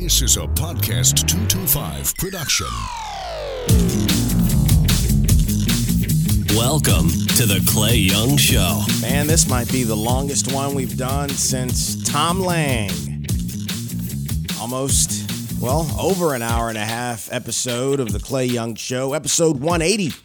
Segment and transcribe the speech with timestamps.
[0.00, 2.66] This is a Podcast 225 production.
[6.56, 8.82] Welcome to the Clay Young Show.
[9.02, 12.88] Man, this might be the longest one we've done since Tom Lang.
[14.58, 19.60] Almost, well, over an hour and a half episode of the Clay Young Show, episode
[19.60, 20.16] 180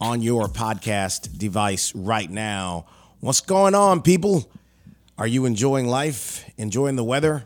[0.00, 2.86] on your podcast device right now.
[3.20, 4.50] What's going on, people?
[5.16, 6.50] Are you enjoying life?
[6.58, 7.44] Enjoying the weather?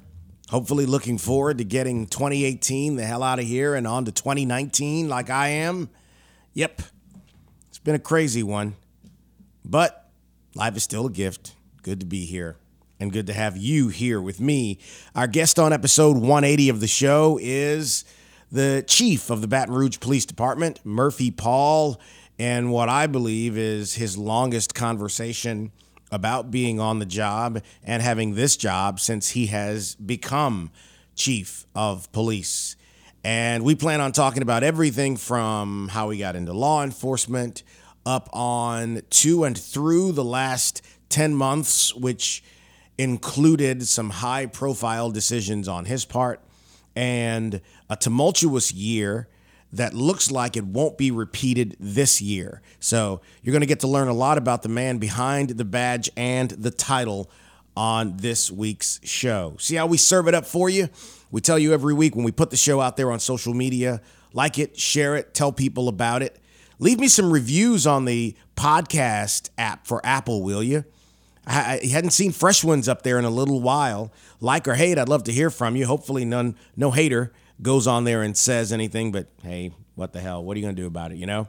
[0.51, 5.09] Hopefully, looking forward to getting 2018 the hell out of here and on to 2019
[5.09, 5.91] like I am?
[6.55, 6.83] Yep.
[7.69, 8.74] It's been a crazy one,
[9.65, 10.09] but
[10.55, 11.55] life is still a gift.
[11.83, 12.57] Good to be here
[12.98, 14.79] and good to have you here with me.
[15.15, 18.05] Our guest on episode 180 of the show is
[18.51, 22.01] the chief of the Baton Rouge Police Department, Murphy Paul,
[22.38, 25.73] and what I believe is his longest conversation
[26.11, 30.71] about being on the job and having this job since he has become
[31.15, 32.77] chief of police.
[33.25, 37.63] And we plan on talking about everything from how he got into law enforcement
[38.07, 42.43] up on to and through the last 10 months, which
[42.97, 46.41] included some high profile decisions on his part
[46.97, 49.29] and a tumultuous year
[49.73, 52.63] that looks like it won't be repeated this year.
[52.80, 56.10] So you're going to get to learn a lot about the man behind the badge
[56.16, 57.30] and the title
[57.77, 59.57] on this week's show.
[59.59, 60.88] See how we serve it up for you?
[61.30, 64.00] We tell you every week when we put the show out there on social media
[64.33, 66.38] like it, share it, tell people about it.
[66.78, 70.84] Leave me some reviews on the podcast app for Apple, will you?
[71.47, 74.12] I, hadn't seen fresh ones up there in a little while.
[74.41, 75.87] Like or hate, I'd love to hear from you.
[75.87, 80.44] Hopefully, none, no hater goes on there and says anything, but hey, what the hell?
[80.44, 81.48] What are you going to do about it, you know?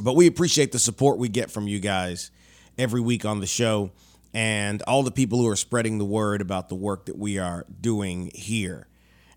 [0.00, 2.30] But we appreciate the support we get from you guys
[2.78, 3.92] every week on the show
[4.32, 7.64] and all the people who are spreading the word about the work that we are
[7.80, 8.88] doing here.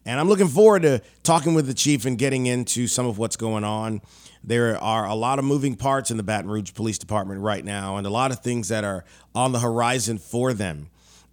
[0.05, 3.35] And I'm looking forward to talking with the chief and getting into some of what's
[3.35, 4.01] going on.
[4.43, 7.97] There are a lot of moving parts in the Baton Rouge Police Department right now,
[7.97, 9.03] and a lot of things that are
[9.35, 10.89] on the horizon for them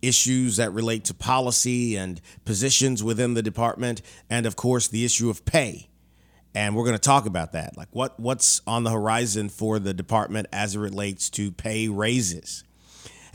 [0.06, 5.30] issues that relate to policy and positions within the department, and of course, the issue
[5.30, 5.88] of pay.
[6.54, 7.76] And we're going to talk about that.
[7.76, 12.62] Like what, what's on the horizon for the department as it relates to pay raises.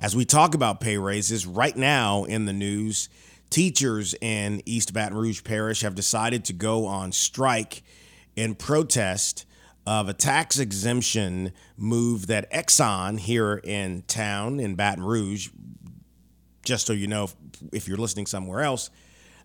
[0.01, 3.09] As we talk about pay raises, right now in the news,
[3.49, 7.83] teachers in East Baton Rouge Parish have decided to go on strike
[8.35, 9.45] in protest
[9.85, 15.49] of a tax exemption move that Exxon here in town in Baton Rouge
[16.63, 17.35] just so you know, if,
[17.71, 18.89] if you're listening somewhere else,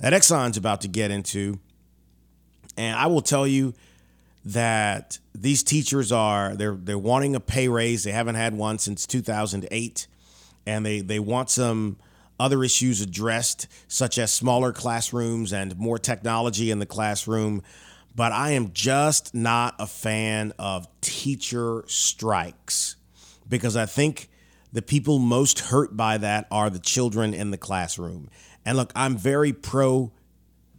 [0.00, 1.58] that Exxon's about to get into.
[2.76, 3.74] And I will tell you
[4.44, 8.04] that these teachers are they're they're wanting a pay raise.
[8.04, 10.06] They haven't had one since 2008,
[10.66, 11.96] and they they want some
[12.38, 17.62] other issues addressed, such as smaller classrooms and more technology in the classroom.
[18.16, 22.96] But I am just not a fan of teacher strikes
[23.48, 24.28] because I think
[24.74, 28.28] the people most hurt by that are the children in the classroom.
[28.66, 30.12] And look, I'm very pro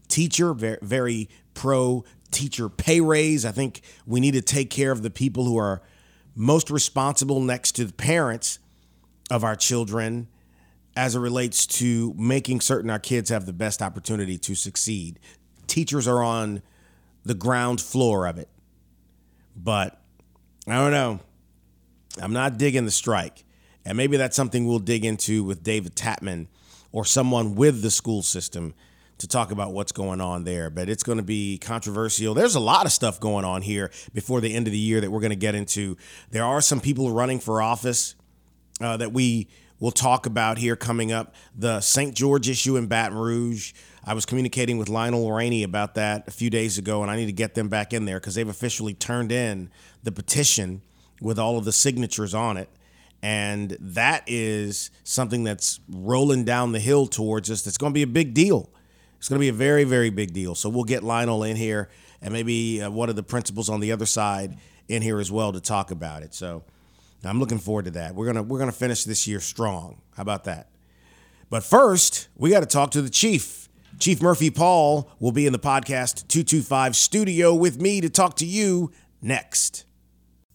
[0.09, 3.45] teacher, very, very pro teacher pay raise.
[3.45, 5.81] I think we need to take care of the people who are
[6.35, 8.59] most responsible next to the parents
[9.31, 10.27] of our children
[10.97, 15.21] as it relates to making certain our kids have the best opportunity to succeed.
[15.67, 16.61] Teachers are on
[17.23, 18.49] the ground floor of it.
[19.55, 20.01] But
[20.67, 21.21] I don't know.
[22.21, 23.44] I'm not digging the strike.
[23.85, 26.47] And maybe that's something we'll dig into with David Tatman
[26.91, 28.73] or someone with the school system
[29.17, 30.69] to talk about what's going on there.
[30.69, 32.33] But it's going to be controversial.
[32.33, 35.11] There's a lot of stuff going on here before the end of the year that
[35.11, 35.97] we're going to get into.
[36.31, 38.15] There are some people running for office
[38.81, 39.47] uh, that we
[39.79, 41.35] will talk about here coming up.
[41.55, 42.15] The St.
[42.15, 43.73] George issue in Baton Rouge.
[44.03, 47.25] I was communicating with Lionel Rainey about that a few days ago, and I need
[47.25, 49.69] to get them back in there because they've officially turned in
[50.03, 50.81] the petition
[51.21, 52.69] with all of the signatures on it.
[53.25, 57.63] And that is something that's rolling down the hill towards us.
[57.63, 58.69] That's going to be a big deal.
[59.17, 60.53] It's going to be a very, very big deal.
[60.53, 61.89] So we'll get Lionel in here
[62.21, 65.51] and maybe uh, one of the principals on the other side in here as well
[65.53, 66.35] to talk about it.
[66.35, 66.65] So
[67.23, 68.13] I'm looking forward to that.
[68.13, 70.03] We're gonna we're gonna finish this year strong.
[70.15, 70.69] How about that?
[71.49, 73.69] But first, we got to talk to the chief.
[73.97, 78.45] Chief Murphy Paul will be in the podcast 225 studio with me to talk to
[78.45, 79.84] you next.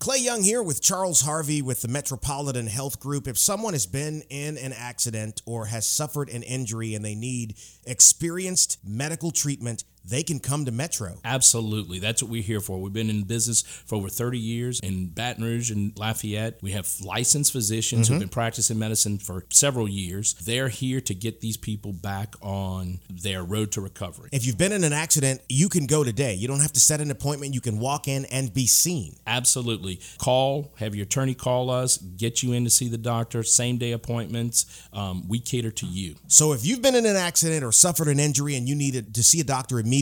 [0.01, 3.29] Clay Young here with Charles Harvey with the Metropolitan Health Group.
[3.29, 7.57] If someone has been in an accident or has suffered an injury and they need
[7.85, 11.19] experienced medical treatment, they can come to Metro.
[11.25, 11.99] Absolutely.
[11.99, 12.81] That's what we're here for.
[12.81, 16.59] We've been in business for over 30 years in Baton Rouge and Lafayette.
[16.63, 18.13] We have licensed physicians Mm-hmm.
[18.15, 20.35] who've been practicing medicine for several years.
[20.35, 24.29] They're here to get these people back on their road to recovery.
[24.33, 26.35] If you've been in an accident, you can go today.
[26.35, 27.55] You don't have to set an appointment.
[27.55, 29.17] You can walk in and be seen.
[29.27, 30.01] Absolutely.
[30.19, 33.93] Call, have your attorney call us, get you in to see the doctor, same day
[33.93, 34.67] appointments.
[34.93, 36.17] Um, we cater to you.
[36.29, 39.23] So if you've been in an accident or suffered an injury and you needed to
[39.23, 40.00] see a doctor immediately,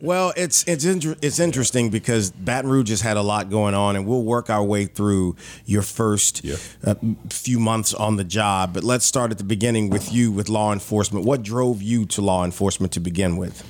[0.01, 3.97] Well, it's it's inter- it's interesting because Baton Rouge has had a lot going on,
[3.97, 5.37] and we'll work our way through
[5.67, 6.57] your first Yeah.
[6.85, 6.95] uh,
[7.29, 8.73] few months on the job.
[8.75, 11.25] But let's start at the beginning with you with law enforcement.
[11.27, 13.62] What drove you to law enforcement to begin with?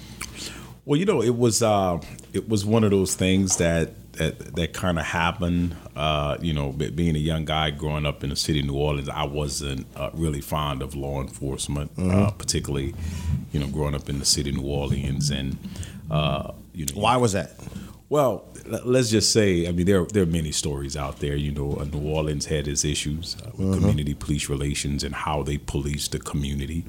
[0.84, 1.98] Well, you know, it was uh,
[2.32, 5.76] it was one of those things that that that kind of happened.
[6.00, 9.10] Uh, you know, being a young guy growing up in the city of New Orleans,
[9.10, 12.94] I wasn't uh, really fond of law enforcement, uh, particularly,
[13.52, 15.58] you know, growing up in the city of New Orleans, and
[16.10, 17.50] uh, you know, Why was that?
[18.08, 18.32] Well,
[18.84, 21.36] let's just say, I mean, there there are many stories out there.
[21.36, 25.42] You know, uh, New Orleans had its issues uh, with community police relations and how
[25.42, 26.84] they police the community.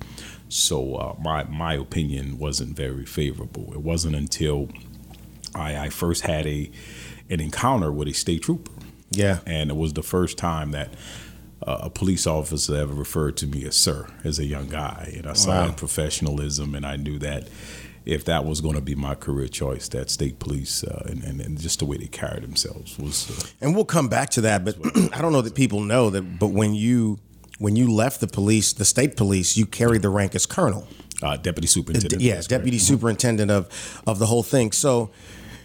[0.49, 3.65] So uh, my my opinion wasn't very favorable.
[3.73, 4.69] It wasn't until
[5.53, 6.71] I, I first had a
[7.29, 8.71] an encounter with a state trooper,
[9.11, 9.39] Yeah.
[9.45, 10.89] and it was the first time that.
[11.63, 15.27] Uh, a police officer ever referred to me as sir as a young guy, and
[15.27, 15.71] I saw Wow.
[15.73, 17.49] professionalism, and I knew that
[18.03, 21.39] if that was going to be my career choice, that state police uh, and, and,
[21.39, 23.29] and just the way they carried themselves was.
[23.29, 24.75] Uh, And we'll come back to that, but
[25.13, 26.39] I don't know that people know that.
[26.39, 27.19] But when you
[27.59, 30.87] when you left the police, the state police, you carried the rank as colonel.
[31.21, 32.23] uh, deputy superintendent.
[32.23, 32.61] yeah, that's correct.
[32.63, 33.67] deputy superintendent of
[34.07, 34.71] of the whole thing.
[34.71, 35.11] So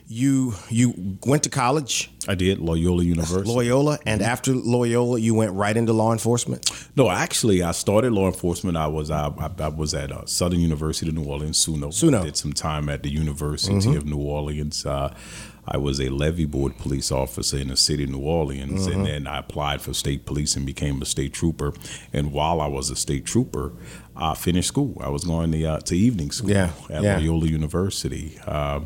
[0.08, 3.48] you you went to college, I did Loyola University.
[3.50, 6.70] Loyola, and after Loyola, you went right into law enforcement.
[6.96, 8.76] No, actually, I started law enforcement.
[8.76, 11.92] I was I, I, I was at uh, Southern University of New Orleans, SUNO.
[11.92, 12.22] SUNO.
[12.24, 14.86] Did some time at the University of New Orleans.
[14.86, 15.12] Uh,
[15.68, 19.26] I was a levee board police officer in the city of New Orleans, and then
[19.26, 21.72] I applied for state police and became a state trooper.
[22.12, 23.72] And while I was a state trooper,
[24.14, 24.96] I finished school.
[25.00, 27.18] I was going to, uh, to evening school Yeah, at yeah.
[27.18, 28.80] Loyola University, uh,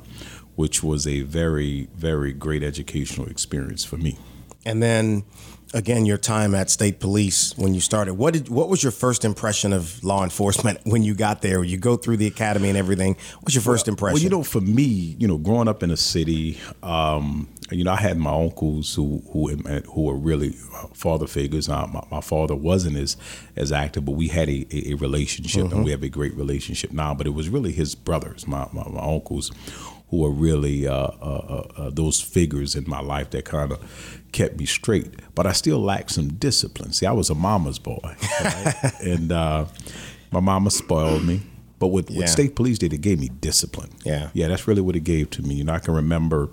[0.61, 4.19] which was a very, very great educational experience for me.
[4.67, 5.25] And then
[5.73, 8.14] again, your time at state police when you started.
[8.14, 11.62] What did what was your first impression of law enforcement when you got there?
[11.64, 13.17] You go through the academy and everything.
[13.40, 14.14] What's your first impression?
[14.14, 17.93] Well, you know, for me, you know, growing up in a city, um, you know,
[17.93, 19.49] I had my uncles who who
[19.93, 21.69] who were really uh, father figures.
[21.69, 23.17] Uh, my, my father wasn't as
[23.57, 26.93] as active, but we had a, a, a relationship, and we have a great relationship
[26.93, 27.14] now.
[27.14, 29.52] But it was really his brothers, my my, my uncles,
[30.11, 34.23] who are really uh, uh, uh, uh, those figures in my life that kind of
[34.33, 35.14] kept me straight.
[35.35, 36.93] But I still lacked some discipline.
[36.93, 37.99] See, I was a mama's boy,
[38.45, 38.75] right?
[39.02, 39.67] and uh,
[40.33, 41.43] my mama spoiled me.
[41.79, 42.19] But what, Yeah.
[42.19, 43.90] what state police did, it gave me discipline.
[44.05, 44.31] Yeah.
[44.35, 45.55] Yeah, that's really what it gave to me.
[45.55, 46.50] You know, I can remember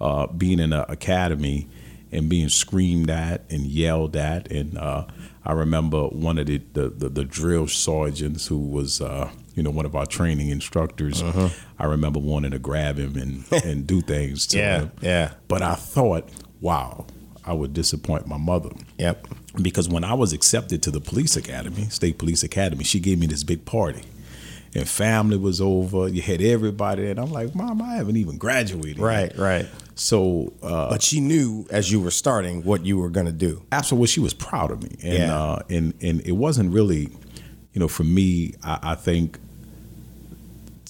[0.00, 1.68] uh, being in an academy
[2.10, 4.50] and being screamed at and yelled at.
[4.50, 5.06] And uh,
[5.46, 9.70] I remember one of the, the, the, the drill sergeants who was, uh, you know,
[9.70, 11.22] one of our training instructors.
[11.22, 11.48] Uh-huh.
[11.78, 14.90] I remember wanting to grab him and, and do things to Yeah, him.
[15.00, 15.34] yeah.
[15.46, 16.28] But I thought,
[16.60, 17.06] wow,
[17.44, 18.70] I would disappoint my mother.
[18.98, 19.28] Yep.
[19.62, 23.26] Because when I was accepted to the police academy, state police academy, she gave me
[23.28, 24.02] this big party.
[24.76, 26.08] And family was over.
[26.08, 28.98] You had everybody, and I'm like, Mom, I haven't even graduated.
[28.98, 29.66] yet." Right, right.
[29.94, 33.62] So, uh, But she knew as you were starting what you were going to do.
[33.72, 35.34] absolutely, she was proud of me, and Yeah.
[35.42, 37.08] uh, and and it wasn't really,
[37.72, 38.54] you know, for me.
[38.62, 39.38] I, I think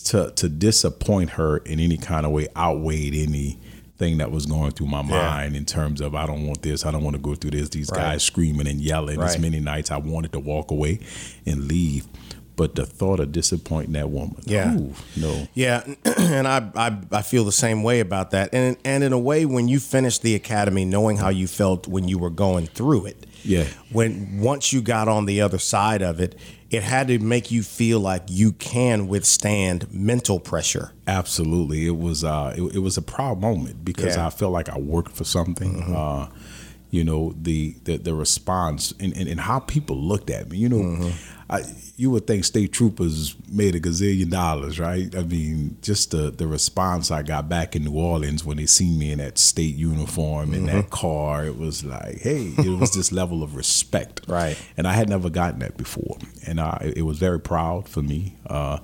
[0.07, 4.87] to to disappoint her in any kind of way outweighed anything that was going through
[4.87, 7.52] my mind in terms of I don't want this, I don't want to go through
[7.52, 7.69] this.
[7.71, 8.00] These Right.
[8.00, 9.21] guys screaming and yelling.
[9.21, 11.00] As many nights I wanted to walk away
[11.45, 12.07] and leave,
[12.57, 14.75] but the thought of disappointing that woman, Yeah.
[14.75, 15.85] ooh, no, Yeah,
[16.19, 18.51] and I, I I feel the same way about that.
[18.55, 22.09] And and in a way, when you finished the academy, knowing how you felt when
[22.09, 23.67] you were going through it, Yeah.
[23.93, 26.35] When once you got on the other side of it,
[26.71, 30.91] it had to make you feel like you can withstand mental pressure.
[31.07, 34.27] Absolutely, it was uh, it, it was a proud moment because Yeah.
[34.27, 35.83] I felt like I worked for something.
[35.95, 36.27] Uh,
[36.97, 40.57] you know the the, the response and, and, and how people looked at me.
[40.59, 41.12] You know,
[41.49, 41.62] I,
[41.97, 45.15] you would think state troopers made a gazillion dollars, right?
[45.15, 48.99] I mean, just the the response I got back in New Orleans when they seen
[48.99, 53.12] me in that state uniform in that car, it was like, hey, it was this
[53.21, 54.57] level of respect, Right.
[54.76, 58.35] and I had never gotten that before, and it it was very proud for me.
[58.47, 58.79] Uh,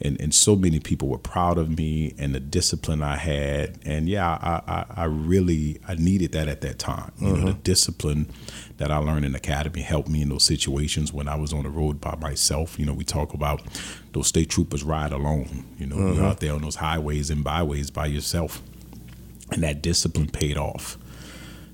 [0.00, 4.08] and, and so many people were proud of me and the discipline I had, and
[4.08, 7.12] yeah, I, I, I really I needed that at that time.
[7.18, 7.60] You know, the mm-hmm.
[7.62, 8.30] discipline
[8.76, 11.70] that I learned in academy helped me in those situations when I was on the
[11.70, 12.78] road by myself.
[12.78, 13.60] You know, we talk about
[14.12, 15.64] those state troopers ride alone.
[15.78, 16.24] You know, you're mm-hmm.
[16.24, 18.62] out there on those highways and byways by yourself,
[19.50, 20.96] and that discipline paid off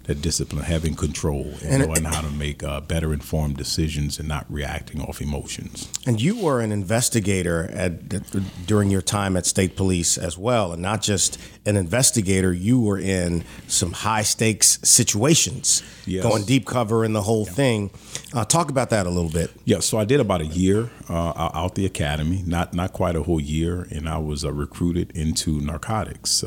[0.04, 4.18] that discipline, having control, and, And it- knowing how to make uh, better informed decisions
[4.18, 5.88] and not reacting off emotions.
[6.06, 10.82] And you were an investigator at, during your time at state police as well, and
[10.82, 12.52] not just an investigator.
[12.52, 16.22] You were in some high stakes situations, Yes.
[16.22, 17.90] going deep cover and the whole thing.
[18.34, 19.50] Uh, talk about that a little bit.
[19.64, 23.22] Yeah, so I did about a year uh, out the academy, not not quite a
[23.22, 26.44] whole year, and I was uh, recruited into narcotics.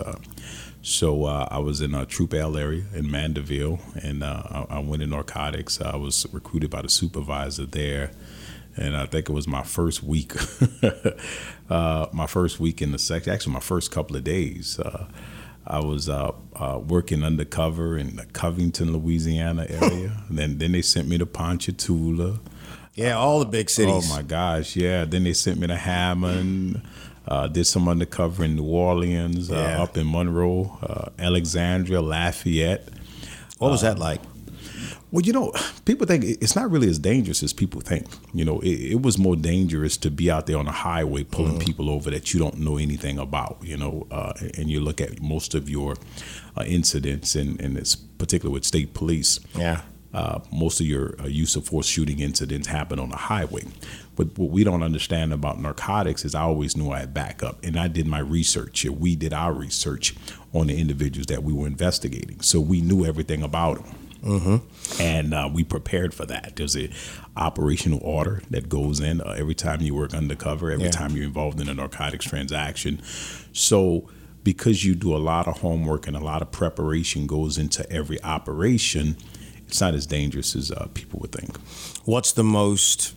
[0.81, 4.79] So uh, I was in a Troop L area in Mandeville, and uh, I, I
[4.79, 5.81] went in narcotics.
[5.81, 8.11] I was recruited by the supervisor there,
[8.75, 10.33] and I think it was my first week,
[11.69, 13.33] uh, my first week in the section.
[13.33, 14.79] Actually, my first couple of days.
[14.79, 15.07] Uh,
[15.69, 20.23] I was uh, uh, working undercover in the Covington, Louisiana area.
[20.29, 22.39] and then then they sent me to Ponchatoula.
[22.93, 24.09] Yeah, all the big cities.
[24.09, 25.05] Oh my gosh, yeah.
[25.05, 26.81] Then they sent me to Hammond.
[27.27, 29.83] Uh, did some undercover in New Orleans, uh, Yeah.
[29.83, 32.87] up in Monroe, uh, Alexandria, Lafayette.
[33.57, 34.21] What was that like?
[35.11, 35.53] Well, you know,
[35.85, 38.05] people think it's not really as dangerous as people think.
[38.33, 41.59] You know, it, it was more dangerous to be out there on the highway pulling
[41.59, 43.57] people over that you don't know anything about.
[43.61, 45.95] You know, uh, and you look at most of your
[46.57, 49.39] uh, incidents, and, and it's particularly with state police.
[49.57, 49.81] Yeah.
[50.13, 53.63] Uh, most of your uh, use of force shooting incidents happen on the highway.
[54.17, 57.77] But what we don't understand about narcotics is I always knew I had backup, and
[57.77, 58.83] I did my research.
[58.83, 60.15] and We did our research
[60.53, 63.95] on the individuals that we were investigating, so we knew everything about them.
[64.99, 66.55] And uh, we prepared for that.
[66.57, 66.89] There's a
[67.37, 70.91] operational order that goes in uh, every time you work undercover, every Yeah.
[70.91, 73.01] time you're involved in a narcotics transaction.
[73.53, 74.09] So
[74.43, 78.21] because you do a lot of homework and a lot of preparation goes into every
[78.23, 79.15] operation,
[79.67, 81.55] it's not as dangerous as uh, people would think.
[82.05, 83.13] What's the most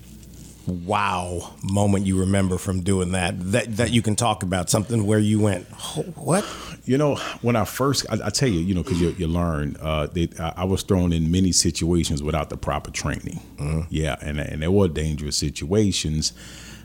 [0.70, 3.34] wow moment you remember from doing that?
[3.52, 6.44] That that you can talk about something where you went, "Oh, what?
[6.84, 9.76] You know, when I first, I, I tell you, you know, because you, you learn,
[9.80, 13.40] uh, they, I, I was thrown in many situations without the proper training.
[13.90, 16.32] Yeah, and and there were dangerous situations,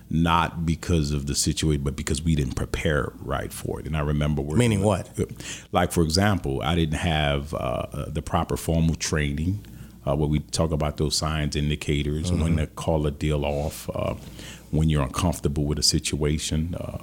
[0.10, 3.86] not because of the situation, but because we didn't prepare right for it.
[3.88, 5.10] And I remember working Meaning what?
[5.72, 9.66] Like for example, I didn't have uh, the proper formal training.
[10.08, 14.14] Uh, where we talk about those signs, indicators, when to call a deal off, uh,
[14.72, 16.98] when you're uncomfortable with a situation, uh,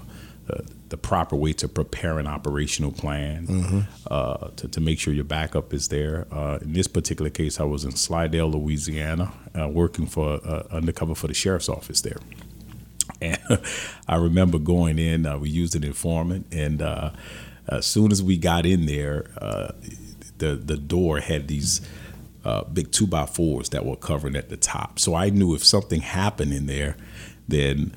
[0.50, 5.24] uh, the proper way to prepare an operational plan, uh, to, to make sure your
[5.24, 6.26] backup is there.
[6.30, 11.14] Uh, in this particular case, I was in Slidell, Louisiana, uh, working for uh, undercover
[11.14, 12.18] for the sheriff's office there.
[13.20, 13.38] And
[14.08, 17.10] I remember going in, uh, we used an informant, and uh,
[17.68, 19.72] as soon as we got in there, uh,
[20.38, 21.80] the the door had these
[22.44, 24.98] uh, big two by fours that were covering at the top.
[24.98, 26.96] So I knew if something happened in there,
[27.48, 27.94] then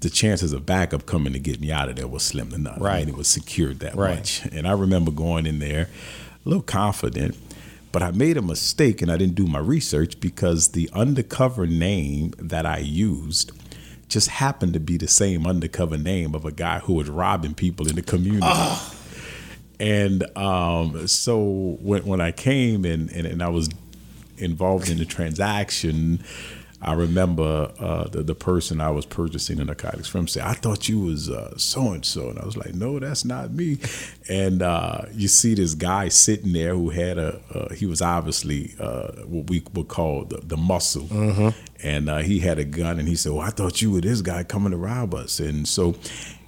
[0.00, 2.80] the chances of backup coming to get me out of there was slim to none.
[2.80, 3.06] I Right.
[3.06, 4.16] mean, it was secured that Right.
[4.16, 4.42] much.
[4.52, 5.88] And I remember going in there
[6.44, 7.36] a little confident,
[7.92, 12.32] but I made a mistake and I didn't do my research because the undercover name
[12.38, 13.52] that I used
[14.08, 17.88] just happened to be the same undercover name of a guy who was robbing people
[17.88, 18.42] in the community.
[19.80, 23.68] And um, so when when I came and, and and I was
[24.38, 26.22] involved in the transaction,
[26.80, 30.88] I remember uh, the the person I was purchasing the narcotics from said, "I thought
[30.88, 33.78] you was so and so," and I was like, "No, that's not me."
[34.28, 38.74] And uh, you see this guy sitting there who had a uh, he was obviously
[38.80, 41.06] uh, what we would call the, the muscle,
[41.84, 44.20] and uh, he had a gun, and he said, "Well, I thought you were this
[44.20, 45.94] guy coming to rob us," and so.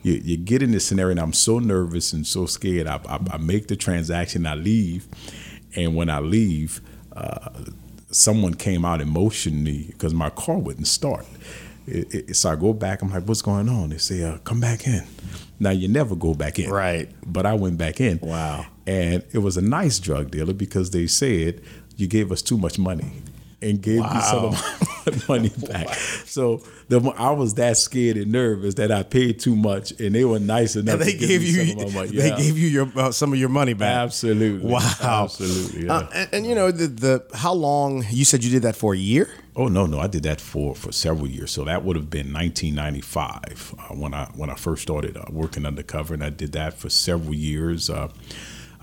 [0.04, 2.86] You, you get in this scenario, and I'm so nervous and so scared.
[2.86, 5.08] I, I, I make the transaction, I leave,
[5.74, 6.80] and when I leave,
[7.16, 7.50] uh,
[8.10, 11.26] someone came out and motioned me because my car wouldn't start.
[11.86, 13.02] It, it, so I go back.
[13.02, 15.04] I'm like, "What's going on?" They say, uh, "Come back in."
[15.58, 17.08] Now you never go back in, Right.
[17.26, 18.18] But I went back in.
[18.20, 18.66] Wow.
[18.86, 21.62] And it was a nice drug dealer because they said
[21.96, 23.12] you gave us too much money
[23.62, 24.52] and gave me some of
[25.06, 25.88] my money back.
[26.26, 30.24] So the, I was that scared and nervous that I paid too much, and they
[30.24, 30.94] were nice enough.
[30.94, 32.16] And they to give gave you some of my money.
[32.16, 32.36] they Yeah.
[32.36, 33.96] gave you your uh, some of your money back.
[33.96, 34.68] Absolutely.
[34.70, 34.80] Wow.
[35.00, 35.86] Absolutely.
[35.86, 35.94] Yeah.
[35.94, 38.94] Uh, and, and you know the the how long you said you did that for
[38.94, 39.28] a year?
[39.56, 41.50] Oh no, no, I did that for for several years.
[41.52, 45.64] So that would have been 1995 uh, when I when I first started uh, working
[45.66, 47.88] undercover, and I did that for several years.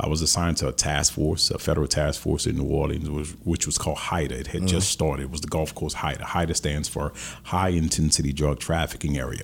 [0.03, 3.29] I was assigned to a task force, a federal task force in New Orleans, which,
[3.43, 4.31] which was called HIDTA.
[4.31, 5.23] It had just started.
[5.25, 6.23] It was the Gulf Coast HIDTA.
[6.23, 9.43] HIDTA stands for High Intensity Drug Trafficking Area.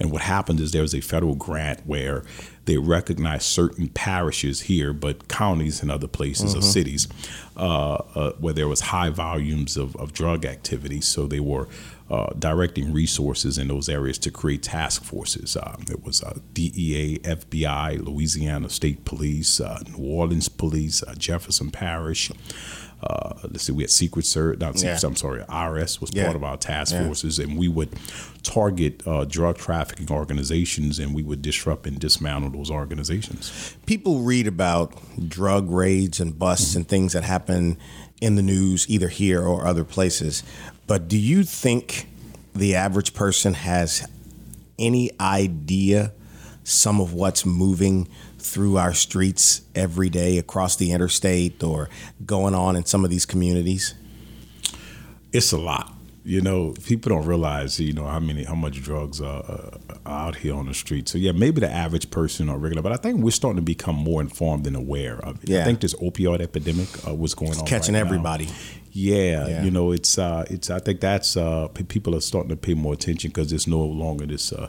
[0.00, 2.24] And what happened is there was a federal grant where
[2.64, 7.06] they recognized certain parishes here, but counties and other places or cities
[7.56, 11.02] uh, uh, where there was high volumes of, of drug activity.
[11.02, 11.68] So they were
[12.10, 15.56] uh, directing resources in those areas to create task forces.
[15.56, 21.70] Um, it was uh, DEA, FBI, Louisiana State Police, uh, New Orleans Police, uh, Jefferson
[21.70, 22.30] Parish.
[23.00, 24.58] Uh, let's see, we had Secret Service.
[24.58, 25.06] Not Secret, Yeah.
[25.08, 26.24] I'm sorry, IRS was Yeah.
[26.24, 27.04] part of our task Yeah.
[27.06, 27.90] forces, and we would
[28.42, 33.52] target uh, drug trafficking organizations, and we would disrupt and dismantle those organizations.
[33.86, 34.94] People read about
[35.28, 37.76] drug raids and busts and things that happen
[38.20, 40.42] in the news, either here or other places.
[40.88, 42.08] But do you think
[42.54, 44.08] the average person has
[44.78, 46.12] any idea
[46.64, 51.88] some of what's moving through our streets every day across the interstate or
[52.26, 53.94] going on in some of these communities?
[55.32, 55.92] it's a lot.
[56.24, 60.36] You know, people don't realize, you know, how many, how much drugs are, uh, out
[60.36, 61.08] here on the street.
[61.08, 63.96] So yeah, maybe the average person or regular, but I think we're starting to become
[63.96, 65.48] more informed and aware of it.
[65.48, 65.62] Yeah.
[65.62, 68.10] I think this opioid epidemic uh, was going on, catching right now.
[68.92, 69.62] Yeah, Yeah.
[69.64, 70.70] you know, it's uh, it's.
[70.70, 74.26] I think that's uh, people are starting to pay more attention because it's no longer
[74.26, 74.52] this.
[74.52, 74.68] Uh,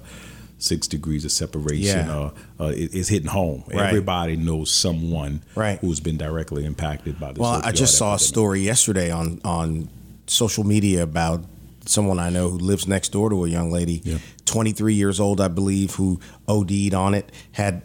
[0.62, 2.06] Six degrees of separation.
[2.06, 2.12] Yeah.
[2.14, 3.64] Uh, uh, it- it's hitting home.
[3.70, 3.88] Right.
[3.88, 5.80] Everybody knows someone Right.
[5.80, 7.40] who's been directly impacted by this.
[7.40, 9.88] Well, I just saw a story yesterday on on
[10.28, 11.46] social media about
[11.86, 14.18] someone I know who lives next door to a young lady, Yeah.
[14.46, 17.84] 23 years old, I believe, who OD'd on it, had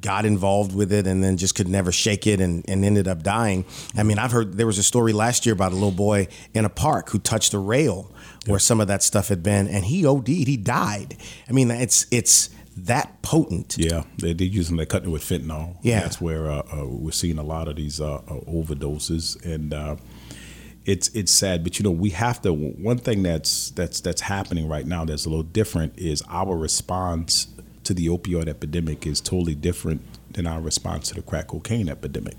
[0.00, 3.22] got involved with it, and then just could never shake it, and, and ended up
[3.22, 3.64] dying.
[3.96, 6.64] I mean, I've heard there was a story last year about a little boy in
[6.64, 8.10] a park who touched a rail
[8.46, 11.16] where some of that stuff had been, and he OD'd, he died.
[11.48, 13.76] I mean, it's it's that potent.
[13.78, 15.76] Yeah, they, they're using they're cutting it with fentanyl.
[15.82, 16.00] Yeah.
[16.00, 19.96] that's where uh, uh, we're seeing a lot of these uh, uh, overdoses, and uh,
[20.86, 21.62] it's it's sad.
[21.64, 22.52] But you know, we have to.
[22.52, 27.48] One thing that's that's that's happening right now that's a little different is our response
[27.84, 32.34] to the opioid epidemic is totally different than our response to the crack cocaine epidemic.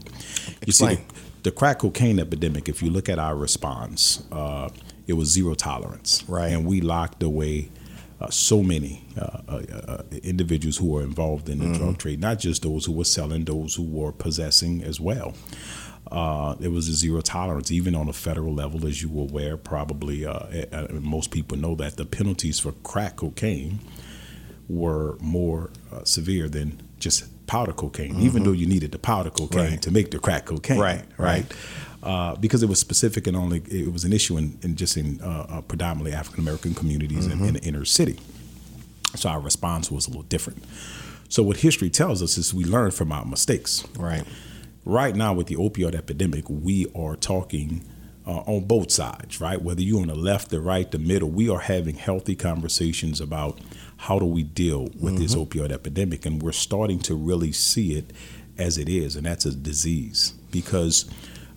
[0.66, 1.00] You see, the,
[1.44, 2.68] the crack cocaine epidemic.
[2.68, 4.70] If you look at our response, uh,
[5.08, 6.52] it was zero tolerance, Right.
[6.52, 7.70] And we locked away
[8.20, 11.78] uh, so many uh, uh, uh, individuals who were involved in the Mm-hmm.
[11.78, 15.34] drug trade, not just those who were selling, those who were possessing as well.
[16.12, 19.58] Uh, it was a zero tolerance, even on a federal level, as you were aware.
[19.58, 20.34] Probably, uh,
[20.72, 23.80] uh, most people know that the penalties for crack cocaine
[24.70, 29.62] were more uh, severe than just powder cocaine, even though you needed the powder cocaine
[29.62, 29.72] Mm-hmm.
[29.74, 29.82] Right.
[29.82, 30.80] to make the crack cocaine.
[30.80, 31.46] Right, right.
[32.02, 35.20] Uh, because it was specific and only it was an issue in, in just in
[35.22, 37.42] uh, uh, predominantly African American communities Mm-hmm.
[37.44, 38.20] in, in the inner city.
[39.16, 40.64] So our response was a little different.
[41.30, 43.84] So what history tells us is we learn from our mistakes.
[43.98, 44.24] Right.
[44.86, 47.84] Right now with the opioid epidemic, we are talking
[48.28, 49.60] uh, on both sides, right?
[49.62, 53.60] Whether you're on the left, the right, the middle, we are having healthy conversations about
[53.98, 58.12] how do we deal with this opioid epidemic, and we're starting to really see it
[58.58, 61.06] as it is, and that's a disease because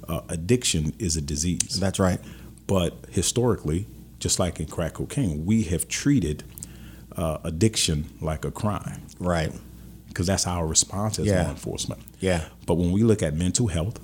[0.09, 1.79] uh, addiction is a disease.
[1.79, 2.21] That's right.
[2.67, 3.87] But historically,
[4.21, 6.45] just like in crack cocaine, we have treated
[7.17, 9.53] uh, addiction like a crime Right.
[10.09, 11.45] because that's our response as Yeah.
[11.45, 12.01] law enforcement.
[12.21, 12.47] Yeah.
[12.67, 14.01] But when we look at mental health,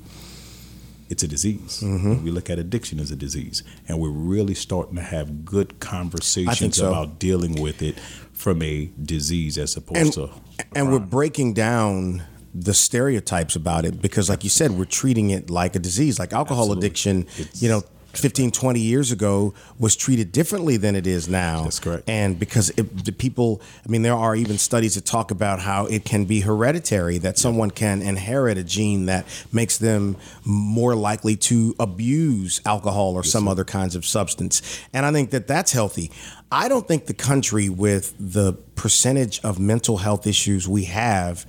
[1.10, 1.80] it's a disease.
[1.82, 2.24] Mm-hmm.
[2.24, 6.76] We look at addiction as a disease, and we're really starting to have good conversations
[6.76, 6.88] so.
[6.88, 7.98] about dealing with it
[8.32, 10.30] from a disease as opposed and, to.
[10.74, 12.22] and we're breaking down
[12.54, 16.32] the stereotypes about it because like you said we're treating it like a disease like
[16.32, 16.86] alcohol Absolutely.
[16.86, 17.82] addiction It's- you know
[18.16, 21.64] 15 20 years ago was treated differently than it is now.
[21.64, 22.08] That's correct.
[22.08, 25.86] and because it, the people i mean there are even studies that talk about how
[25.86, 31.36] it can be hereditary that someone can inherit a gene that makes them more likely
[31.36, 34.62] to abuse alcohol or some other kinds of substance.
[34.92, 36.10] And i think that that's healthy.
[36.52, 41.46] I don't think the country with the percentage of mental health issues we have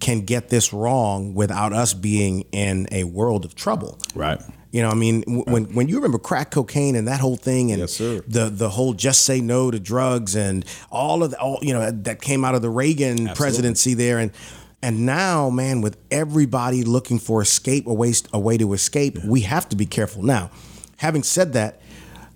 [0.00, 3.98] can get this wrong without us being in a world of trouble.
[4.14, 4.40] Right.
[4.74, 7.70] You know, I mean, w- when when you remember crack cocaine and that whole thing,
[7.70, 11.60] and Yes, the the whole just say no to drugs and all of the, all
[11.62, 14.32] you know that came out of the Reagan presidency there, and
[14.82, 19.42] and now, man, with everybody looking for escape, a way a way to escape, we
[19.42, 20.24] have to be careful.
[20.24, 20.50] Now,
[20.96, 21.80] having said that.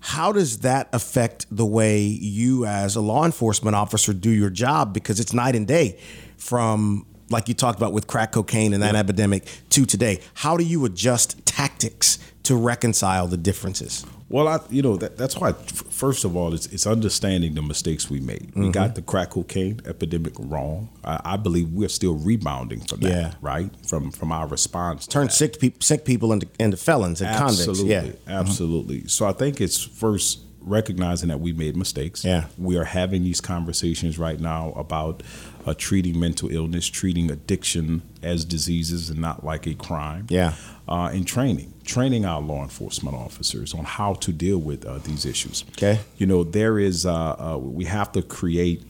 [0.01, 4.93] How does that affect the way you, as a law enforcement officer, do your job?
[4.93, 5.99] Because it's night and day
[6.37, 10.19] from, like you talked about with crack cocaine and that epidemic to today.
[10.35, 14.05] How do you adjust tactics to reconcile the differences?
[14.29, 15.53] Well, I, you know, that, that's why.
[15.53, 18.49] First of all, it's, it's understanding the mistakes we made.
[18.51, 18.61] Mm-hmm.
[18.63, 20.89] We got the crack cocaine epidemic wrong.
[21.03, 23.09] I, I believe we're still rebounding from that.
[23.09, 23.33] Yeah.
[23.41, 25.07] Right from from our response.
[25.07, 28.19] Turn sick people, sick people into, into felons and Absolutely, convicts.
[28.27, 28.39] Yeah, Mm-hmm.
[28.47, 29.07] absolutely.
[29.07, 32.23] So I think it's first recognizing that we made mistakes.
[32.23, 32.45] Yeah.
[32.57, 35.23] we are having these conversations right now about
[35.69, 40.25] uh, treating mental illness, treating addiction as diseases and not like a crime.
[40.29, 40.53] Yeah.
[40.87, 45.25] uh, and training, training our law enforcement officers on how to deal with uh, these
[45.25, 45.63] issues.
[45.77, 45.99] Okay.
[46.17, 48.81] you know there is uh, uh, we have to create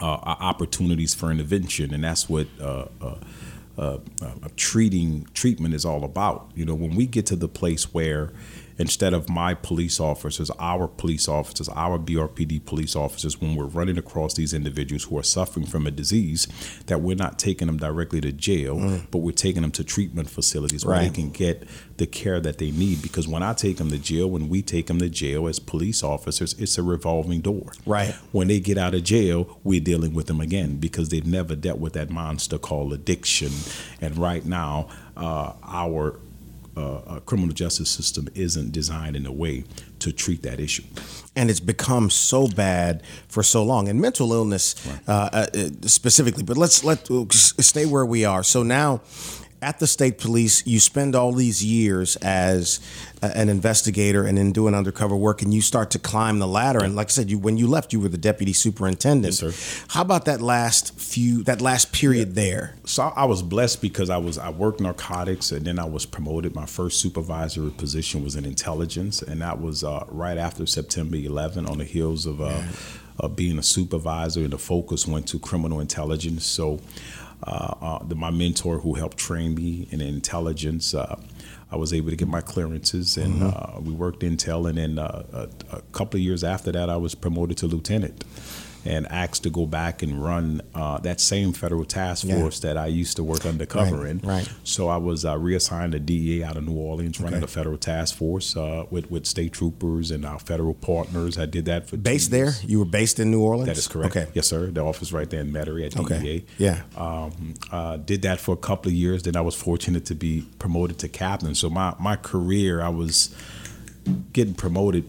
[0.00, 3.14] uh, opportunities for intervention, and that's what uh, uh,
[3.76, 6.50] uh, uh, treating treatment is all about.
[6.54, 8.30] You know, when we get to the place where
[8.78, 13.98] instead of my police officers, our police officers, our BRPD police officers, when we're running
[13.98, 16.46] across these individuals who are suffering from a disease,
[16.86, 20.84] that we're not taking them directly to jail, but we're taking them to treatment facilities
[20.84, 21.02] where Mm.
[21.02, 23.02] They can get the care that they need.
[23.02, 26.02] Because when I take them to jail, when we take them to jail as police
[26.02, 27.72] officers, it's a revolving door.
[27.86, 28.14] Right.
[28.32, 31.78] When they get out of jail, we're dealing with them again because they've never dealt
[31.78, 33.52] with that monster called addiction.
[34.00, 36.18] And right now, uh, our
[36.78, 39.64] uh, uh, criminal justice system isn't designed in a way
[39.98, 40.84] to treat that issue.
[41.34, 43.88] and it's become so bad for so long.
[43.88, 44.74] And mental illness,
[45.08, 46.44] uh, uh, uh, specifically.
[46.44, 48.42] But let's let stay where we are.
[48.42, 49.00] So now.
[49.60, 52.78] At the state police, you spend all these years as
[53.22, 56.84] an investigator and then doing undercover work, and you start to climb the ladder.
[56.84, 59.40] And like I said, you when you left, you were the deputy superintendent.
[59.42, 59.84] Yes, sir.
[59.88, 62.76] How about that last few, that last period there?
[62.84, 66.54] So I was blessed because I was I worked narcotics and then I was promoted.
[66.54, 71.66] My first supervisory position was in intelligence, and that was uh, right after September 11
[71.66, 72.62] on the heels of uh,
[73.18, 74.40] uh, being a supervisor.
[74.40, 76.46] And the focus went to criminal intelligence.
[76.46, 76.78] So
[77.42, 80.94] uh, uh, the, my mentor who helped train me in intelligence.
[80.94, 81.20] Uh,
[81.70, 84.68] I was able to get my clearances, and uh, we worked intel.
[84.68, 88.24] And then uh, a, a couple of years after that, I was promoted to lieutenant,
[88.88, 92.40] and asked to go back and run uh, that same federal task Yeah.
[92.40, 94.18] force that I used to work undercover Right, in.
[94.20, 94.48] right.
[94.64, 97.46] So I was uh, reassigned to DEA out of New Orleans, running Okay.
[97.46, 101.36] the federal task force uh, with with state troopers and our federal partners.
[101.38, 102.52] I did that for Based there?
[102.66, 103.66] You were based in New Orleans?
[103.68, 104.16] That is correct.
[104.16, 104.26] Okay.
[104.34, 104.66] Yes, sir.
[104.70, 106.02] The office right there in Metairie at DEA.
[106.04, 106.44] Okay.
[106.56, 106.80] Yeah.
[106.96, 109.22] Um, uh, did that for a couple of years.
[109.24, 111.54] Then I was fortunate to be promoted to captain.
[111.54, 113.34] So my, my career, I was
[114.32, 115.04] getting promoted,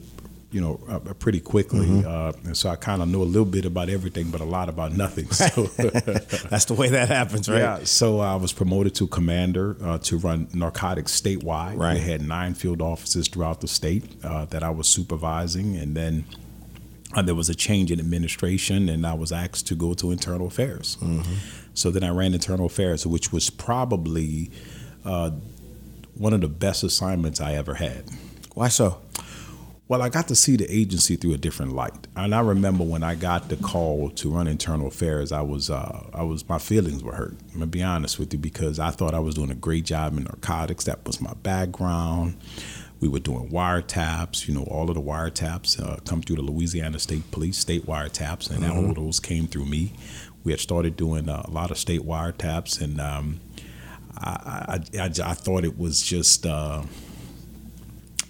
[0.51, 1.85] you know, uh, pretty quickly.
[1.85, 2.07] Mm-hmm.
[2.07, 4.69] Uh, and so I kind of know a little bit about everything, but a lot
[4.69, 5.27] about nothing.
[5.39, 5.63] So.
[6.49, 7.59] That's the way that happens, right?
[7.59, 11.77] Yeah, so I was promoted to commander uh, to run narcotics statewide.
[11.77, 11.93] Right.
[11.93, 16.25] We had nine field offices throughout the state uh, that I was supervising, and then
[17.15, 20.47] uh, there was a change in administration, and I was asked to go to internal
[20.47, 20.97] affairs.
[21.01, 21.33] Mm-hmm.
[21.73, 24.51] So then I ran internal affairs, which was probably
[25.05, 25.31] uh,
[26.15, 28.03] one of the best assignments I ever had.
[28.53, 28.99] Why so?
[29.89, 33.01] Well, I got to see the agency through a different light, and I remember when
[33.01, 37.03] I got the call to run internal affairs, I was, uh, I was, my feelings
[37.03, 37.35] were hurt.
[37.47, 40.15] I'm gonna be honest with you because I thought I was doing a great job
[40.15, 40.83] in narcotics.
[40.83, 42.37] That was my background.
[42.99, 44.47] We were doing wiretaps.
[44.47, 48.51] You know, all of the wiretaps uh, come through the Louisiana State Police, state wiretaps,
[48.51, 49.93] and all of those came through me.
[50.43, 53.39] We had started doing uh, a lot of state wiretaps, and um,
[54.19, 56.45] I, I, I, I thought it was just.
[56.45, 56.83] Uh,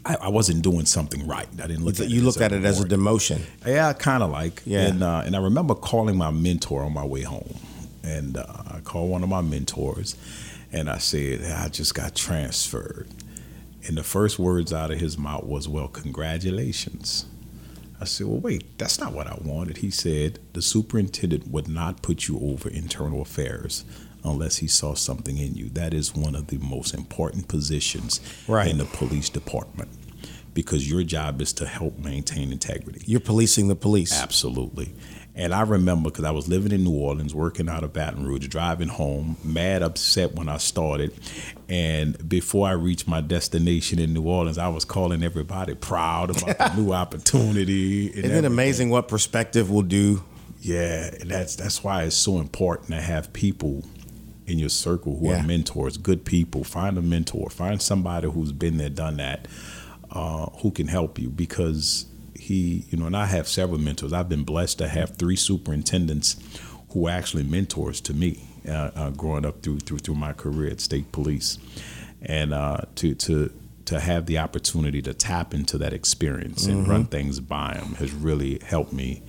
[0.05, 1.47] I, I wasn't doing something right.
[1.62, 1.99] I didn't look.
[1.99, 3.41] at You it looked at it as a demotion.
[3.65, 4.62] Yeah, kind of like.
[4.65, 4.88] Yeah.
[4.88, 7.55] And uh, and I remember calling my mentor on my way home,
[8.03, 10.15] and uh, I called one of my mentors,
[10.71, 13.07] and I said, "I just got transferred,"
[13.88, 17.25] and the first words out of his mouth was, "Well, congratulations."
[18.01, 22.01] I said, "Well, wait, that's not what I wanted." He said, "The superintendent would not
[22.01, 23.83] put you over internal affairs
[24.23, 25.69] unless he saw something in you.
[25.69, 28.69] That is one of the most important positions Right.
[28.69, 29.89] in the police department
[30.53, 33.01] because your job is to help maintain integrity.
[33.05, 34.19] You're policing the police.
[34.19, 34.93] Absolutely.
[35.36, 38.47] And I remember because I was living in New Orleans, working out of Baton Rouge,
[38.47, 41.13] driving home, mad upset when I started.
[41.69, 46.58] And before I reached my destination in New Orleans, I was calling everybody proud about
[46.58, 48.08] the new opportunity.
[48.08, 50.23] and Isn't it amazing what perspective will do?
[50.62, 53.86] Yeah, that's that's why it's so important to have people
[54.49, 55.43] in your circle who Yeah.
[55.43, 56.63] are mentors, good people.
[56.63, 57.49] Find a mentor.
[57.49, 59.47] Find somebody who's been there, done that,
[60.12, 62.05] uh, who can help you because
[62.38, 64.12] he, you know, and I have several mentors.
[64.12, 66.35] I've been blessed to have three superintendents
[66.91, 70.71] who are actually mentors to me uh, uh, growing up through through through my career
[70.71, 71.59] at state police,
[72.21, 73.51] and uh, to to
[73.85, 78.12] to have the opportunity to tap into that experience and run things by them has
[78.13, 79.21] really helped me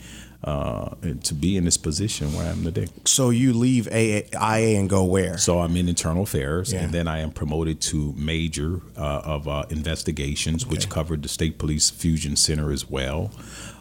[0.45, 2.87] uh, to be in this position where I am today.
[3.05, 5.37] So you leave AA, IA and go where?
[5.39, 6.81] So I'm in internal affairs, Yeah.
[6.85, 11.59] and then I am promoted to major uh, of uh, investigations, which covered the state
[11.59, 13.31] police fusion center as well.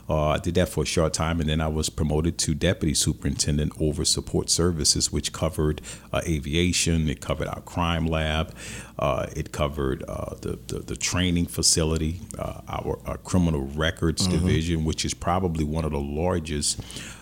[0.10, 2.93] Uh, I did that for a short time, and then I was promoted to deputy
[2.93, 7.08] superintendent over support services, which covered uh, aviation.
[7.08, 8.54] It covered our crime lab.
[8.98, 14.84] Uh, it covered uh, the, the the training facility, uh, our, our criminal records division,
[14.84, 16.82] which is probably one of the largest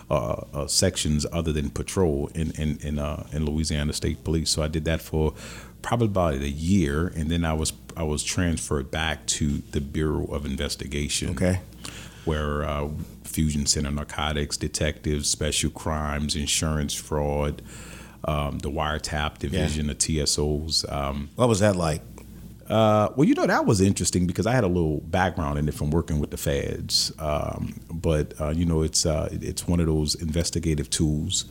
[0.09, 4.49] uh, uh, sections other than patrol in in in, uh, in Louisiana State Police.
[4.49, 5.33] So I did that for
[5.81, 10.25] probably about a year, and then I was I was transferred back to the Bureau
[10.25, 11.31] of Investigation.
[11.31, 11.59] Okay.
[12.27, 12.89] Where uh,
[13.23, 17.61] Fusion Center narcotics, detectives, special crimes, insurance fraud,
[18.25, 20.91] um, the wiretap division, the TSOs.
[20.91, 22.01] Um, What was that like?
[22.69, 25.73] uh, well, you know that was interesting because I had a little background in it
[25.73, 27.13] from working with the feds.
[27.17, 31.45] Um, but uh, you know, it's uh, it's one of those investigative tools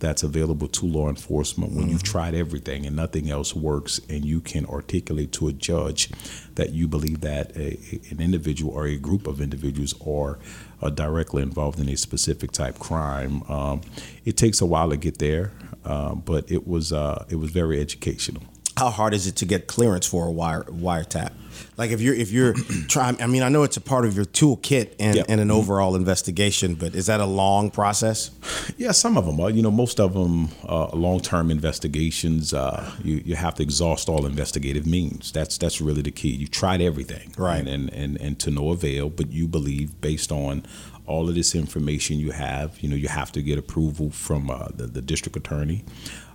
[0.00, 4.40] that's available to law enforcement when you've tried everything and nothing else works, and you
[4.40, 6.10] can articulate to a judge
[6.56, 10.38] that you believe that a, a- an individual or a group of individuals are
[10.82, 13.42] uh, directly involved in a specific type crime.
[13.48, 13.82] Um,
[14.24, 15.52] it takes a while to get there,
[15.84, 18.42] uh, but it was uh, it was very educational.
[18.80, 21.32] How hard is it to get clearance for a wire wiretap?
[21.76, 22.54] Like if you're if you're
[22.88, 25.26] trying, I mean, I know it's a part of your toolkit and, Yep.
[25.28, 28.30] and an overall investigation, but is that a long process?
[28.78, 29.50] Yeah, some of them are.
[29.50, 32.54] You know, most of them uh, long-term investigations.
[32.54, 35.30] Uh, you you have to exhaust all investigative means.
[35.30, 36.30] That's that's really the key.
[36.30, 37.58] You tried everything, Right.
[37.58, 39.10] And and and, and to no avail.
[39.10, 40.64] But you believe, based on
[41.06, 44.68] all of this information you have, you know, you have to get approval from uh,
[44.74, 45.84] the, the district attorney.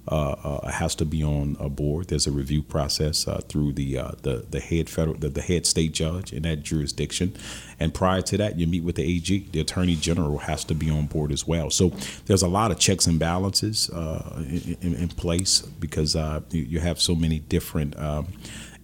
[0.07, 2.09] Uh, uh, has to be on a board.
[2.09, 5.93] There's a review process uh, through the, the the head federal, the, the head state
[5.93, 7.35] judge in that jurisdiction,
[7.79, 9.47] and prior to that, you meet with the AG.
[9.51, 11.71] The attorney general has to be on board as well.
[11.71, 11.89] So
[12.27, 17.01] there's a lot of checks and balances in, in, in place because you, you have
[17.01, 17.97] so many different.
[17.97, 18.27] Um,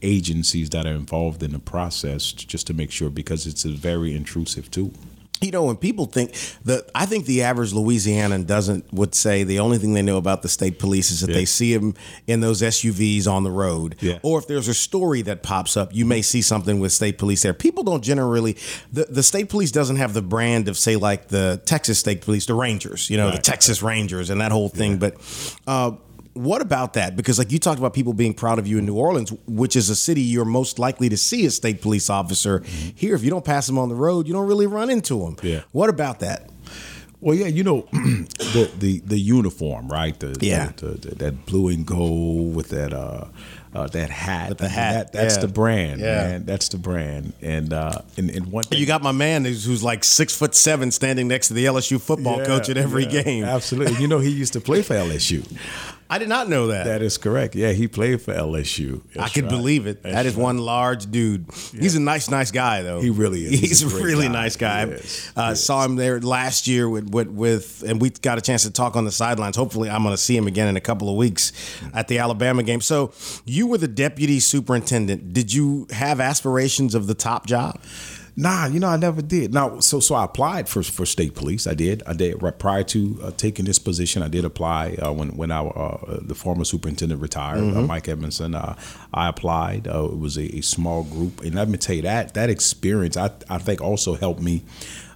[0.04, 4.16] agencies that are involved in the process just to make sure because it's a very
[4.16, 4.92] intrusive tool
[5.42, 6.34] You know, when people think
[6.66, 10.44] that, I think the average Louisianan doesn't would say the only thing they know about
[10.44, 11.36] the state police is that Yeah.
[11.38, 11.96] they see them
[12.28, 14.20] in those SUVs on the road, Yeah.
[14.22, 17.42] or if there's a story that pops up, you may see something with state police
[17.42, 17.56] there.
[17.56, 18.56] People don't generally
[18.94, 22.46] the the state police doesn't have the brand of say like the Texas State Police,
[22.46, 24.98] the Rangers, you know, the Texas Rangers and that whole thing.
[24.98, 25.16] But
[25.66, 25.94] uh,
[26.34, 27.16] what about that?
[27.16, 29.90] Because like you talked about people being proud of you in New Orleans, which is
[29.90, 32.60] a city you're most likely to see a state police officer.
[32.96, 35.36] Here, if you don't pass them on the road, you don't really run into them.
[35.36, 35.48] Mm-hmm.
[35.48, 35.62] Yeah.
[35.72, 36.50] What about that?
[37.20, 40.20] Well, yeah, you know, the the the uniform, right?
[40.20, 40.72] The, Yeah.
[40.76, 43.26] the, the, that blue and gold with that uh,
[43.76, 44.50] uh that hat.
[44.50, 45.42] With the hat, that, that's yeah.
[45.42, 46.16] the brand, Yeah.
[46.16, 46.46] man.
[46.46, 47.34] That's the brand.
[47.44, 50.56] And uh, and, and one thing You got my man who's, who's like six foot
[50.56, 53.44] seven standing next to the LSU football Yeah, coach at every yeah, game.
[53.44, 54.02] Absolutely.
[54.02, 55.46] You know, he used to play for LSU.
[56.12, 56.84] I did not know that.
[56.84, 57.56] That is correct.
[57.56, 59.00] Yeah, he played for LSU.
[59.16, 59.50] I That's could right.
[59.50, 60.04] believe it.
[60.04, 60.44] That's that is right.
[60.44, 61.46] one large dude.
[61.72, 63.00] He's a nice, nice guy, though.
[63.00, 63.52] He really is.
[63.52, 64.34] He's, He's a, a really guy.
[64.34, 64.84] nice guy.
[64.84, 65.32] Is.
[65.38, 68.72] Uh, saw him there last year with, with with, and we got a chance to
[68.72, 69.56] talk on the sidelines.
[69.56, 71.54] Hopefully, I'm going to see him again in a couple of weeks
[71.94, 72.82] at the Alabama game.
[72.82, 73.14] So,
[73.46, 75.32] you were the deputy superintendent.
[75.32, 77.80] Did you have aspirations of the top job?
[78.36, 79.54] Nah, you know, I never did.
[79.54, 81.68] Now, so so I applied for for state police.
[81.68, 82.02] I did.
[82.08, 84.24] I did right prior to uh, taking this position.
[84.24, 88.56] I did apply uh, when when our uh, the former superintendent retired, uh, Mike Edmonson.
[88.56, 88.76] Uh,
[89.14, 89.88] I applied.
[89.88, 93.18] Uh, it was a, a small group, and let me tell you that that experience
[93.18, 94.64] I I think also helped me.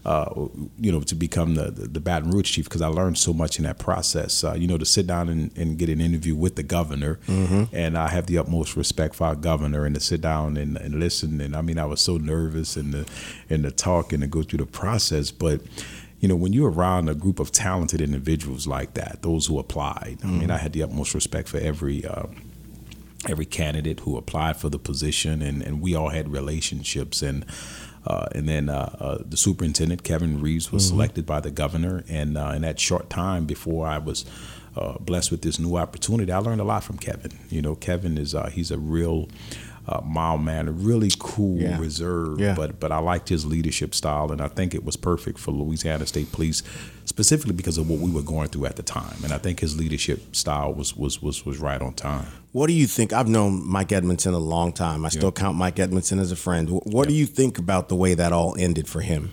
[0.06, 3.34] Uh, you know, to become the, the, the Baton Rouge chief because I learned so
[3.34, 4.44] much in that process.
[4.44, 7.20] Uh, you know, to sit down and, and get an interview with the governor,
[7.74, 11.00] and I have the utmost respect for our governor, and to sit down and, and
[11.00, 11.42] listen.
[11.42, 13.10] And I mean, I was so nervous and the
[13.50, 15.62] and the talk and to go through the process, but
[16.20, 20.20] you know, when you're around a group of talented individuals like that, those who applied,
[20.24, 22.06] I mean, I had the utmost respect for every.
[22.06, 22.28] Uh,
[23.28, 27.24] every candidate who applied for the position, and, and we all had relationships.
[27.24, 27.44] And
[28.06, 32.38] uh, and then uh, uh, the superintendent Kevin Reeves was selected by the governor, and
[32.38, 34.26] uh, in that short time before I was
[34.76, 37.32] uh, blessed with this new opportunity, I learned a lot from Kevin.
[37.50, 39.30] You know, Kevin is uh, he's a real
[39.88, 41.80] uh, mild man, really cool, Yeah.
[41.80, 42.42] reserved.
[42.42, 42.56] Yeah.
[42.56, 46.06] But but I liked his leadership style, and I think it was perfect for Louisiana
[46.06, 46.64] State Police,
[47.06, 49.18] specifically because of what we were going through at the time.
[49.24, 52.26] And I think his leadership style was was was was right on time.
[52.52, 53.12] What do you think?
[53.14, 55.06] I've known Mike Edmonson a long time.
[55.06, 56.70] I still count Mike Edmonson as a friend.
[56.70, 59.32] Wh- What do you think about the way that all ended for him?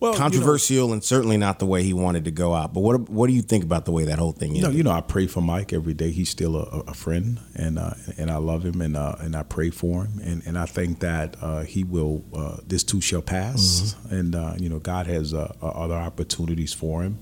[0.00, 2.72] Well, you know- Controversial and certainly not the way he wanted to go out.
[2.72, 4.82] But what what do you think about the way that whole thing You know, you
[4.84, 6.10] know, I pray for Mike every day.
[6.12, 9.42] He's still a, a friend, and uh, and I love him, and uh, and I
[9.42, 12.24] pray for him, and, and I think that uh, he will.
[12.32, 17.02] Uh, this too shall pass, and uh, you know, God has uh, other opportunities for
[17.02, 17.18] him,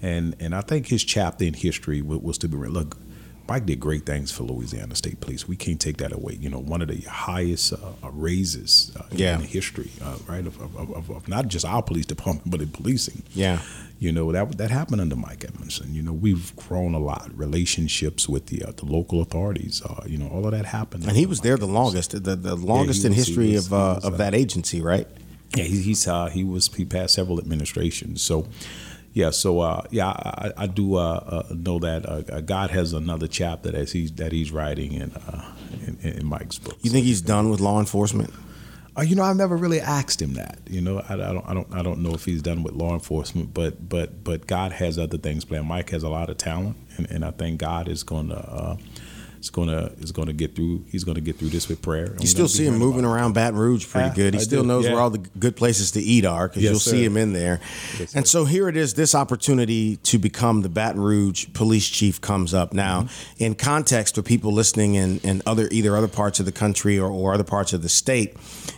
[0.00, 2.70] and and I think his chapter in history was, was to be read.
[2.72, 2.96] Look,
[3.48, 5.46] Mike did great things for Louisiana State Police.
[5.46, 6.36] We can't take that away.
[6.40, 9.36] You know, one of the highest uh, uh, raises uh, Yeah.
[9.36, 12.68] in history, uh, right, of, of, of, of not just our police department, but in
[12.68, 13.22] policing.
[13.34, 13.60] Yeah.
[13.98, 15.94] You know that that happened under Mike Edmonson.
[15.94, 17.30] You know we've grown a lot.
[17.34, 19.80] Relationships with the uh, the local authorities.
[19.82, 21.06] Uh, you know all of that happened.
[21.06, 23.72] And he was Mike there the longest, the, the longest in was- history was- of
[23.72, 25.08] uh, was, of that agency, right?
[25.56, 28.20] Yeah, he, he's uh, he was he passed several administrations.
[28.20, 28.46] So
[29.16, 30.98] yeah, so uh, yeah, I, I do uh,
[31.48, 35.54] uh, know that uh, God has another chapter that he's that he's writing in uh,
[35.86, 36.76] in, in Mike's book.
[36.82, 38.30] You think he's done with law enforcement?
[38.94, 40.58] Uh, you know, I've never really asked him that.
[40.68, 42.92] You know, I, I don't, I don't, I don't know if he's done with law
[42.92, 45.66] enforcement, but, but, but God has other things planned.
[45.66, 48.76] Mike has a lot of talent, and, and I think God is going to, uh,
[49.48, 50.84] is to, is to get through.
[50.90, 52.14] He's to get through this with prayer.
[52.20, 54.34] You still see him moving around Baton Rouge pretty good.
[54.34, 54.92] He I still do, knows yeah.
[54.92, 57.60] where all the good places to eat are because Yes, you'll see him in there.
[57.98, 58.94] Yes, and so here it is.
[58.94, 63.02] This opportunity to become the Baton Rouge police chief comes up now.
[63.02, 63.44] Mm-hmm.
[63.44, 67.10] In context for people listening in, in other either other parts of the country or,
[67.10, 68.36] or other parts of the state,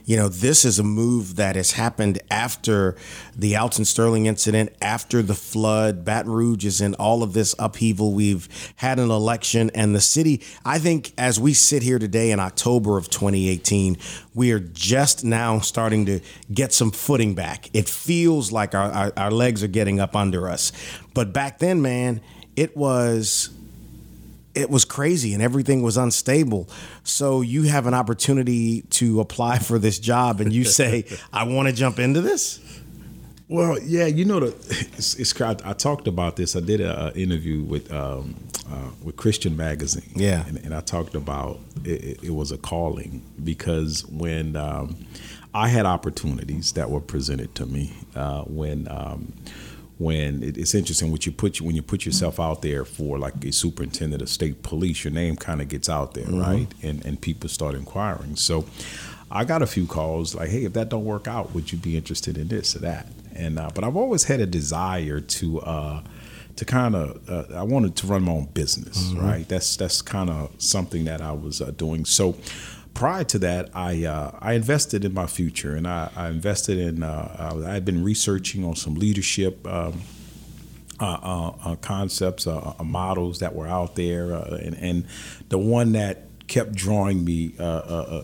[0.08, 2.96] you know, this is a move that has happened after
[3.36, 6.02] the Alton Sterling incident, after the flood.
[6.02, 8.14] Baton Rouge is in all of this upheaval.
[8.14, 12.40] We've had an election, and the city, I think, as we sit here today in
[12.40, 13.98] October of 2018,
[14.34, 16.20] we are just now starting to
[16.54, 17.68] get some footing back.
[17.74, 20.72] It feels like our, our, our legs are getting up under us.
[21.12, 22.22] But back then, man,
[22.56, 23.50] it was
[24.58, 26.68] it was crazy and everything was unstable.
[27.04, 31.68] So you have an opportunity to apply for this job and you say, I want
[31.68, 32.60] to jump into this?
[33.48, 34.48] Well, yeah, you know, the,
[34.96, 36.54] it's, it's I, I talked about this.
[36.54, 38.34] I did an interview with um,
[38.70, 40.12] uh, with Christian Magazine.
[40.14, 40.44] Yeah.
[40.46, 44.96] and, and I talked about it, it, it was a calling because when um,
[45.54, 48.88] I had opportunities that were presented to me uh, when.
[48.90, 49.32] Um,
[49.98, 53.44] when it, it's interesting what you put when you put yourself out there for like
[53.44, 56.68] a superintendent of state police, your name kind of gets out there, right?
[56.82, 58.36] And and people start inquiring.
[58.36, 58.64] So
[59.30, 61.96] I got a few calls like, hey, if that don't work out, would you be
[61.96, 63.06] interested in this or that?
[63.34, 65.60] And uh, but I've always had a desire to.
[65.60, 66.02] Uh,
[66.56, 69.48] to kind of, uh, I wanted to run my own business, right?
[69.48, 72.04] That's that's kind of something that I was uh, doing.
[72.04, 72.34] So,
[72.94, 77.02] prior to that, I uh, I invested in my future, and I, I invested in.
[77.02, 79.66] Uh, I had been researching on some leadership.
[79.66, 80.02] Um,
[81.00, 85.04] uh, uh, uh, concepts, uh, models that were out there, and, and
[85.48, 87.66] the one that kept drawing me uh, uh,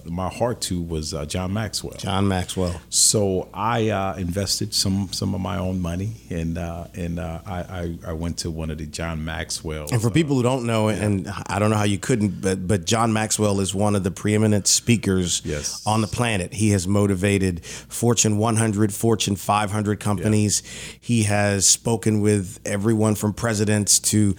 [0.04, 1.94] uh, my heart to was uh, John Maxwell.
[1.98, 2.80] John Maxwell.
[2.88, 7.58] So I uh, invested some some of my own money, and uh, and uh, I,
[7.60, 9.86] I I went to one of the John Maxwell.
[9.92, 12.84] And for people who don't know, and I don't know how you couldn't, but but
[12.86, 15.82] John Maxwell is one of the preeminent speakers Yes.
[15.86, 16.54] on the planet.
[16.54, 20.62] He has motivated Fortune 100, Fortune 500 companies.
[21.00, 24.34] He has spoken with everyone from presidents to,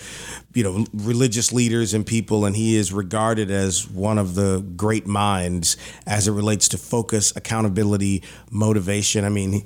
[0.56, 5.06] you know, religious leaders and people, and he is regarded as one of the great
[5.06, 9.24] minds as it relates to focus, accountability, motivation.
[9.24, 9.52] I mean.
[9.52, 9.64] He,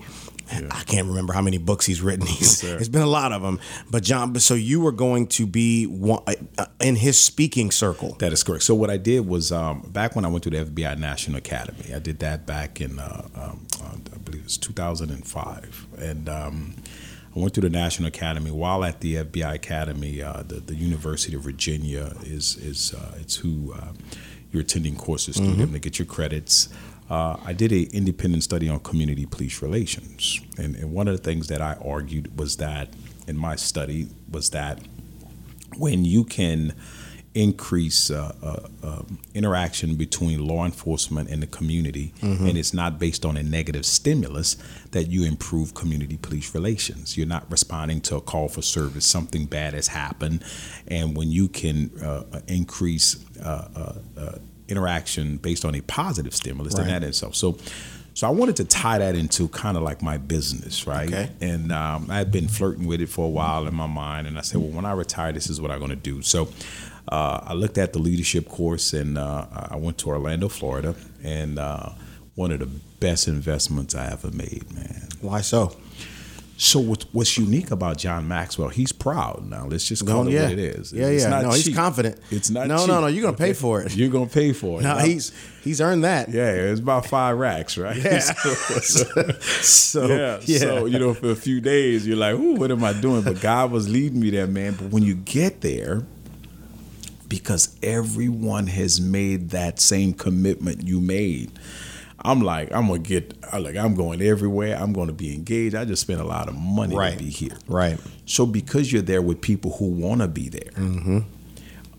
[0.71, 2.25] I can't remember how many books he's written.
[2.25, 3.59] He's, it's been a lot of them.
[3.91, 6.23] But John, so you were going to be one,
[6.57, 8.15] uh, in his speaking circle.
[8.17, 8.63] That is correct.
[8.63, 11.93] So what I did was um, back when I went to the FBI National Academy,
[11.93, 16.73] I did that back in uh, um, uh, I believe it was 2005, and um,
[17.35, 18.51] I went through the National Academy.
[18.51, 23.35] While at the FBI Academy, uh, the the University of Virginia is is uh, it's
[23.37, 23.93] who uh,
[24.51, 26.69] you're attending courses through them to get your credits.
[27.09, 31.23] Uh, I did a independent study on community police relations, and, and one of the
[31.23, 32.89] things that I argued was that
[33.27, 34.79] in my study was that
[35.77, 36.73] when you can
[37.35, 43.23] increase uh, uh, um, interaction between law enforcement and the community, and it's not based
[43.25, 44.57] on a negative stimulus,
[44.91, 47.17] that you improve community police relations.
[47.17, 50.43] You're not responding to a call for service, something bad has happened,
[50.87, 56.73] and when you can uh, increase uh, uh, uh, interaction based on a positive stimulus,
[56.73, 56.91] then Right.
[56.93, 57.35] that in itself.
[57.35, 57.57] So.
[58.15, 61.07] So I wanted to tie that into kind of like my business, right?
[61.07, 61.29] Okay.
[61.39, 64.37] And um, I had been flirting with it for a while in my mind, and
[64.37, 66.21] I said, well, when I retire, this is what I'm going to do.
[66.21, 66.49] So
[67.09, 71.57] uh, I looked at the leadership course, and uh, I went to Orlando, Florida, and
[71.59, 71.89] uh,
[72.35, 72.67] one of the
[72.99, 75.07] best investments I ever made, man.
[75.21, 75.75] Why so?
[76.61, 76.81] So
[77.13, 78.67] what's unique about John Maxwell?
[78.67, 79.45] He's proud.
[79.49, 80.43] Now let's just call Oh, it yeah.
[80.43, 80.91] what it is.
[80.91, 81.41] Yeah, It's yeah.
[81.41, 82.19] No, he's confident.
[82.31, 82.67] It's not.
[82.67, 83.95] No, cheap, no, no, you're gonna pay for it.
[83.95, 84.83] You're gonna pay for it.
[84.83, 85.31] No, Now- he's
[85.63, 86.27] he's earned that.
[86.29, 87.95] yeah, it's about five racks, right?
[87.95, 88.19] Yeah.
[88.81, 89.05] So-
[89.61, 90.57] So yeah, yeah.
[90.59, 93.39] So you know, for a few days, you're like, "Ooh, what am I doing?" But
[93.39, 94.73] God was leading me there, man.
[94.73, 96.03] But when you get there,
[97.29, 101.51] because everyone has made that same commitment you made,
[102.21, 104.75] I'm like, I'm gonna get, I'm like, I'm going everywhere.
[104.77, 105.73] I'm going to be engaged.
[105.75, 107.17] I just spent a lot of money Right.
[107.17, 107.57] to be here.
[107.67, 107.97] Right.
[108.25, 111.23] So because you're there with people who want to be there,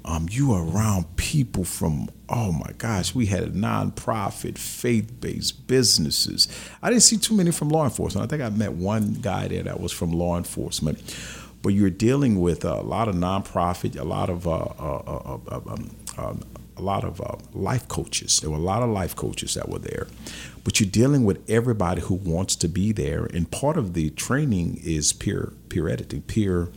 [0.05, 6.47] um, you are around people from oh my gosh, we had a nonprofit, faith-based businesses.
[6.81, 8.25] I didn't see too many from law enforcement.
[8.25, 11.01] I think I met one guy there that was from law enforcement.
[11.63, 15.61] But you're dealing with a lot of nonprofit, a lot of uh, uh, uh, uh,
[15.67, 16.43] um, um,
[16.77, 18.41] a lot of uh, life coaches.
[18.41, 20.07] There were a lot of life coaches that were there.
[20.65, 24.81] But you're dealing with everybody who wants to be there, and part of the training
[24.83, 26.69] is peer peer editing, peer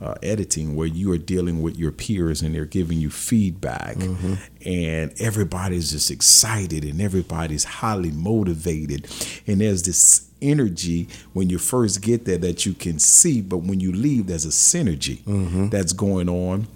[0.00, 3.96] uh, editing where you are dealing with your peers and they're giving you feedback.
[4.66, 9.06] And everybody's just excited and everybody's highly motivated.
[9.46, 13.80] And there's this energy when you first get there that you can see but when
[13.80, 15.22] you leave there's a synergy
[15.70, 16.66] that's going on.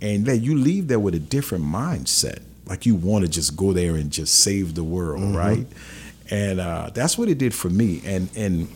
[0.00, 2.42] And then you leave there with a different mindset.
[2.66, 5.66] Like you want to just go there and just save the world right?
[6.30, 8.02] And uh, that's what it did for me.
[8.04, 8.68] And and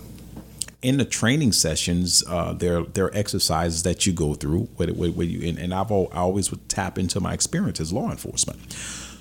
[0.82, 4.64] in the training sessions, uh, there there are exercises that you go through.
[4.76, 7.80] Where, where, where you and, and I've al- I always would tap into my experience
[7.80, 8.58] as law enforcement.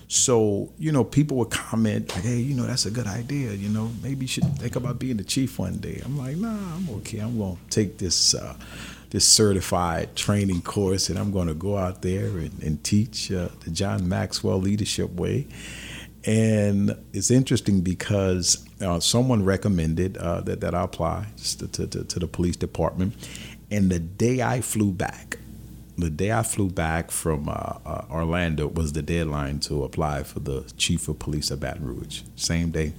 [0.07, 3.51] So you know, people would comment like, "Hey, you know, that's a good idea.
[3.51, 6.75] You know, maybe you should think about being the chief one day." I'm like, "Nah,
[6.75, 7.19] I'm okay.
[7.19, 8.55] I'm gonna take this." Uh,
[9.11, 13.49] this certified training course, and I'm going to go out there and, and teach uh,
[13.61, 15.47] the John Maxwell Leadership Way.
[16.25, 21.27] And it's interesting because uh, someone recommended uh, that, that I apply
[21.57, 23.13] to, to, to, to the police department.
[23.71, 25.37] And the day I flew back,
[25.97, 27.51] the day I flew back from uh,
[27.85, 32.21] uh, Orlando was the deadline to apply for the chief of police of Baton Rouge.
[32.35, 32.93] Same day.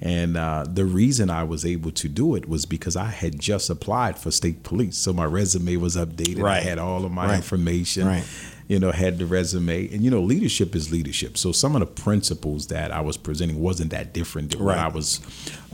[0.00, 3.70] And uh, the reason I was able to do it was because I had just
[3.70, 4.98] applied for state police.
[4.98, 6.42] So my resume was updated.
[6.42, 6.58] Right.
[6.58, 7.36] I had all of my Right.
[7.36, 8.24] information Right.
[8.68, 9.92] You know, had the resume.
[9.92, 11.36] And, you know, leadership is leadership.
[11.36, 14.88] So some of the principles that I was presenting wasn't that different than what I
[14.88, 15.20] was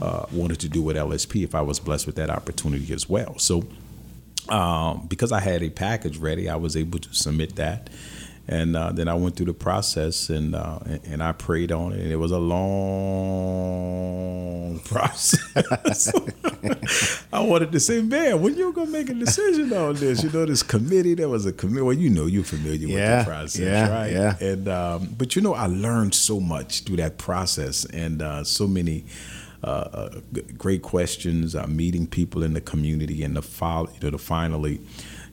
[0.01, 3.37] uh, wanted to do with LSP if I was blessed with that opportunity as well.
[3.39, 3.65] So
[4.49, 7.89] um, because I had a package ready, I was able to submit that.
[8.47, 11.93] And uh, then I went through the process and, uh, and and I prayed on
[11.93, 12.39] it, and it was a
[13.81, 16.11] long process.
[17.33, 20.23] I wanted to say, man, when you gonna make a decision on this?
[20.23, 21.13] You know, this committee.
[21.13, 21.81] There was a committee.
[21.81, 24.11] Well, you know, you're familiar Yeah, with the process, yeah, right?
[24.11, 24.37] yeah.
[24.39, 28.67] And um, but you know, I learned so much through that process, and uh, so
[28.67, 29.05] many.
[29.63, 31.53] Uh, uh, g- great questions.
[31.55, 34.81] Uh, meeting people in the community, and to follow, you know, to finally,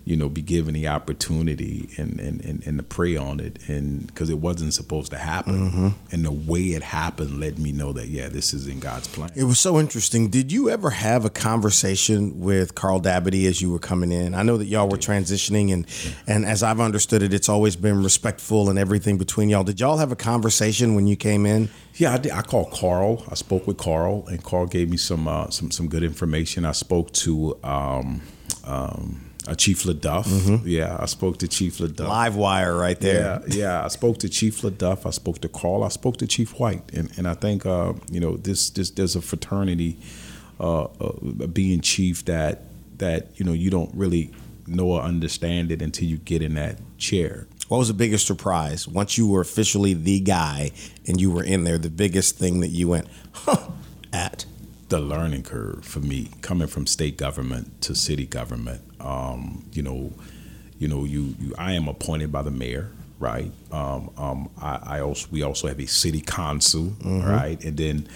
[0.09, 4.07] you know, be given the opportunity and and, and, and to pray on it, and
[4.07, 5.89] because it wasn't supposed to happen, Mm-hmm.
[6.13, 9.31] and the way it happened let me know that yeah, this is in God's plan.
[9.37, 10.29] It was so interesting.
[10.31, 14.35] Did you ever have a conversation with Carl Dabadie as you were coming in?
[14.35, 15.87] I know that y'all were transitioning, and
[16.27, 19.65] and as I've understood it, it's always been respectful and everything between y'all.
[19.65, 21.69] Did y'all have a conversation when you came in?
[21.95, 22.33] Yeah, I, did.
[22.33, 23.25] I called Carl.
[23.29, 26.65] I spoke with Carl, and Carl gave me some uh, some some good information.
[26.65, 28.23] I spoke to um,
[28.65, 30.63] um, uh, Chief LeDuff.
[30.65, 32.09] Yeah, I spoke to Chief LeDuff.
[32.09, 33.43] Live wire right there.
[33.49, 33.85] Yeah, yeah.
[33.85, 35.07] I spoke to Chief LeDuff.
[35.07, 35.85] I spoke to Carl.
[35.85, 39.17] I spoke to Chief White, and and I think uh, you know this this there's
[39.17, 39.99] a fraternity
[40.61, 42.63] uh, uh, being chief that
[42.99, 44.33] that you know you don't really
[44.67, 47.47] know or understand it until you get in that chair.
[47.69, 50.71] What was the biggest surprise once you were officially the guy
[51.07, 51.79] and you were in there?
[51.79, 53.69] The biggest thing that you went huh,
[54.13, 54.47] at.
[54.89, 60.13] The learning curve for me coming from state government to city government um, you know
[60.79, 65.01] you know you, you i am appointed by the mayor right um, um, I, I
[65.01, 68.09] also we also have a city council right and then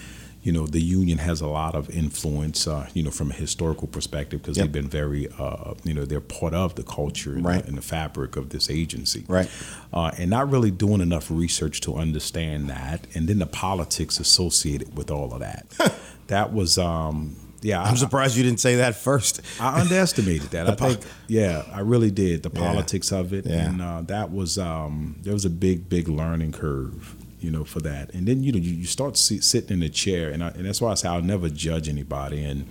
[0.45, 3.87] you know, the union has a lot of influence, uh, you know, from a historical
[3.87, 4.65] perspective because Yep.
[4.65, 7.61] they've been very, uh, you know, they're part of the culture and, Right.
[7.61, 9.23] the, and the fabric of this agency.
[9.29, 9.49] Right.
[9.93, 13.07] Uh, and not really doing enough research to understand that.
[13.15, 15.65] And then the politics associated with all of that.
[16.27, 17.81] that was, um, yeah.
[17.81, 19.41] I'm I- surprised you didn't say that first.
[19.59, 20.69] I underestimated that.
[20.71, 22.43] I po- think, yeah, I really did.
[22.43, 22.59] The Yeah.
[22.71, 23.69] politics of it, Yeah.
[23.69, 27.79] and uh, that was um, there was a big, big learning curve, you know, for
[27.81, 28.13] that.
[28.13, 30.65] And then you know you, you start see, sitting in the chair, and I, and
[30.65, 32.43] that's why I say I'll never judge anybody.
[32.43, 32.67] And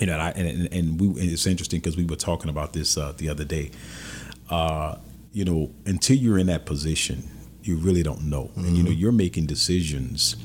[0.00, 2.72] you know, and I, and, and we and it's interesting because we were talking about
[2.72, 3.70] this uh, the other day.
[4.50, 4.96] Uh,
[5.32, 7.28] you know, until you're in that position,
[7.62, 10.36] you really don't know, and you know, you're making decisions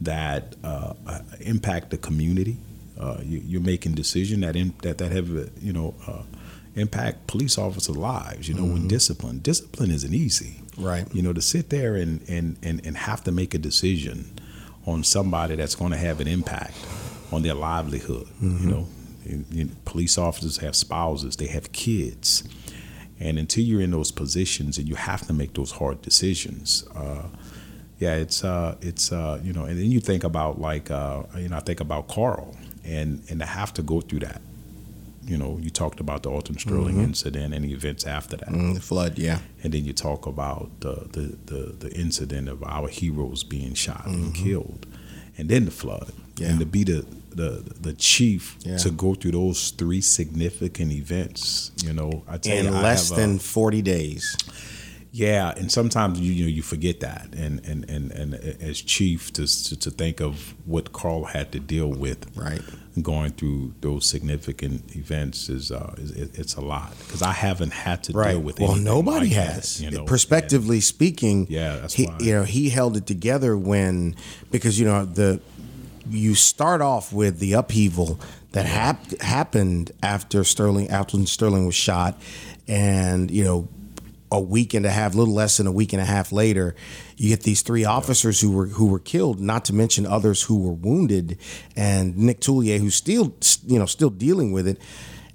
[0.00, 0.94] that uh,
[1.40, 2.56] impact the community.
[2.98, 5.28] Uh, you, you're making decisions that in, that that have
[5.60, 6.22] you know uh,
[6.74, 8.48] impact police officers' lives.
[8.48, 10.62] You know, when discipline discipline isn't easy.
[10.78, 11.06] Right.
[11.14, 14.32] You know, to sit there and and and, and have to make a decision
[14.86, 16.74] on somebody that's going to have an impact
[17.32, 18.26] on their livelihood.
[18.40, 18.86] You know,
[19.28, 22.42] And- and police officers have spouses, they have kids,
[23.20, 26.84] and until you're in those positions and you have to make those hard decisions.
[26.94, 27.28] Uh,
[28.00, 31.48] yeah, it's uh, it's uh, you know, and then you think about like uh, you
[31.48, 34.40] know, I think about Carl and and to have to go through that.
[35.26, 38.74] You know, you talked about the Alton Sterling incident and the events after that, Mm,
[38.74, 39.38] the flood, yeah.
[39.62, 44.06] and then you talk about the the the, the incident of our heroes being shot
[44.06, 44.86] and killed,
[45.38, 46.42] and then the flood, Mm-hmm.
[46.42, 46.48] Yeah.
[46.50, 48.78] and to be the the the chief Yeah.
[48.78, 51.70] to go through those three significant events.
[51.84, 54.36] You know, I tell In you, less have a- than 40 days.
[55.12, 59.32] Yeah, and sometimes you you know you forget that, and and and, and as chief
[59.32, 62.60] to, to to think of what Carl had to deal with, Right.
[63.02, 68.04] going through those significant events is uh is it's a lot because I haven't had
[68.04, 68.32] to Right.
[68.32, 68.60] deal with.
[68.60, 68.64] It.
[68.64, 69.82] Well, nobody like that, has.
[69.82, 70.04] you know.
[70.04, 72.16] Prospectively speaking, Yeah, that's he, why.
[72.20, 74.14] you know he held it together when
[74.52, 75.40] because you know the
[76.08, 78.18] you start off with the upheaval
[78.52, 82.20] that hap- happened after Sterling Alton Sterling was shot,
[82.68, 83.68] and you know
[84.32, 86.74] a week and a half, little less than a week and a half later,
[87.16, 89.40] you get these three officers who were who were killed.
[89.40, 91.38] Not to mention others who were wounded,
[91.76, 93.34] and Nick Tullier, who's still
[93.66, 94.78] you know still dealing with it.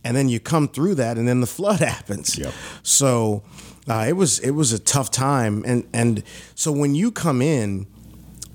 [0.04, 2.38] And then you come through that, and then the flood happens.
[2.38, 2.54] Yep.
[2.84, 3.44] So
[3.88, 6.24] uh, it was it was a tough time, and and
[6.56, 7.88] so when you come in,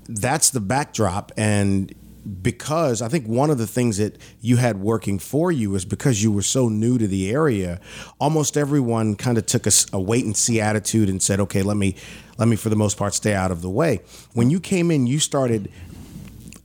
[0.07, 1.93] that's the backdrop and
[2.41, 6.21] because I think one of the things that you had working for you is because
[6.21, 7.79] you were so new to the area,
[8.19, 11.95] almost everyone kind of took a wait and see attitude and said, "Okay, let me
[12.37, 14.01] let me for the most part stay out of the way."
[14.33, 15.69] When you came in, you started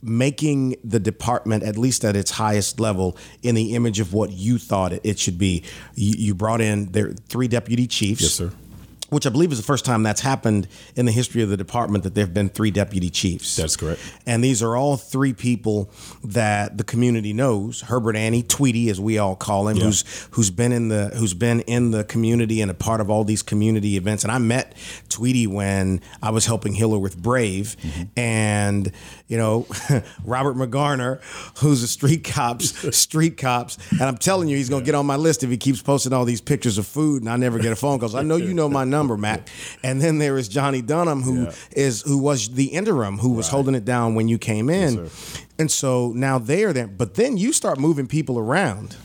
[0.03, 4.57] making the department at least at its highest level in the image of what you
[4.57, 5.63] thought it, it should be.
[5.95, 8.51] You, you brought in there three deputy chiefs Yes, sir.
[9.09, 12.03] Which I believe is the first time that's happened in the history of the department
[12.03, 13.55] that there have been three deputy chiefs.
[13.55, 14.01] That's correct.
[14.25, 15.89] And these are all three people
[16.25, 17.81] that the community knows.
[17.81, 19.83] Herbert Anny, Tweety, as we all call him, Yeah.
[19.85, 23.23] who's who's been in the who's been in the community and a part of all
[23.23, 24.23] these community events.
[24.25, 24.75] And I met
[25.07, 28.03] Tweety when I was helping Hiller with Brave, Mm-hmm.
[28.17, 28.91] and
[29.27, 29.65] you know
[30.25, 31.21] Robert McGarner,
[31.59, 35.15] who's a street cops street cops, and I'm telling you, he's gonna get on my
[35.17, 37.75] list if he keeps posting all these pictures of food, and I never get a
[37.75, 38.09] phone call.
[38.09, 39.47] So I know you know my number, Mac.
[39.83, 42.11] And then there is Jonny Dunnam, who is Yeah.
[42.11, 45.09] who was the interim, who was holding it down when you came in.
[45.59, 46.87] and so now they are there.
[46.87, 48.95] But then you start moving people around.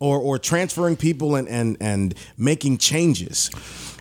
[0.00, 3.48] Or, or transferring people and, and, and making changes.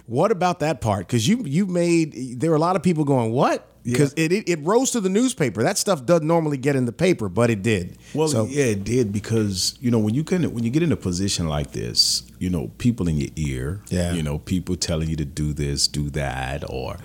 [0.06, 1.08] What about that part?
[1.08, 3.66] Because you you made there were a lot of people going what?
[3.84, 5.62] Because it, it it rose to the newspaper.
[5.64, 7.98] That stuff doesn't normally get in the paper, but it did.
[8.14, 10.92] Well, So- yeah, it did because you know when you can when you get in
[10.92, 14.14] a position like this, you know people in your ear, Yeah.
[14.14, 16.98] you know people telling you to do this, do that, or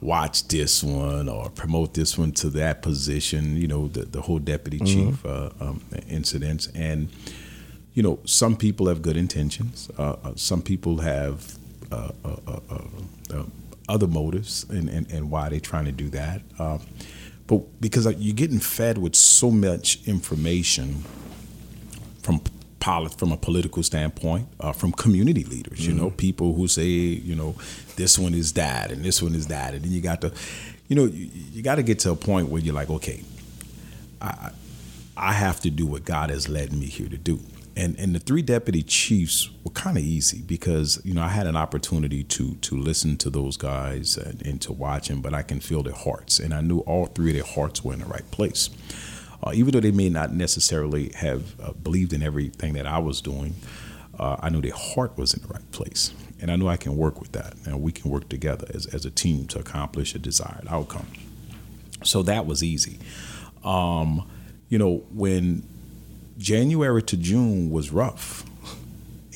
[0.00, 3.56] watch this one, or promote this one to that position.
[3.56, 5.10] You know the the whole deputy Mm-hmm.
[5.10, 7.08] chief uh, um, incidents, and
[7.94, 11.58] you know some people have good intentions, uh, uh, some people have
[11.90, 12.84] uh, uh, uh, uh,
[13.34, 13.42] uh,
[13.90, 16.42] other motives and, and, and why they're trying to do that.
[16.58, 16.78] Uh,
[17.46, 21.02] but because you're getting fed with so much information
[22.22, 22.40] from
[22.78, 27.34] polit- from a political standpoint, uh, from community leaders, you know, people who say, you
[27.34, 27.56] know,
[27.96, 30.32] this one is that and this one is that, and then you got to,
[30.88, 33.22] you know, you, you got to get to a point where you're like, okay,
[34.20, 34.50] I
[35.16, 37.40] I have to do what God has led me here to do.
[37.76, 41.46] And and the three deputy chiefs were kind of easy because you know I had
[41.46, 45.42] an opportunity to to listen to those guys and, and to watch them, but I
[45.42, 48.06] can feel their hearts, and I knew all three of their hearts were in the
[48.06, 48.70] right place.
[49.42, 53.22] Uh, even though they may not necessarily have uh, believed in everything that I was
[53.22, 53.54] doing,
[54.18, 56.96] uh, I knew their heart was in the right place, and I knew I can
[56.96, 60.18] work with that, and we can work together as as a team to accomplish a
[60.18, 61.06] desired outcome.
[62.02, 62.98] So that was easy.
[63.64, 64.28] Um,
[64.68, 65.66] you know, when
[66.40, 68.44] January to June was rough,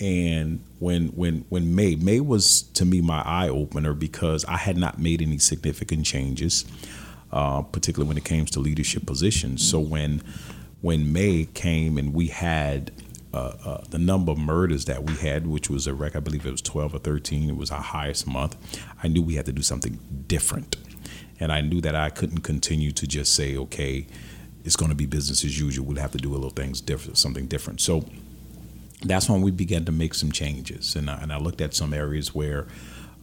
[0.01, 4.79] and when when when May May was to me my eye opener because I had
[4.79, 6.65] not made any significant changes,
[7.31, 9.69] uh, particularly when it came to leadership positions.
[9.69, 10.23] So when
[10.81, 12.91] when May came and we had
[13.35, 16.47] uh, uh, the number of murders that we had, which was a record, I believe
[16.47, 18.57] it was 12 or 13, it was our highest month.
[19.03, 20.77] I knew we had to do something different.
[21.41, 24.07] And I knew that I couldn't continue to just say, okay,
[24.65, 25.87] it's going to be business as usual.
[25.87, 27.81] We'll have to do a little things different, something different.
[27.81, 28.05] So
[29.03, 30.97] that's when we began to make some changes.
[30.97, 32.67] And I, and I looked at some areas where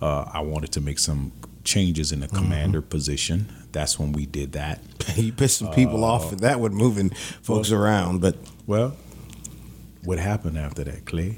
[0.02, 1.32] uh, I wanted to make some
[1.64, 3.48] changes in the commander position.
[3.72, 4.82] That's when we did that.
[5.16, 7.10] you pissed some people off with that with moving
[7.42, 8.36] folks around, but
[8.68, 8.96] Well,
[10.04, 11.38] what happened after that, Clay?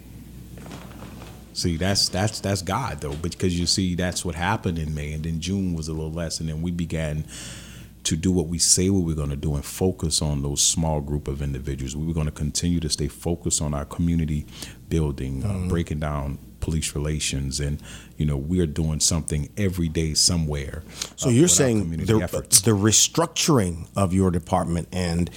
[1.53, 5.23] See, that's that's that's God though, because you see that's what happened in May, and
[5.23, 7.25] then June was a little less, and then we began
[8.03, 11.01] to do what we say what we're going to do and focus on those small
[11.01, 11.95] group of individuals.
[11.95, 14.45] We were going to continue to stay focused on our community
[14.89, 17.81] building, uh, breaking down police relations, and
[18.17, 20.83] you know we are doing something every day somewhere.
[21.15, 22.61] So uh, you're saying the, efforts.
[22.61, 25.29] the restructuring of your department and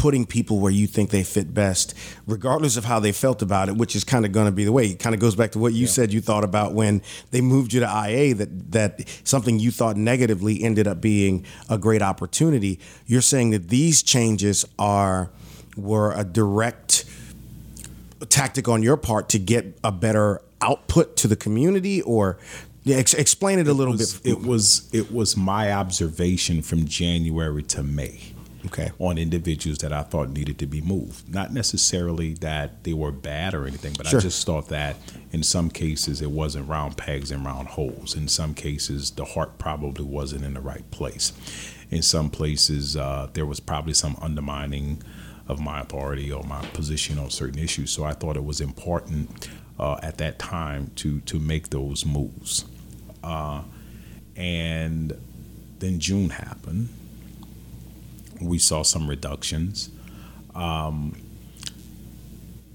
[0.00, 1.94] putting people where you think they fit best,
[2.26, 4.72] regardless of how they felt about it, which is kind of going to be the
[4.72, 4.86] way.
[4.86, 7.74] It kind of goes back to what you said you thought about when they moved
[7.74, 8.34] you to IA.
[8.34, 12.80] That that something you thought negatively ended up being a great opportunity.
[13.04, 15.30] You're saying that these changes are
[15.76, 17.04] were a direct
[18.30, 22.38] tactic on your part to get a better output to the community, or
[22.84, 24.32] yeah, ex- explain it a little was, bit.
[24.32, 28.32] It was it was my observation from January to May.
[28.66, 28.90] Okay.
[28.98, 31.32] On individuals that I thought needed to be moved.
[31.32, 34.18] Not necessarily that they were bad or anything, but Sure.
[34.18, 34.96] I just thought that
[35.32, 38.14] in some cases it wasn't round pegs and round holes.
[38.14, 41.32] In some cases, the heart probably wasn't in the right place.
[41.90, 45.02] In some places, uh, there was probably some undermining
[45.48, 47.90] of my authority or my position on certain issues.
[47.90, 49.48] So I thought it was important
[49.78, 52.66] uh, at that time to to make those moves.
[53.24, 53.62] Uh,
[54.36, 55.18] and
[55.78, 56.90] then June happened.
[58.40, 59.90] We saw some reductions.
[60.54, 61.16] Um,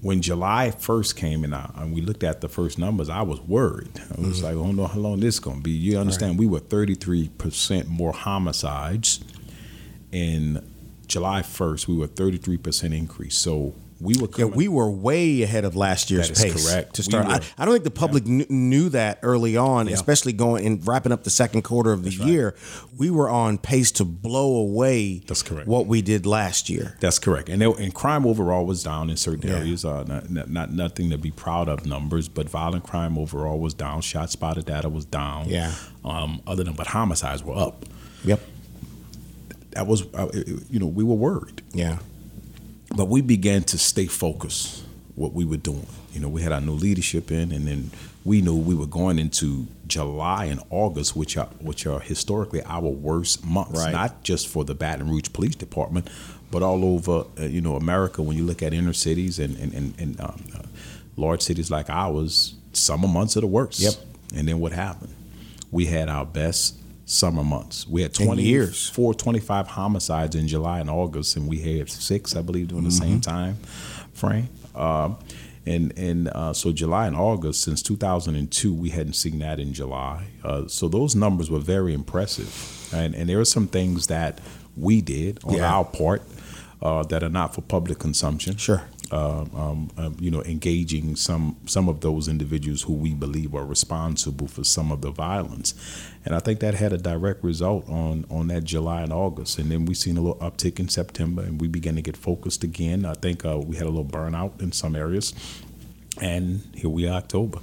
[0.02, 3.40] when July first came and, I, and we looked at the first numbers, I was
[3.40, 4.00] worried.
[4.16, 5.72] I was like, I don't know how long this is going to be.
[5.72, 6.38] You understand?
[6.38, 9.20] We were 33% more homicides.
[10.12, 10.64] In
[11.06, 13.36] July 1st, we were 33% increase.
[13.36, 16.70] So we were Yeah, we were way ahead of last year's That is pace.
[16.70, 16.94] correct.
[16.96, 20.32] To We start, I, I don't think the public kn- knew that early on, especially
[20.34, 22.54] going and wrapping up the second quarter of the year.
[22.98, 25.20] We were on pace to blow away.
[25.26, 25.66] That's correct.
[25.66, 26.96] What we did last year.
[27.00, 27.48] That's correct.
[27.48, 29.56] And, there, and crime overall was down in certain Yeah.
[29.56, 29.84] areas.
[29.84, 33.72] Uh, not, not, not nothing to be proud of numbers, but violent crime overall was
[33.72, 34.02] down.
[34.02, 35.48] ShotSpotter data was down.
[35.48, 35.72] Yeah.
[36.04, 37.84] Um, other than but homicides were up.
[38.24, 38.40] Yep.
[39.70, 40.28] That was uh,
[40.70, 41.98] you know we were worried, Yeah.
[42.96, 44.84] But we began to stay focused.
[45.14, 47.90] What we were doing, you know, we had our new leadership in, and then
[48.22, 52.82] we knew we were going into July and August, which are which are historically our
[52.82, 53.78] worst months.
[53.78, 53.92] Right.
[53.92, 56.10] Not just for the Baton Rouge Police Department,
[56.50, 58.20] but all over uh, you know America.
[58.20, 60.62] When you look at inner cities and and and, and um, uh,
[61.16, 63.80] large cities like ours, summer months are the worst.
[63.80, 63.94] Yep.
[64.34, 65.14] And then what happened?
[65.70, 66.76] We had our best
[67.06, 67.86] summer months.
[67.88, 68.88] We had In 20 years.
[68.90, 72.90] 4 25 homicides in July and August, and we had six, I believe, during the
[72.90, 73.56] same time
[74.12, 74.48] frame.
[74.74, 75.16] Um,
[75.64, 80.26] and and uh, so July and August since 2002, we hadn't seen that in July.
[80.44, 84.40] Uh, so those numbers were very impressive, and and there are some things that
[84.76, 85.72] we did on Yeah.
[85.74, 86.22] our part
[86.82, 88.82] uh, that are not for public consumption Sure.
[89.12, 93.64] Uh, um, um, you know, engaging some some of those individuals who we believe are
[93.64, 95.74] responsible for some of the violence,
[96.24, 99.70] and I think that had a direct result on on that July and August, and
[99.70, 103.04] then we seen a little uptick in September, and we began to get focused again.
[103.04, 105.34] I think uh, we had a little burnout in some areas,
[106.20, 107.58] and here we are October.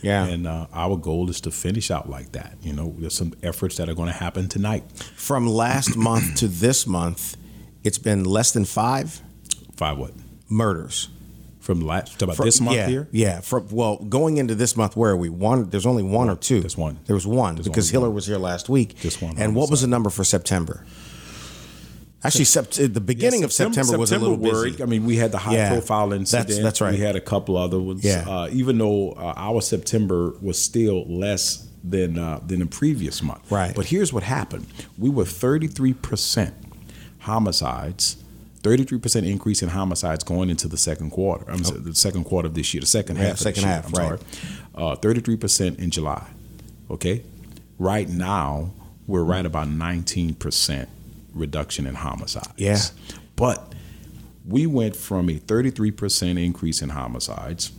[0.00, 0.26] Yeah.
[0.26, 2.56] and uh, our goal is to finish out like that.
[2.62, 4.84] You know, there's some efforts that are going to happen tonight.
[5.16, 7.36] From last month to this month,
[7.82, 9.20] it's been less than five
[9.78, 10.10] Five what
[10.48, 11.08] murders.
[11.60, 13.08] from last about this month yeah, here.
[13.12, 13.40] Yeah.
[13.40, 15.28] From, well, going into this month, where are we?
[15.28, 15.68] One.
[15.68, 16.60] There's only one or two.
[16.60, 16.98] There's one.
[17.06, 18.96] There was one because Hiller was here last week.
[18.96, 20.86] Just one And what was the number for September?
[22.24, 24.72] Actually, sept- the beginning of September, was a little worried.
[24.72, 24.82] busy.
[24.82, 25.68] I mean, we had the high Yeah.
[25.68, 26.64] profile That's- incident.
[26.64, 26.92] that's right.
[26.94, 28.02] We had a couple other ones.
[28.02, 28.24] Yeah.
[28.26, 33.48] Uh, even though uh, our September was still less than uh, than the previous month.
[33.52, 33.72] Right.
[33.74, 34.66] But here's what happened:
[34.98, 36.54] we were 33 percent
[37.20, 38.16] homicides.
[38.76, 41.50] 33% increase in homicides going into the second quarter.
[41.50, 43.22] I'm sorry, the second quarter of this year, the second Oh.
[43.22, 43.38] Yeah, half.
[43.38, 44.20] second year, half, right.
[44.74, 46.26] Uh, 33% in July.
[46.90, 47.22] Okay.
[47.78, 48.72] Right now,
[49.06, 50.86] we're right about 19%
[51.34, 52.48] reduction in homicides.
[52.56, 52.78] Yeah.
[53.36, 53.72] But
[54.46, 57.70] we went from a 33% increase in homicides,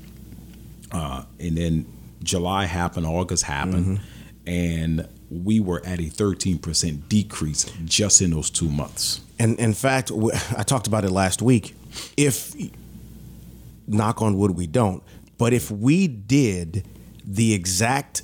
[0.91, 1.85] uh, and then
[2.23, 3.99] July happened, August happened,
[4.45, 9.21] and we were at a 13% decrease just in those two months.
[9.37, 10.11] And in fact,
[10.57, 11.75] I talked about it last week.
[12.17, 12.53] If,
[13.87, 15.03] knock on wood, we don't,
[15.37, 16.85] but if we did
[17.23, 18.23] the exact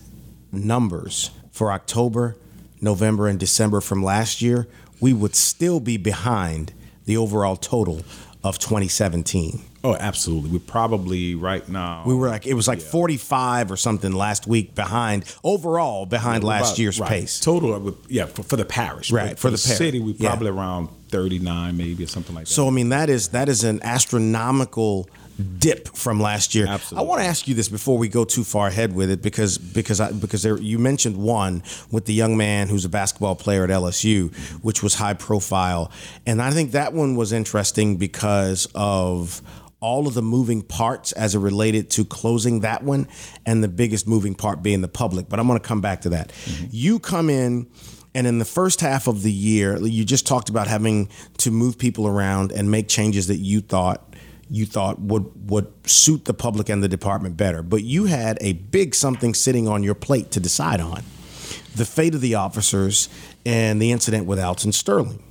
[0.51, 2.35] numbers for October,
[2.81, 4.67] November, and December from last year,
[4.99, 6.73] we would still be behind
[7.05, 8.01] the overall total
[8.45, 9.59] of 2017.
[9.83, 10.51] Oh, absolutely.
[10.51, 12.03] We're probably right now.
[12.05, 16.69] We were like, it was like 45 or something last week behind, overall, behind last
[16.73, 17.09] about- year's right.
[17.09, 17.39] pace.
[17.39, 19.11] Total, uh, yeah, for, for the parish.
[19.11, 20.29] Right, But for the par- city, we yeah.
[20.29, 22.51] probably around 39 maybe or something like that.
[22.53, 25.09] So I mean that is that is an astronomical
[25.59, 26.67] dip from last year.
[26.67, 27.05] Absolutely.
[27.05, 29.57] I want to ask you this before we go too far ahead with it because
[29.57, 33.63] because I, because there, you mentioned one with the young man who's a basketball player
[33.63, 34.33] at LSU,
[34.63, 35.91] which was high profile,
[36.25, 39.41] and I think that one was interesting because of
[39.81, 43.07] all of the moving parts as it related to closing that one
[43.45, 46.09] and the biggest moving part being the public but i'm going to come back to
[46.09, 46.65] that mm-hmm.
[46.71, 47.67] you come in
[48.15, 51.09] and in the first half of the year, you just talked about having
[51.39, 54.14] to move people around and make changes that you thought
[54.49, 57.63] you thought would would suit the public and the department better.
[57.63, 61.03] But you had a big something sitting on your plate to decide on.
[61.75, 63.09] The fate of the officers
[63.45, 65.21] and the incident with Alton Sterling.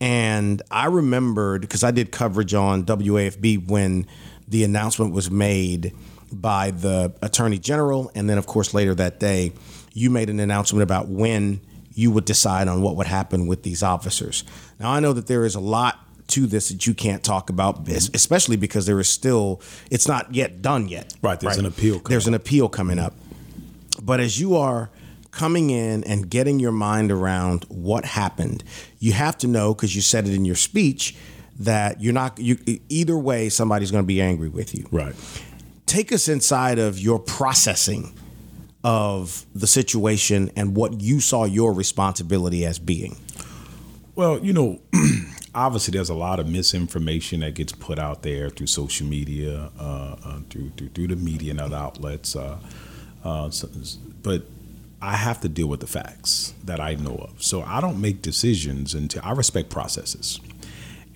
[0.00, 4.06] And I remembered because I did coverage on WAFB when
[4.48, 5.94] the announcement was made
[6.32, 8.10] by the attorney general.
[8.14, 9.52] And then, of course, later that day,
[9.92, 11.60] you made an announcement about when
[11.92, 14.44] you would decide on what would happen with these officers.
[14.78, 15.98] Now, I know that there is a lot
[16.30, 18.14] to this that you can't talk about, mm-hmm.
[18.14, 19.60] especially because there is still,
[19.90, 21.14] it's not yet done yet.
[21.22, 23.14] Right, there's an appeal coming There's an appeal coming up.
[24.02, 24.90] But as you are
[25.30, 28.64] coming in and getting your mind around what happened,
[28.98, 31.16] you have to know because you said it in your speech
[31.60, 32.56] that you're not you
[32.88, 34.86] either way somebody's going to be angry with you.
[34.90, 35.14] right.
[35.86, 38.14] Take us inside of your processing
[38.84, 43.16] of the situation and what you saw your responsibility as being.
[44.14, 44.80] Well, you know,
[45.54, 50.16] obviously there's a lot of misinformation that gets put out there through social media, uh,
[50.24, 52.36] uh, through, through through the media and other outlets.
[52.36, 52.58] Uh,
[53.24, 53.68] uh, so-
[54.22, 54.44] but
[55.02, 57.42] I have to deal with the facts that I know of.
[57.42, 60.40] So I don't make decisions until I respect processes.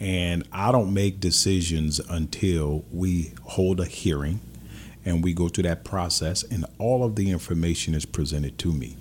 [0.00, 4.40] And I don't make decisions until we hold a hearing
[5.04, 8.96] and we go through that process and all of the information is presented to me.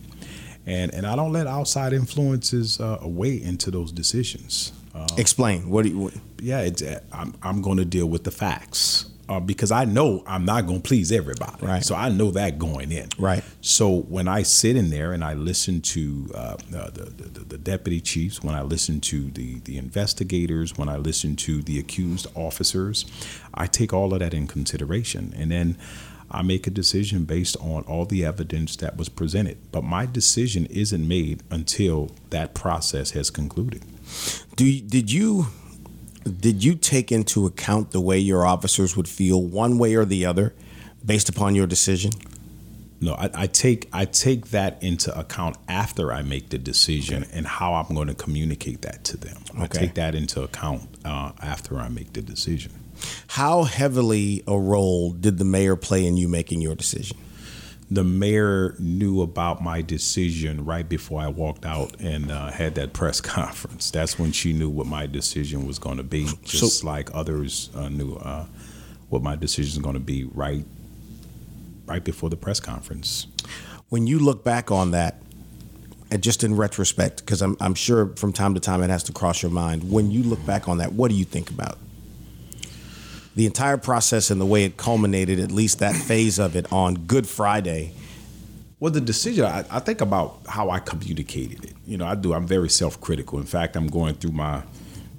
[0.65, 4.71] And, and I don't let outside influences uh, weigh into those decisions.
[4.93, 5.69] Uh, Explain.
[5.69, 9.09] What do you what, yeah, it's, uh, I'm, I'm going to deal with the facts
[9.29, 11.65] uh, because I know I'm not going to please everybody.
[11.65, 11.83] Right.
[11.83, 13.09] So I know that going in.
[13.17, 13.43] Right.
[13.61, 17.57] So when I sit in there and I listen to uh, uh, the, the, the
[17.57, 22.27] deputy chiefs, when I listen to the, the investigators, when I listen to the accused
[22.35, 23.05] officers,
[23.53, 25.33] I take all of that in consideration.
[25.35, 25.77] And then
[26.29, 29.57] I make a decision based on all the evidence that was presented.
[29.71, 33.83] But my decision isn't made until that process has concluded.
[34.55, 35.47] Do did you
[36.23, 40.25] did you take into account the way your officers would feel one way or the
[40.25, 40.53] other
[41.05, 42.11] based upon your decision?
[43.01, 47.45] No, I, I take I take that into account after I make the decision and
[47.45, 49.37] how I'm going to communicate that to them.
[49.57, 52.71] I take that into account uh, after I make the decision.
[53.27, 57.17] How heavily a role did the mayor play in you making your decision?
[57.91, 62.93] The mayor knew about my decision right before I walked out and uh, had that
[62.93, 63.91] press conference.
[63.91, 67.69] That's when she knew what my decision was going to be, just So- like others
[67.75, 68.45] uh, knew uh,
[69.09, 70.65] what my decision is going to be right
[71.85, 73.27] right before the press conference.
[73.89, 75.21] When you look back on that,
[76.09, 79.11] and just in retrospect, because I'm, I'm sure from time to time it has to
[79.11, 79.91] cross your mind.
[79.91, 81.77] When you look back on that, what do you think about
[83.35, 86.95] the entire process and the way it culminated, at least that phase of it on
[86.95, 87.93] Good Friday?
[88.79, 91.73] Well, the decision, I, I think about how I communicated it.
[91.85, 93.39] You know, I do, I'm very self critical.
[93.39, 94.63] In fact, I'm going through my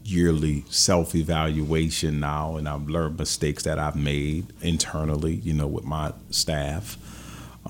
[0.05, 5.85] yearly self evaluation now, and I've learned mistakes that I've made internally, you know, with
[5.85, 6.99] my staff.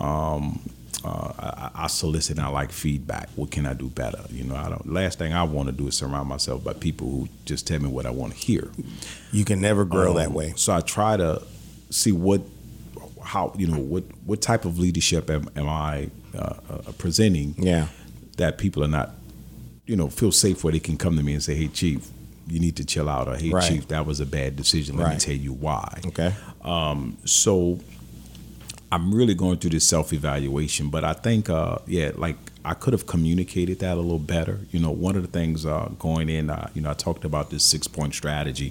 [0.01, 0.61] Um,
[1.05, 1.33] uh,
[1.75, 3.29] I, I solicit and I like feedback.
[3.37, 4.21] What can I do better?
[4.31, 4.87] You know, I don't.
[4.91, 7.89] Last thing I want to do is surround myself by people who just tell me
[7.89, 8.71] what I want to hear.
[9.33, 10.55] You can never grow that Um, way.
[10.57, 11.43] So I try to
[11.91, 12.41] see what,
[13.23, 16.39] how you know, what what type of leadership am, am I uh,
[16.71, 17.55] uh, presenting?
[17.59, 17.89] Yeah.
[18.39, 19.11] that people are not,
[19.87, 22.09] you know, feel safe where they can come to me and say, "Hey, chief,
[22.49, 23.63] you need to chill out," or "Hey, Right.
[23.71, 24.97] chief, that was a bad decision.
[24.97, 26.33] Let me tell you why." Okay.
[27.27, 27.79] So
[28.95, 32.93] I'm really going through this self evaluation, but I think, uh, yeah, like I could
[32.93, 34.61] have communicated that a little better.
[34.71, 37.51] You know, one of the things uh, going in, uh, you know, I talked about
[37.51, 38.71] this six point strategy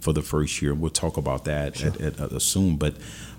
[0.00, 0.74] for the first year.
[0.74, 1.90] We'll talk about that sure.
[1.90, 2.96] at, at, at soon, but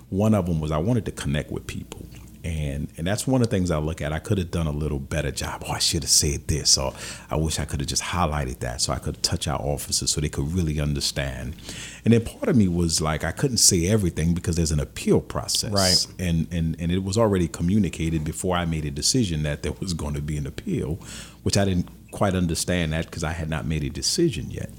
[0.08, 2.06] one of them was I wanted to connect with people
[2.44, 4.12] and and that's one of the things I look at.
[4.12, 5.64] I could have done a little better job.
[5.66, 6.92] Oh, I should have said this, or
[7.30, 10.20] I wish I could have just highlighted that, so I could touch our officers so
[10.20, 11.56] they could really understand.
[12.04, 15.22] And then part of me was like, I couldn't say everything because there's an appeal
[15.22, 16.06] process, right?
[16.18, 19.94] And and and it was already communicated before I made a decision that there was
[19.94, 20.98] going to be an appeal,
[21.42, 24.70] which I didn't quite understand that because I had not made a decision yet.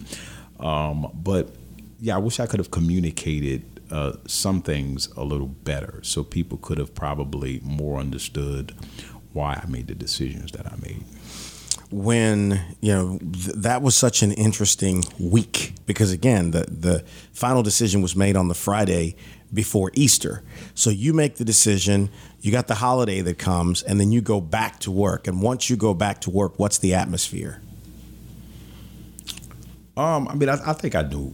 [0.60, 1.50] Um, but
[2.00, 6.58] yeah, I wish I could have communicated uh, some things a little better, so people
[6.58, 8.74] could have probably more understood
[9.34, 11.04] why I made the decisions that I made.
[11.92, 17.62] When you know th- that was such an interesting week because again the the final
[17.62, 19.16] decision was made on the Friday
[19.54, 20.44] before Easter.
[20.74, 22.10] So you make the decision,
[22.42, 25.28] you got the holiday that comes, and then you go back to work.
[25.28, 27.62] And once you go back to work, what's the atmosphere?
[29.96, 31.34] Um, I mean, I, I think I do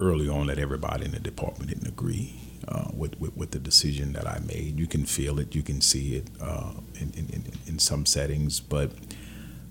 [0.00, 2.34] early on that everybody in the department didn't agree
[2.68, 4.78] uh, with, with, with the decision that I made.
[4.78, 8.92] You can feel it, you can see it uh, in, in, in some settings, but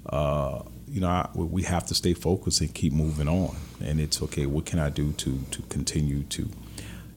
[0.08, 3.56] uh, you know I, we have to stay focused and keep moving on.
[3.84, 4.46] And it's okay.
[4.46, 6.50] What can I do to to continue to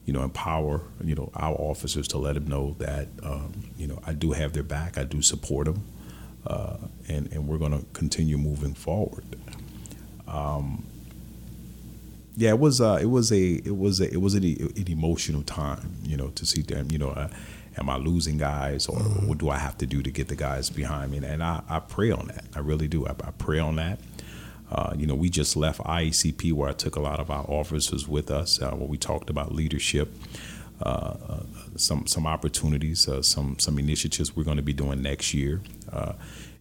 [0.05, 3.99] you know empower you know our officers to let them know that um, you know
[4.05, 4.97] I do have their back.
[4.97, 5.83] I do support them,
[6.45, 9.23] uh, and and we're going to continue moving forward.
[10.27, 10.85] Um,
[12.35, 15.43] yeah, it was uh, it was a it was a, it was an, an emotional
[15.43, 17.29] time, you know, to see them, you know, uh,
[17.77, 19.27] am I losing guys or mm-hmm.
[19.27, 21.19] what do I have to do to get the guys behind me?
[21.19, 22.45] And I, I pray on that.
[22.55, 23.05] I really do.
[23.05, 23.99] I, I pray on that.
[24.71, 28.07] Uh, you know, we just left IACP where I took a lot of our officers
[28.07, 30.13] with us uh, where we talked about leadership,
[30.81, 31.43] uh, uh
[31.75, 35.61] some some opportunities, uh, some some initiatives we're going to be doing next year.
[35.91, 36.13] Uh,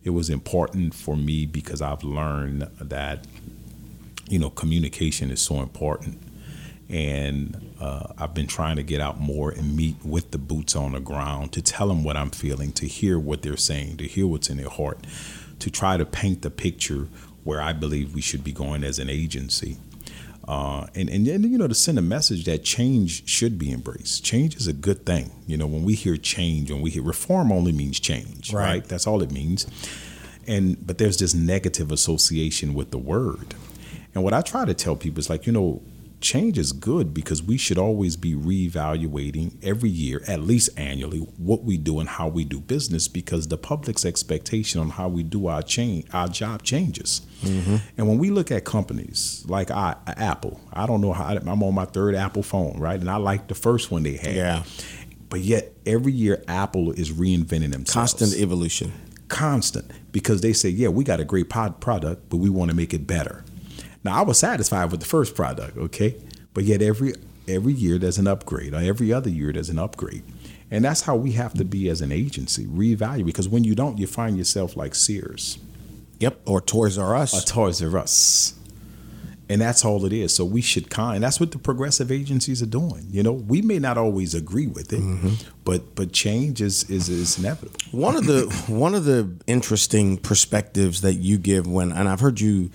[0.02, 3.26] it was important for me because I've learned that
[4.30, 6.18] you know, communication is so important.
[6.88, 10.92] And uh, I've been trying to get out more and meet with the boots on
[10.92, 14.26] the ground to tell them what I'm feeling, to hear what they're saying, to hear
[14.26, 14.98] what's in their heart,
[15.58, 17.08] to try to paint the picture
[17.44, 19.76] where I believe we should be going as an agency.
[20.48, 24.24] Uh, and, and, and you know to send a message that change should be embraced.
[24.24, 25.30] Change is a good thing.
[25.46, 28.64] You know when we hear change, when we hear reform, only means change, right?
[28.64, 28.84] right?
[28.84, 29.66] That's all it means.
[30.48, 33.54] And but there's this negative association with the word.
[34.14, 35.82] And what I try to tell people is like, you know,
[36.20, 41.62] change is good because we should always be reevaluating every year, at least annually, what
[41.62, 45.46] we do and how we do business because the public's expectation on how we do
[45.46, 47.22] our change our job changes.
[47.42, 47.76] Mm-hmm.
[47.96, 51.74] And when we look at companies like I, Apple, I don't know how I'm on
[51.74, 53.00] my third Apple phone, right?
[53.00, 54.34] And I like the first one they had.
[54.34, 54.62] Yeah.
[55.28, 57.92] But yet every year Apple is reinventing themselves.
[57.92, 58.92] Constant evolution.
[59.28, 62.76] Constant because they say, yeah, we got a great pod product, but we want to
[62.76, 63.44] make it better.
[64.04, 66.16] Now I was satisfied with the first product, okay,
[66.54, 67.14] but yet every
[67.48, 70.22] every year there's an upgrade, or every other year there's an upgrade,
[70.70, 73.26] and that's how we have to be as an agency, reevaluate.
[73.26, 75.58] Because when you don't, you find yourself like Sears.
[76.18, 77.34] Yep, or Toys R Us.
[77.34, 78.54] Or Toys R Us
[79.50, 80.32] and that's all it is.
[80.32, 83.08] So we should kind, that's what the progressive agencies are doing.
[83.10, 85.34] You know, we may not always agree with it, mm-hmm.
[85.64, 87.76] but but change is, is is inevitable.
[87.90, 92.40] One of the one of the interesting perspectives that you give when, and I've heard
[92.40, 92.70] you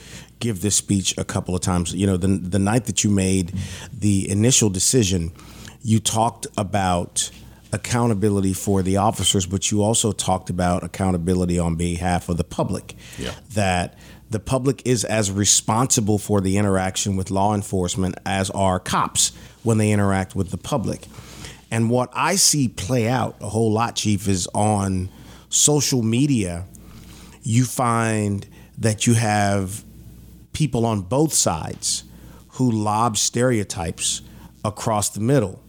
[0.45, 1.93] give this speech a couple of times.
[1.93, 3.51] You know, the the night that you made
[3.91, 5.31] the initial decision,
[5.81, 7.31] you talked about
[7.73, 12.95] accountability for the officers, but you also talked about accountability on behalf of the public.
[13.17, 13.33] Yeah.
[13.53, 13.97] That
[14.29, 19.31] the public is as responsible for the interaction with law enforcement as are cops
[19.63, 21.07] when they interact with the public.
[21.71, 25.09] And what I see play out a whole lot, Chief, is on
[25.49, 26.65] social media,
[27.41, 29.83] you find that you have
[30.55, 32.05] people on both sides
[32.51, 34.21] who lob stereotypes
[34.63, 35.61] across the middle.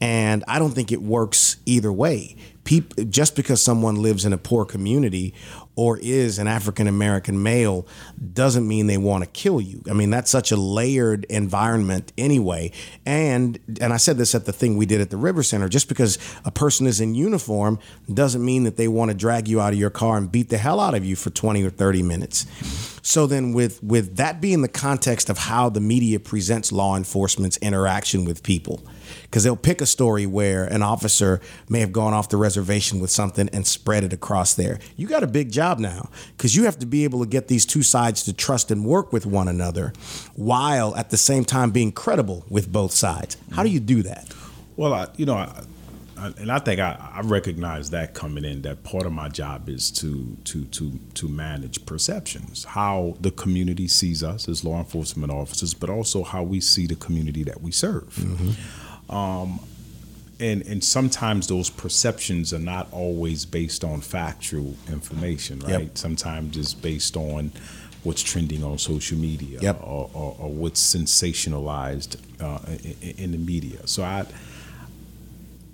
[0.00, 2.36] And I don't think it works either way.
[2.64, 5.34] People, just because someone lives in a poor community
[5.76, 7.86] or is an African American male
[8.32, 9.82] doesn't mean they want to kill you.
[9.90, 12.72] I mean, that's such a layered environment anyway.
[13.04, 15.88] And and I said this at the thing we did at the River Center, just
[15.88, 17.78] because a person is in uniform
[18.12, 20.58] doesn't mean that they want to drag you out of your car and beat the
[20.58, 22.46] hell out of you for 20 or 30 minutes.
[23.06, 27.58] So then with with that being the context of how the media presents law enforcement's
[27.58, 28.80] interaction with people,
[29.24, 33.10] because they'll pick a story where an officer may have gone off the reservation with
[33.10, 34.78] something and spread it across there.
[34.96, 37.66] You got a big job now because you have to be able to get these
[37.66, 39.92] two sides to trust and work with one another
[40.34, 43.36] while at the same time being credible with both sides.
[43.52, 44.32] How do you do that?
[44.76, 45.62] Well, I, you know, I,
[46.16, 49.90] and I think I, I recognize that coming in that part of my job is
[49.92, 55.74] to to to to manage perceptions, how the community sees us as law enforcement officers,
[55.74, 58.16] but also how we see the community that we serve.
[59.10, 59.60] Um,
[60.40, 65.82] and and sometimes those perceptions are not always based on factual information, right?
[65.84, 65.98] Yep.
[65.98, 67.52] Sometimes it's based on
[68.02, 69.80] what's trending on social media Yep.
[69.82, 72.58] or, or, or what's sensationalized uh,
[73.00, 73.86] in, in the media.
[73.86, 74.26] So I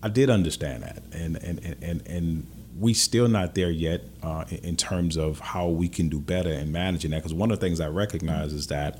[0.03, 2.47] I did understand that, and and and and, and
[2.79, 6.73] we still not there yet uh, in- terms of how we can do better in
[6.73, 7.19] managing that.
[7.19, 8.99] Because one of the things I recognize is that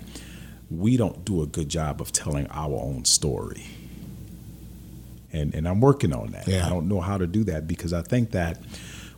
[0.71, 3.67] we don't do a good job of telling our own story,
[5.33, 6.47] and and I'm working on that.
[6.47, 6.67] Yeah.
[6.67, 8.59] I don't know how to do that because I think that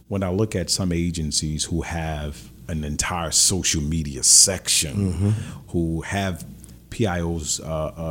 [0.08, 5.34] when I look at some agencies who have an entire social media section,
[5.68, 6.44] who have
[6.92, 7.58] PIOs,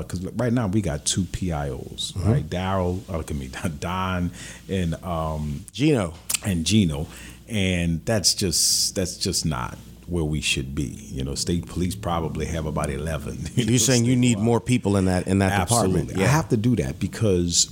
[0.01, 2.47] because right now we got two PIOs, right?
[2.49, 4.31] Daryl, uh, I mean Don,
[4.67, 6.13] and um, Gino.
[6.45, 7.07] and Gino,
[7.47, 9.77] and that's just that's just not
[10.07, 10.87] where we should be.
[11.11, 13.37] You know, state police probably have about eleven.
[13.55, 16.01] You're saying you need more people in that in that Absolutely.
[16.01, 16.27] department.
[16.27, 17.71] I have to do that because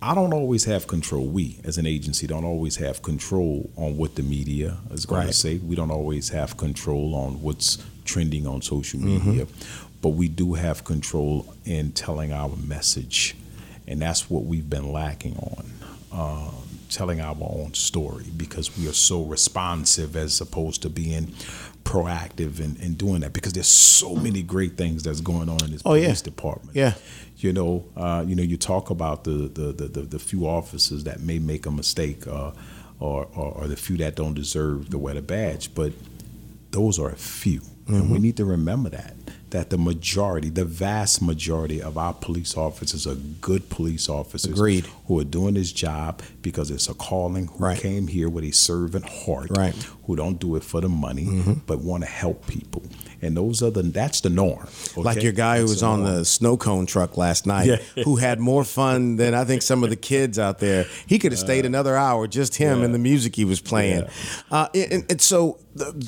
[0.00, 1.26] I don't always have control.
[1.26, 5.26] We, as an agency, don't always have control on what the media is going Right.
[5.28, 5.58] to say.
[5.58, 9.28] We don't always have control on what's trending on social Mm-hmm.
[9.30, 9.46] media,
[10.00, 13.36] but we do have control in telling our message,
[13.86, 15.64] and that's what we've been lacking on.
[16.12, 16.54] Um,
[16.90, 21.32] telling our own story because we are so responsive as opposed to being
[21.84, 25.70] proactive and, and doing that because there's so many great things that's going on in
[25.72, 26.04] this Oh, yeah.
[26.08, 26.76] police department.
[26.76, 26.92] Yeah.
[27.38, 31.04] You know, uh, you know, you talk about the the, the, the the few officers
[31.04, 32.52] that may make a mistake, uh,
[33.00, 35.92] or, or or the few that don't deserve the wear the badge, but
[36.72, 38.12] those are a few, and Mm-hmm.
[38.12, 39.14] we need to remember that
[39.50, 44.86] that the majority, the vast majority of our police officers are good police officers Agreed.
[45.08, 47.78] who are doing this job because it's a calling, who Right.
[47.78, 49.74] came here with a servant heart, Right.
[49.74, 50.04] Mm-hmm.
[50.06, 52.82] who don't do it for the money, but want to help people.
[53.24, 54.66] And those are the that's the norm.
[54.96, 56.14] Like your guy who was on norm.
[56.16, 58.02] the snow cone truck last night, Yeah.
[58.04, 60.86] who had more fun than I think some of the kids out there.
[61.06, 64.04] He could have stayed another hour, just him and the music he was playing.
[64.50, 65.58] Uh, and, and so,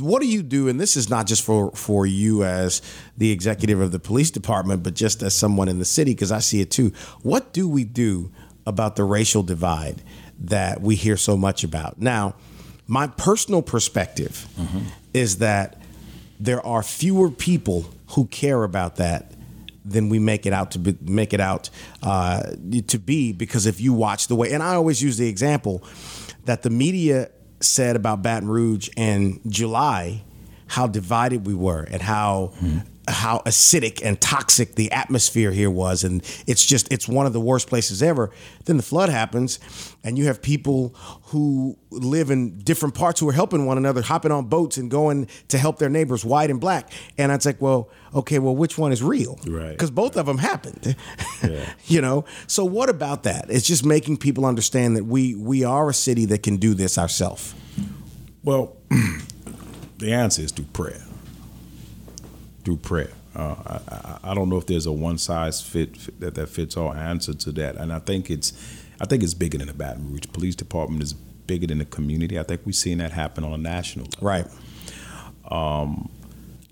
[0.00, 0.68] what do you do?
[0.68, 2.82] And this is not just for for you as
[3.16, 6.40] the executive of the police department, but just as someone in the city, because I
[6.40, 6.92] see it too.
[7.22, 8.32] What do we do
[8.66, 10.02] about the racial divide
[10.40, 12.34] that we hear so much about now?
[12.88, 14.46] My personal perspective
[15.14, 15.78] is that
[16.38, 19.32] there are fewer people who care about that
[19.84, 21.70] than we make it out to be, make it out
[22.02, 22.42] uh,
[22.88, 23.32] to be.
[23.32, 25.82] Because if you watch the way, and I always use the example
[26.44, 27.30] that the media
[27.60, 30.22] said about Baton Rouge in July,
[30.66, 32.52] how divided we were and how
[33.08, 37.40] how acidic and toxic the atmosphere here was and it's just it's one of the
[37.40, 38.30] worst places ever.
[38.64, 39.58] Then the flood happens
[40.02, 40.94] and you have people
[41.24, 45.28] who live in different parts who are helping one another hopping on boats and going
[45.48, 46.90] to help their neighbors white and black.
[47.18, 49.38] And it's like well okay well which one is real?
[49.46, 49.70] Right.
[49.70, 50.96] because both of them happened.
[51.42, 51.70] Yeah.
[51.86, 52.24] you know?
[52.46, 53.46] So what about that?
[53.50, 56.96] It's just making people understand that we we are a city that can do this
[56.98, 57.54] ourselves
[58.42, 58.76] Well,
[59.98, 61.03] the answer is through prayer.
[62.64, 63.10] Through prayer.
[63.36, 63.54] Uh,
[64.24, 66.94] I, I, don't know if there's a one size fit, fit that, that fits all
[66.94, 68.52] answer to that, and I think it's
[69.00, 72.38] I think it's bigger than the Baton Rouge Police Department is bigger than the community.
[72.38, 74.28] I think we've seen that happen on a national level.
[74.28, 74.46] right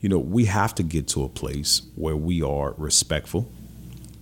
[0.01, 3.51] You know, we have to get to a place where we are respectful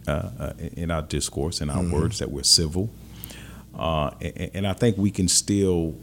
[0.08, 2.90] uh, uh, in our discourse, in our words, that we're civil,
[3.78, 5.94] uh, and, and I think we can still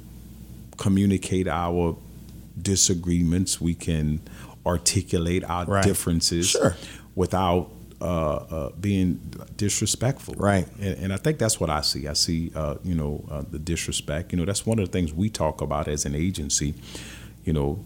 [0.78, 1.98] communicate our
[2.62, 3.60] disagreements.
[3.62, 4.22] We can
[4.68, 5.84] articulate our Right.
[5.84, 6.76] differences Sure.
[7.16, 9.20] without uh, uh, being
[9.56, 10.36] disrespectful.
[10.38, 10.68] Right.
[10.80, 12.08] And, and I think that's what I see.
[12.08, 14.32] I see, uh, you know, uh, the disrespect.
[14.32, 16.76] You know, that's one of the things we talk about as an agency.
[17.44, 17.84] You know,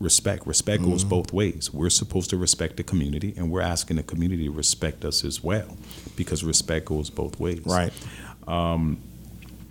[0.00, 0.46] respect.
[0.48, 1.10] Respect goes Mm-hmm.
[1.10, 1.72] both ways.
[1.72, 5.44] We're supposed to respect the community, and we're asking the community to respect us as
[5.44, 5.76] well,
[6.16, 7.60] because respect goes both ways.
[7.66, 7.92] right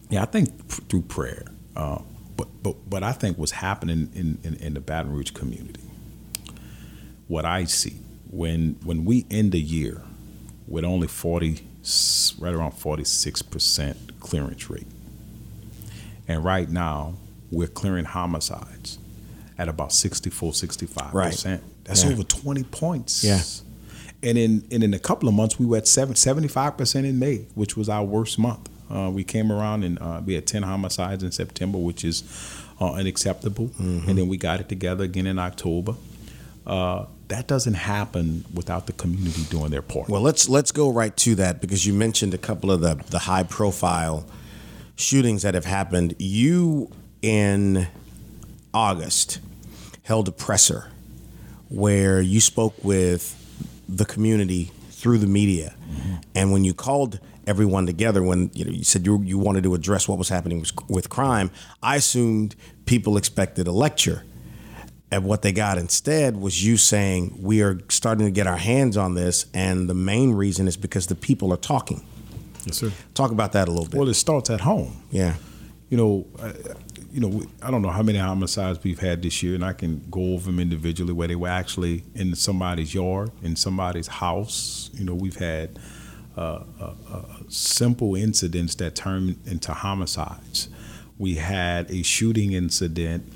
[0.10, 0.48] Yeah, I think
[0.90, 1.44] through prayer.
[1.76, 2.00] Uh,
[2.38, 5.82] but but but I think what's happening in, in, in the Baton Rouge community,
[7.28, 7.96] what I see
[8.30, 10.02] when when we end a year
[10.68, 11.62] with only forty,
[12.40, 14.88] right around forty six percent clearance rate,
[16.28, 17.16] and right now
[17.52, 18.98] we're clearing homicides
[19.58, 21.64] at about 64, 65 percent.
[21.86, 22.12] That's Yeah.
[22.12, 23.24] over twenty points.
[23.24, 23.42] Yeah.
[24.24, 27.46] And in and in a couple of months, we were at 75 percent in May,
[27.56, 28.70] which was our worst month.
[28.90, 32.24] Uh, we came around and uh, we had ten homicides in September, which is
[32.82, 33.70] uh, unacceptable.
[33.80, 35.96] And then we got it together again in October.
[36.68, 40.10] uh, that doesn't happen without the community doing their part.
[40.10, 43.20] Well, let's let's go right to that because you mentioned a couple of the the
[43.20, 44.26] high profile
[44.96, 46.16] shootings that have happened.
[46.20, 47.88] You in
[48.74, 49.40] August
[50.04, 50.92] held a presser
[51.70, 53.42] where you spoke with
[53.90, 56.16] the community through the media, mm-hmm.
[56.36, 59.74] and when you called everyone together, when you know you said you you wanted to
[59.74, 61.50] address what was happening with, with crime,
[61.82, 62.56] I assumed
[62.86, 64.24] people expected a lecture.
[65.16, 68.98] And what they got instead was you saying we are starting to get our hands
[68.98, 72.06] on this, and the main reason is because the people are talking.
[72.66, 72.92] Yes, sir.
[73.14, 73.98] Talk about that a little bit.
[73.98, 75.04] Well, it starts at home.
[75.12, 75.36] Yeah.
[75.90, 76.28] You know,
[77.12, 80.06] you know, I don't know how many homicides we've had this year, and I can
[80.12, 84.90] go over them individually where they were actually in somebody's yard, in somebody's house.
[84.94, 85.80] You know, we've had
[86.36, 90.68] uh, uh, uh, simple incidents that turn into homicides.
[91.18, 93.32] We had a shooting incident,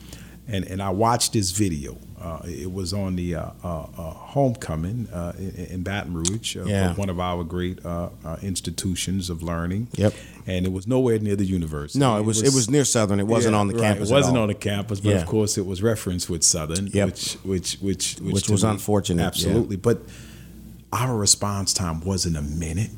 [0.50, 1.98] and, and I watched this video.
[2.20, 6.94] Uh, it was on the uh, uh, uh homecoming uh, in, in, Baton Rouge, yeah.
[6.96, 7.80] one of our great
[8.42, 9.88] institutions of learning.
[9.94, 10.14] Yep.
[10.46, 12.00] And it was nowhere near the university.
[12.00, 13.22] No, it was it was, it was near Southern.
[13.22, 13.84] It wasn't yeah, on the right.
[13.84, 14.10] campus.
[14.10, 15.22] It wasn't on the campus, but yeah.
[15.22, 17.08] of course it was referenced with Southern, yep.
[17.08, 19.24] which which which which, which was me, unfortunate.
[19.24, 20.02] Absolutely, but
[20.92, 22.92] our response time wasn't a minute;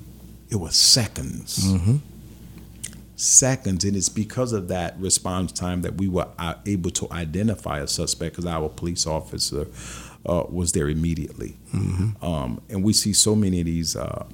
[0.49, 1.59] it was seconds.
[1.71, 1.97] Mm-hmm
[3.21, 7.79] seconds, and it's because of that response time that we were uh, able to identify
[7.79, 9.67] a suspect because our police officer
[10.25, 11.57] uh, was there immediately.
[11.73, 12.23] Mm-hmm.
[12.25, 14.25] Um, and we see so many of these uh,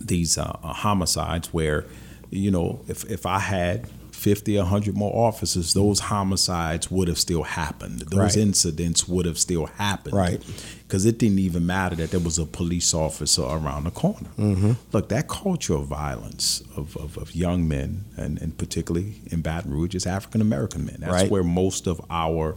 [0.00, 1.86] these uh, homicides where,
[2.30, 3.88] you know, if if I had
[4.22, 8.02] 50, 100 more officers, those homicides would have still happened.
[8.02, 8.36] Those right.
[8.36, 10.14] incidents would have still happened.
[10.14, 10.40] Right.
[10.86, 14.28] Because it didn't even matter that there was a police officer around the corner.
[14.38, 14.72] Mm-hmm.
[14.92, 19.72] Look, that culture of violence of, of, of, young men, and, and particularly in Baton
[19.72, 20.98] Rouge, is African American men.
[21.00, 21.30] That's right.
[21.30, 22.54] where most of our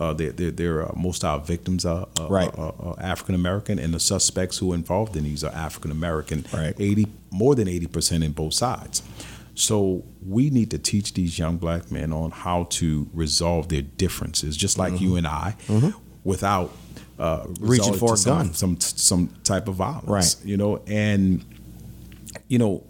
[0.00, 2.52] uh, they're, they're, they're uh, most of our victims are, uh, right.
[2.98, 6.44] African American, and the suspects who are involved in these are African American.
[6.52, 6.74] Right.
[6.78, 9.02] Eighty more than eighty percent in both sides.
[9.58, 14.56] So we need to teach these young black men on how to resolve their differences,
[14.56, 15.04] just like mm-hmm.
[15.04, 15.90] you and I, mm-hmm.
[16.22, 16.72] without
[17.18, 20.46] uh, reaching for a gun, some some type of violence, right?
[20.46, 21.44] You know, and
[22.46, 22.84] you know,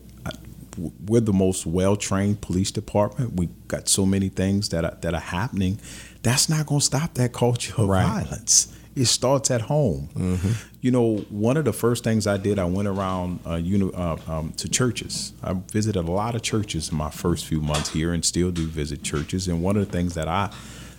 [1.06, 3.36] we're the most well trained police department.
[3.36, 5.80] We got so many things that are, that are happening.
[6.22, 8.04] That's not going to stop that culture of right.
[8.04, 8.74] violence.
[8.99, 10.09] It starts at home.
[10.14, 10.53] Mm-hmm.
[10.80, 14.16] You know, one of the first things I did, I went around uh, you uh,
[14.26, 15.32] um, to churches.
[15.42, 18.66] I visited a lot of churches in my first few months here, and still do
[18.66, 19.49] visit churches.
[19.49, 20.51] And one of the things that I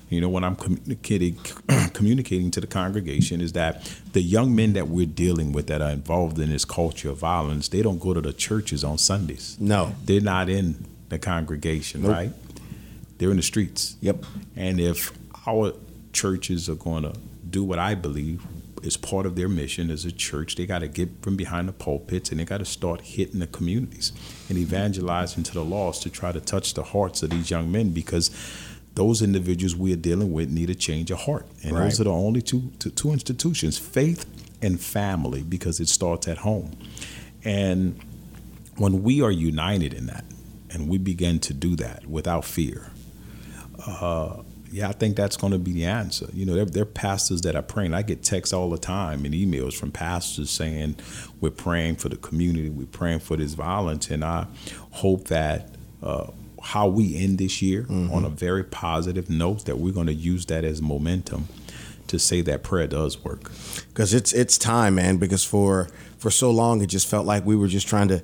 [0.09, 1.37] you know, when I'm communicating
[1.93, 3.83] communicating to the congregation is that
[4.13, 7.67] the young men that we're dealing with that are involved in this culture of violence,
[7.67, 9.55] they don't go to the churches on Sundays.
[9.59, 12.11] No, they're not in the congregation, nope.
[12.11, 12.31] right?
[13.17, 13.97] They're in the streets.
[14.01, 14.25] Yep.
[14.55, 15.11] And if
[15.47, 15.73] our
[16.11, 17.13] churches are going to
[17.51, 18.45] do what I believe
[18.83, 20.55] is part of their mission as a church.
[20.55, 23.47] They got to get from behind the pulpits and they got to start hitting the
[23.47, 24.13] communities
[24.47, 27.89] and evangelizing to the lost to try to touch the hearts of these young men
[27.89, 28.31] because
[28.95, 31.45] those individuals we are dealing with need a change of heart.
[31.63, 31.83] And right.
[31.83, 34.25] those are the only two, two, two institutions faith
[34.61, 36.77] and family because it starts at home.
[37.43, 37.99] And
[38.77, 40.25] when we are united in that
[40.71, 42.91] and we begin to do that without fear,
[43.85, 46.27] uh, yeah, I think that's going to be the answer.
[46.33, 47.93] You know, there, there, are pastors that are praying.
[47.93, 50.97] I get texts all the time and emails from pastors saying,
[51.41, 54.09] We're praying for the community, we're praying for this violence.
[54.09, 54.47] And I
[54.91, 55.69] hope that
[56.03, 56.27] uh,
[56.61, 58.13] how we end this year mm-hmm.
[58.13, 61.47] on a very positive note, that we're going to use that as momentum
[62.07, 63.51] to say that prayer does work.
[63.89, 65.17] Because it's it's time, man.
[65.17, 65.89] Because for
[66.19, 68.21] for so long, it just felt like we were just trying to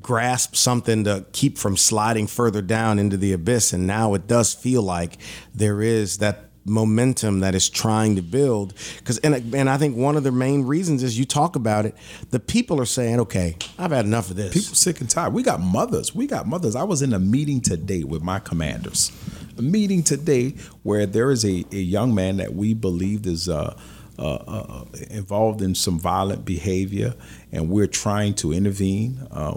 [0.00, 3.72] grasp something to keep from sliding further down into the abyss.
[3.72, 5.18] And now it does feel like
[5.54, 8.74] there is that momentum that is trying to build.
[8.98, 11.94] Because and, and i think one of the main reasons is you talk about it
[12.30, 14.54] the people are saying okay i've had enough of this.
[14.54, 15.34] People sick and tired.
[15.34, 16.14] We got mothers.
[16.14, 16.74] We got mothers.
[16.74, 19.12] I was in a meeting today with my commanders.
[19.58, 23.78] A meeting today where there is a, a young man that we believed is uh,
[24.18, 27.14] uh, uh, involved in some violent behavior,
[27.50, 29.26] and we're trying to intervene.
[29.30, 29.56] Uh,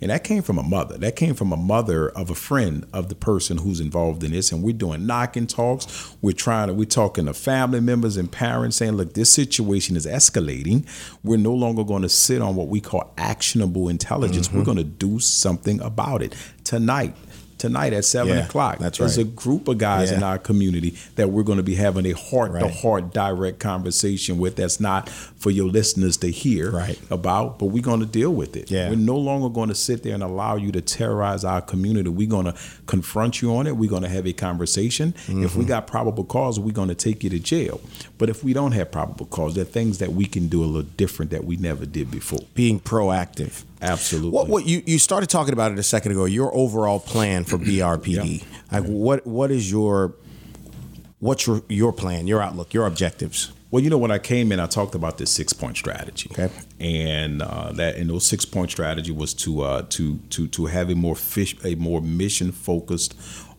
[0.00, 0.96] and that came from a mother.
[0.98, 4.52] That came from a mother of a friend of the person who's involved in this.
[4.52, 6.14] And we're doing knocking talks.
[6.22, 6.74] We're trying to.
[6.74, 10.86] We're talking to family members and parents, saying, "Look, this situation is escalating.
[11.24, 14.48] We're no longer going to sit on what we call actionable intelligence.
[14.48, 14.58] Mm-hmm.
[14.58, 17.16] We're going to do something about it tonight."
[17.58, 18.78] Tonight at seven Yeah, o'clock.
[18.78, 19.26] that's There's right.
[19.26, 22.52] a group of guys in our community that we're going to be having a heart
[22.58, 24.56] to heart direct conversation with.
[24.56, 26.98] That's not for your listeners to hear Right.
[27.10, 28.70] about, but we're going to deal with it.
[28.70, 28.88] Yeah.
[28.90, 32.08] We're no longer going to sit there and allow you to terrorize our community.
[32.08, 32.54] We're going to
[32.86, 33.76] confront you on it.
[33.76, 35.14] We're going to have a conversation.
[35.16, 35.58] If Mm-hmm.
[35.58, 37.80] we got probable cause, we're going to take you to jail.
[38.18, 40.66] But if we don't have probable cause, there are things that we can do a
[40.66, 42.40] little different that we never did before.
[42.54, 43.64] Being proactive.
[43.80, 44.30] Absolutely.
[44.30, 46.24] What, what you, you started talking about it a second ago.
[46.24, 48.44] Your overall plan for BRPD.
[48.72, 50.14] Like what what is your
[51.20, 53.52] what's your your plan, your outlook, your objectives?
[53.70, 56.30] Well, you know, when I came in, I talked about this six point strategy.
[56.32, 56.50] Okay.
[56.80, 60.90] And uh, that and those six point strategy was to uh, to to to have
[60.90, 63.14] a more fish a more mission focused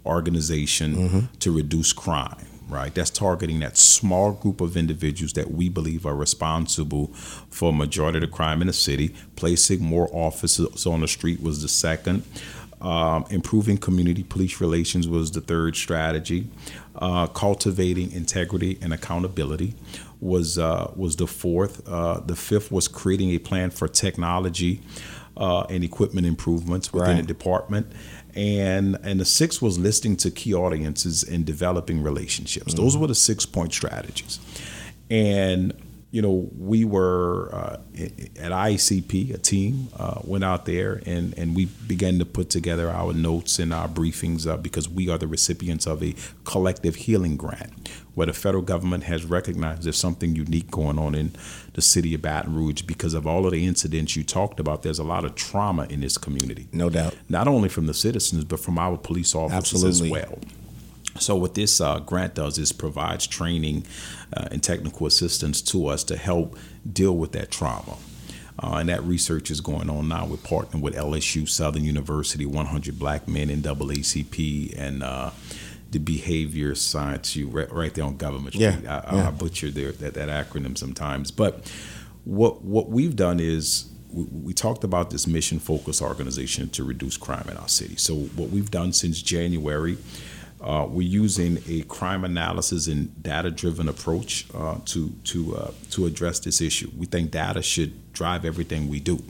[0.06, 2.46] organization to reduce crime.
[2.70, 7.08] Right, that's targeting that small group of individuals that we believe are responsible
[7.50, 9.16] for a majority of the crime in the city.
[9.36, 12.24] Placing more officers on the street was the second.
[12.80, 16.48] Um, improving community police relations was the third strategy.
[16.96, 19.74] Uh, cultivating integrity and accountability
[20.22, 21.88] was uh, was the fourth.
[21.90, 24.82] Uh, the fifth was creating a plan for technology
[25.36, 27.22] uh, and equipment improvements within Right.
[27.22, 27.88] the department.
[28.36, 32.74] And and the sixth was listening to key audiences and developing relationships.
[32.74, 34.40] Those were the six point strategies.
[35.10, 35.74] And
[36.12, 37.78] you know, we were uh,
[38.40, 42.90] at ICP, a team uh, went out there and, and we began to put together
[42.90, 46.16] our notes and our briefings uh, because we are the recipients of a
[46.46, 51.32] collective healing grant where the federal government has recognized there's something unique going on in
[51.80, 54.84] the city of Baton Rouge because of all of the incidents you talked about.
[54.84, 57.16] There's a lot of trauma in this community No doubt.
[57.30, 60.20] not only from the citizens but from our police officers Absolutely.
[60.22, 60.40] as well.
[61.20, 63.86] So what this uh, grant does is provides training
[64.36, 66.58] uh, and technical assistance to us to help
[66.92, 67.96] deal with that trauma.
[68.62, 70.26] Uh, and that research is going on now.
[70.26, 75.32] We're partnering with LSU, Southern University, 100 Black Men, NAACP, and uh,
[75.92, 78.84] the Behavior Science U right, right there on Government Street.
[78.84, 79.28] Yeah, I, yeah.
[79.28, 81.32] I butcher their, that, that acronym sometimes.
[81.32, 81.72] But
[82.26, 87.18] what what we've done is we, we talked about this mission focused organization to reduce
[87.18, 87.96] crime in our city.
[87.96, 89.98] So what we've done since January,
[90.62, 96.06] uh, we're using a crime analysis and data driven approach uh, to to uh, to
[96.06, 96.92] address this issue.
[96.96, 99.24] We think data should drive everything we do.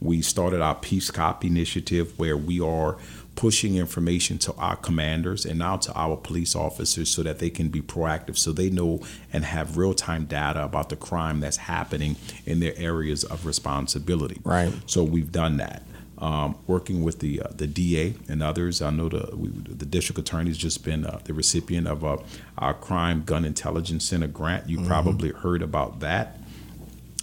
[0.00, 2.96] We started our Peace Cop initiative where we are
[3.36, 7.68] pushing information to our commanders and now to our police officers so that they can
[7.68, 9.00] be proactive so they know
[9.32, 12.16] and have real-time data about the crime that's happening
[12.46, 14.72] in their areas of responsibility Right.
[14.86, 15.82] so we've done that
[16.18, 18.80] um, working with the uh, the DA and others.
[18.80, 22.18] I know the we, the district attorney's just been uh, the recipient of a,
[22.56, 24.68] our Crime Gun Intelligence Center grant.
[24.68, 26.38] You probably heard about that,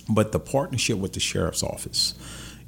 [0.10, 2.16] but the partnership with the sheriff's office,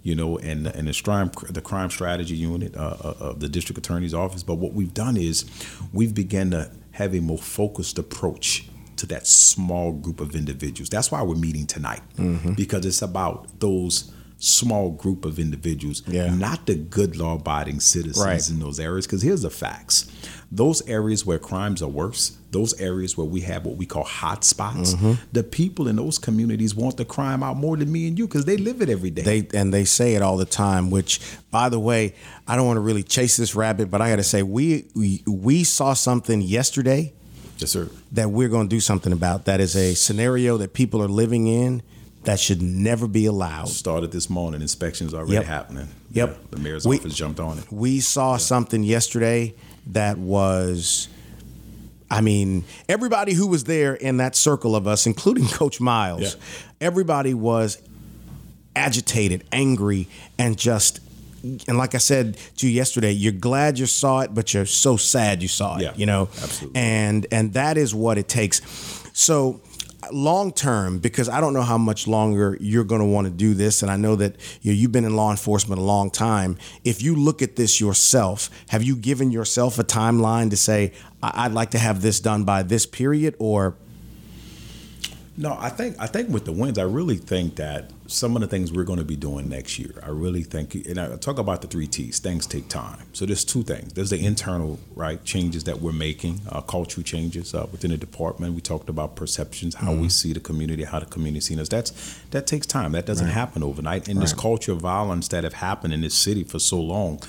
[0.03, 3.77] you know, and and the crime the crime strategy unit uh, uh, of the district
[3.79, 4.43] attorney's office.
[4.43, 5.45] But what we've done is
[5.93, 8.67] we've begun to have a more focused approach
[8.97, 10.89] to that small group of individuals.
[10.89, 12.01] That's why we're meeting tonight
[12.55, 16.33] because it's about those small group of individuals, Yeah.
[16.35, 18.49] not the good law abiding citizens Right.
[18.49, 19.05] in those areas.
[19.07, 20.05] Because here's the facts
[20.55, 24.43] those areas where crimes are worse, those areas where we have what we call hot
[24.43, 25.13] spots, Mm-hmm.
[25.31, 28.45] the people in those communities want the crime out more than me and you because
[28.45, 29.23] they live it every day.
[29.23, 30.91] They and they say it all the time.
[30.91, 31.19] Which,
[31.49, 32.13] by the way,
[32.47, 35.23] I don't want to really chase this rabbit, but I got to say we, we
[35.25, 37.13] we saw something yesterday
[37.57, 37.89] yes, sir.
[38.11, 39.45] that we're going to do something about.
[39.45, 41.81] That is a scenario that people are living in
[42.25, 43.69] that should never be allowed.
[43.69, 44.61] Started this morning.
[44.61, 45.43] Inspections already Yep.
[45.45, 45.87] happening.
[46.11, 46.29] Yep.
[46.29, 47.65] Yeah, the mayor's We- office jumped on it.
[47.71, 49.55] We saw something yesterday
[49.87, 51.07] that was.
[52.11, 56.41] I mean, everybody who was there in that circle of us, including Coach Miles, Yeah.
[56.79, 57.81] everybody was
[58.75, 60.07] agitated, angry,
[60.37, 60.99] and just.
[61.67, 64.95] And like I said to you yesterday, you're glad you saw it, but you're so
[64.95, 65.81] sad you saw it.
[65.81, 66.79] Yeah, you know, absolutely.
[66.79, 68.61] And and that is what it takes.
[69.13, 69.59] So
[70.11, 73.53] long term, because I don't know how much longer you're going to want to do
[73.53, 76.57] this, and I know that you know, you've been in law enforcement a long time.
[76.83, 81.53] If you look at this yourself, have you given yourself a timeline to say I'd
[81.53, 83.77] like to have this done by this period, or
[85.35, 88.47] No, I think I think with the wins, I really think that some of the
[88.47, 91.61] things we're going to be doing next year, I really think, and I talk about
[91.61, 92.19] the three T's.
[92.19, 92.99] Things take time.
[93.13, 93.93] So there's two things.
[93.93, 98.53] There's the internal right changes that we're making, uh, cultural changes uh, within the department.
[98.53, 101.69] We talked about perceptions, how we see the community, how the community sees us.
[101.69, 102.91] That's that takes time.
[102.91, 104.07] That doesn't happen overnight.
[104.07, 107.19] And this culture of violence that have happened in this city for so long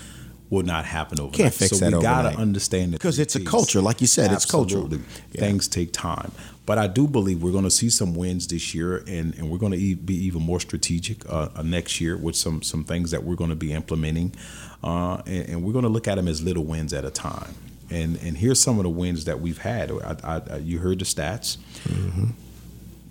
[0.55, 1.37] will not happen overnight.
[1.37, 4.33] Can't fix so that we gotta understand that Because it's a culture, like you said,
[4.33, 4.89] it's cultural.
[4.91, 4.99] Yeah.
[5.41, 6.31] Things take time.
[6.67, 9.59] But I do believe we're going to see some wins this year, and, and we're
[9.59, 13.23] going to be even more strategic uh, uh, next year with some some things that
[13.23, 14.33] we're going to be implementing,
[14.83, 17.55] uh, and, and we're going to look at them as little wins at a time.
[17.91, 19.91] And and here's some of the wins that we've had.
[19.91, 21.59] I, I, I, you heard the stats.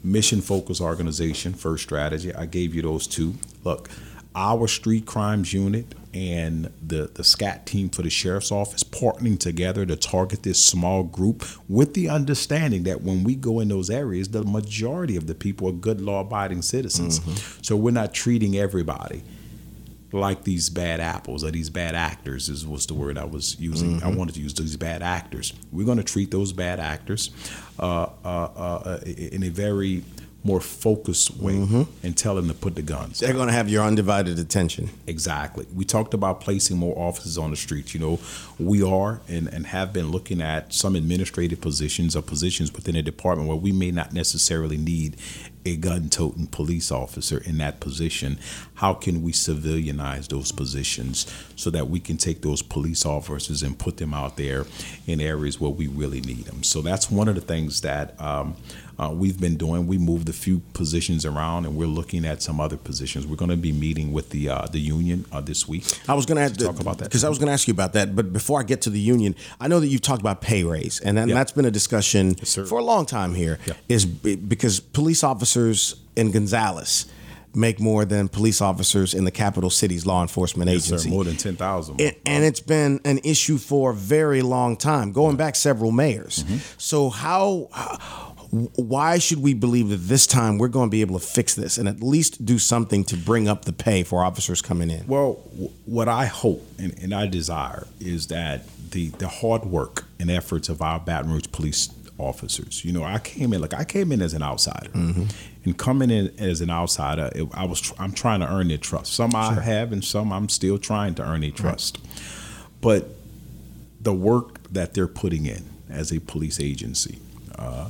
[0.04, 2.34] Mission focused organization, first strategy.
[2.34, 3.36] I gave you those two.
[3.64, 3.88] Look,
[4.36, 9.86] our street crimes unit and the, the SCAT team for the sheriff's office partnering together
[9.86, 14.30] to target this small group with the understanding that when we go in those areas,
[14.30, 17.20] the majority of the people are good law abiding citizens.
[17.62, 19.24] So we're not treating everybody
[20.12, 24.04] like these bad apples or these bad actors is was the word I was using.
[24.04, 25.54] I wanted to use these bad actors.
[25.72, 27.32] We're going to treat those bad actors
[27.80, 30.04] uh, uh, uh, in a very
[30.44, 33.20] more focused way and tell them to put the guns.
[33.20, 34.90] They're going to have your undivided attention.
[35.08, 35.66] Exactly.
[35.74, 37.94] We talked about placing more officers on the streets.
[37.94, 38.20] You know,
[38.60, 43.02] we are and, and have been looking at some administrative positions or positions within a
[43.02, 45.16] department where we may not necessarily need
[45.66, 48.38] a gun toting police officer in that position.
[48.76, 51.26] How can we civilianize those positions
[51.56, 54.66] so that we can take those police officers and put them out there
[55.08, 56.64] in areas where we really need them?
[56.64, 58.58] So that's one of the things that um,
[59.00, 59.88] uh, we've been doing.
[59.88, 63.26] We moved a few positions around, and we're looking at some other positions.
[63.26, 65.84] We're going to be meeting with the uh, the union uh, this week.
[66.08, 67.06] I was going to ask talk about that.
[67.06, 68.16] because I was going to ask you about that.
[68.16, 71.00] But before I get to the union, I know that you've talked about pay raise,
[71.00, 71.36] and, and Yeah.
[71.36, 72.66] that's been a discussion sir.
[72.66, 73.60] for a long time here.
[73.66, 73.74] Yeah.
[73.90, 77.06] Is because police officers in Gonzales
[77.56, 80.96] make more than police officers in the capital city's law enforcement Yes, sir.
[80.96, 81.10] agency.
[81.12, 82.02] More than ten thousand.
[82.02, 86.44] It, and it's been an issue for a very long time, going back several mayors.
[86.44, 86.58] Mm-hmm.
[86.78, 87.70] So how,
[88.54, 91.80] why should we believe that this time we're going to be able to fix this
[91.80, 95.08] and at least do something to bring up the pay for officers coming in?
[95.08, 100.06] Well, w- what I hope and, and I desire is that the the hard work
[100.20, 101.90] and efforts of our Baton Rouge police
[102.20, 102.86] officers.
[102.86, 106.32] You know, I came in like I came in as an outsider, and coming in
[106.38, 109.14] as an outsider, it, I was tr- I'm trying to earn their trust.
[109.14, 111.98] Some I have, and some I'm still trying to earn their trust.
[112.82, 113.08] But
[114.00, 117.18] the work that they're putting in as a police agency,
[117.58, 117.90] uh,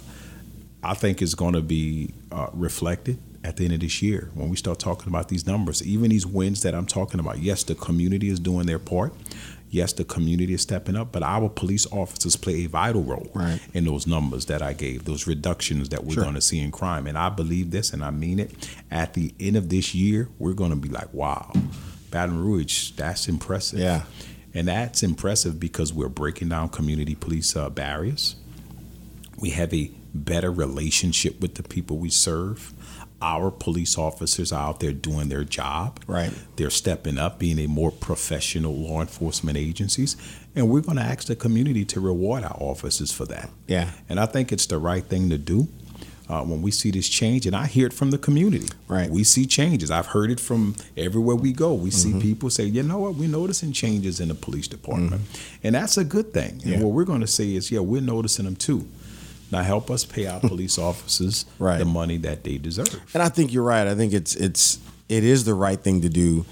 [0.84, 4.50] I think is going to be uh, reflected at the end of this year when
[4.50, 5.82] we start talking about these numbers.
[5.84, 7.40] Even these wins that I'm talking about.
[7.40, 9.14] Yes, the community is doing their part.
[9.70, 13.60] Yes, the community is stepping up, but our police officers play a vital role Right.
[13.74, 16.24] in those numbers that I gave, those reductions that we're Sure.
[16.24, 17.08] going to see in crime.
[17.08, 18.52] And I believe this, and I mean it.
[18.92, 21.52] At the end of this year, we're going to be like, wow,
[22.12, 23.80] Baton Rouge, that's impressive.
[23.80, 24.04] Yeah.
[24.54, 28.36] And that's impressive because we're breaking down community police uh, barriers.
[29.40, 32.74] We have a better relationship with the people we serve.
[33.22, 36.02] Our police officers are out there doing their job.
[36.08, 36.34] Right.
[36.58, 40.18] They're stepping up, being a more professional law enforcement agencies.
[40.56, 43.50] And we're going to ask the community to reward our officers for that.
[43.68, 43.92] Yeah.
[44.10, 45.68] And I think it's the right thing to do.
[46.30, 48.70] Uh, when we see this change, and I hear it from the community.
[48.88, 49.10] Right.
[49.10, 49.92] We see changes.
[49.92, 51.74] I've heard it from everywhere we go.
[51.74, 55.22] We see people say, you know what, we're noticing changes in the police department.
[55.64, 56.62] And that's a good thing.
[56.64, 56.76] Yeah.
[56.76, 58.88] And what we're going to say is, yeah, we're noticing them too.
[59.54, 61.78] Now help us pay our police officers Right.
[61.78, 63.00] the money that they deserve.
[63.14, 63.88] And I think you're right.
[63.88, 66.46] I think it's it's it is the right thing to do.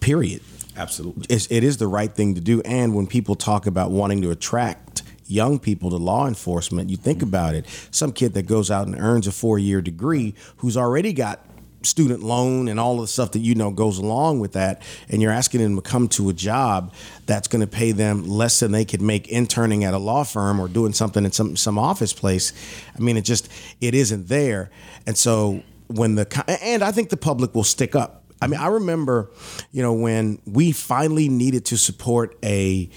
[0.00, 0.42] Period.
[0.76, 1.26] Absolutely.
[1.28, 2.60] It's, it is the right thing to do.
[2.62, 7.18] And when people talk about wanting to attract young people to law enforcement, you think
[7.18, 7.28] mm-hmm.
[7.28, 7.66] about it.
[7.90, 11.40] Some kid that goes out and earns a four year degree who's already got
[11.82, 15.22] student loan and all of the stuff that you know goes along with that and
[15.22, 16.92] you're asking them to come to a job
[17.26, 20.60] that's going to pay them less than they could make interning at a law firm
[20.60, 22.52] or doing something in some some office place
[22.96, 23.48] i mean it just
[23.80, 24.70] it isn't there
[25.06, 28.68] and so when the and i think the public will stick up I mean, I
[28.68, 29.30] remember,
[29.70, 32.88] you know, when we finally needed to support a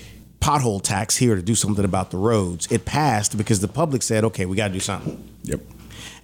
[0.43, 2.69] pothole tax here to do something about the roads.
[2.69, 5.61] It passed because the public said, "Okay, we got to do something." Yep.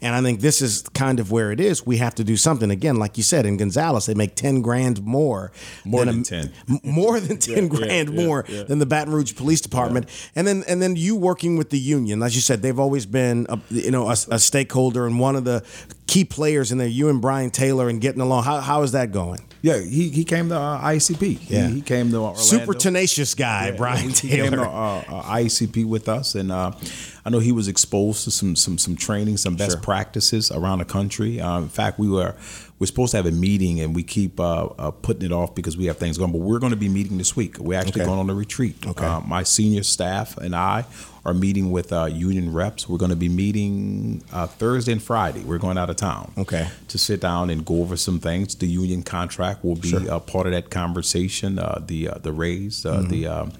[0.02, 1.86] And I think this is kind of where it is.
[1.86, 2.72] We have to do something.
[2.72, 5.52] Again, like you said, in Gonzales, they make 10 grand more.
[5.86, 6.52] More a- than 10.
[6.70, 8.64] m- More than 10 grand yeah, more yeah.
[8.64, 10.08] than the Baton Rouge Police Department.
[10.36, 12.24] And then and then you working with the union.
[12.24, 15.44] As you said, they've always been a, you know a, a stakeholder and one of
[15.44, 15.64] the
[16.08, 18.44] key players in there, you and Brian Taylor and getting along.
[18.44, 19.40] How, how is that going?
[19.62, 21.50] Yeah, he, he came to uh, ICP.
[21.50, 21.68] Yeah.
[21.68, 22.40] He, he came to Orlando.
[22.42, 24.66] Super tenacious guy, Yeah, Brian he came to Taylor.
[24.66, 26.72] uh, uh, ICP with us, and uh,
[27.26, 29.82] I know he was exposed to some some some training, some best Sure.
[29.82, 31.42] practices around the country.
[31.42, 32.36] Um, in fact, we were
[32.80, 35.76] we're supposed to have a meeting, and we keep uh, uh, putting it off because
[35.78, 36.32] we have things going.
[36.32, 37.58] But we're going to be meeting this week.
[37.60, 38.06] We're actually Okay.
[38.06, 38.78] going on a retreat.
[38.88, 39.06] Okay.
[39.06, 40.86] Uh, my senior staff and I
[41.26, 42.88] are meeting with uh, union reps.
[42.88, 45.42] We're going to be meeting uh, Thursday and Friday.
[45.42, 46.32] We're going out of town.
[46.38, 46.70] Okay.
[46.88, 48.56] To sit down and go over some things.
[48.56, 50.10] The union contract will be Sure.
[50.10, 51.60] a part of that conversation.
[51.60, 53.52] Uh, the uh, the raise, uh, the um,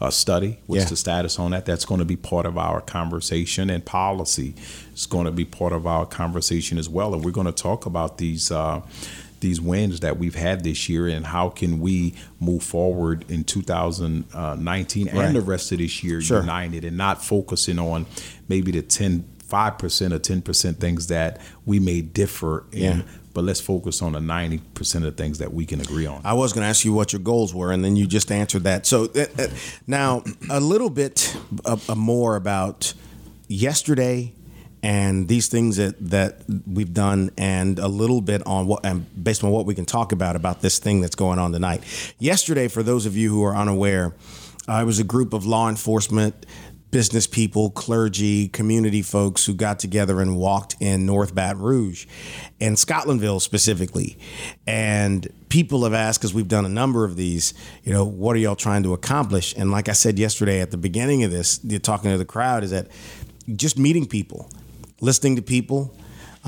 [0.00, 0.84] uh, study, what's.
[0.84, 0.88] Yeah.
[0.90, 1.66] the status on that?
[1.66, 4.54] That's going to be part of our conversation, and policy
[4.92, 7.14] It's going to be part of our conversation as well.
[7.14, 8.50] And we're going to talk about these.
[8.50, 8.82] Uh,
[9.40, 15.06] these wins that we've had this year, and how can we move forward in 2019
[15.06, 15.14] Right.
[15.26, 16.40] and the rest of this year Sure.
[16.40, 18.06] united and not focusing on
[18.48, 23.02] maybe the 10, 5% or 10% things that we may differ in, Yeah.
[23.34, 26.20] But let's focus on the 90% of things that we can agree on.
[26.24, 28.64] I was going to ask you what your goals were, and then you just answered
[28.64, 28.86] that.
[28.86, 29.46] So uh, uh,
[29.86, 32.94] now a little bit uh, uh, more about
[33.48, 34.32] yesterday
[34.82, 39.42] and these things that, that we've done, and a little bit on what, and based
[39.42, 41.82] on what we can talk about about this thing that's going on tonight.
[42.18, 44.14] Yesterday, for those of you who are unaware,
[44.68, 46.46] uh, it was a group of law enforcement
[46.90, 52.06] business people, clergy, community folks who got together and walked in North Baton Rouge
[52.60, 54.18] and Scotlandville specifically.
[54.66, 57.54] And people have asked, because we've done a number of these,
[57.84, 59.54] you know, what are y'all trying to accomplish?
[59.56, 62.70] And like I said yesterday at the beginning of this, talking to the crowd, is
[62.70, 62.88] that
[63.54, 64.50] just meeting people,
[65.00, 65.94] listening to people.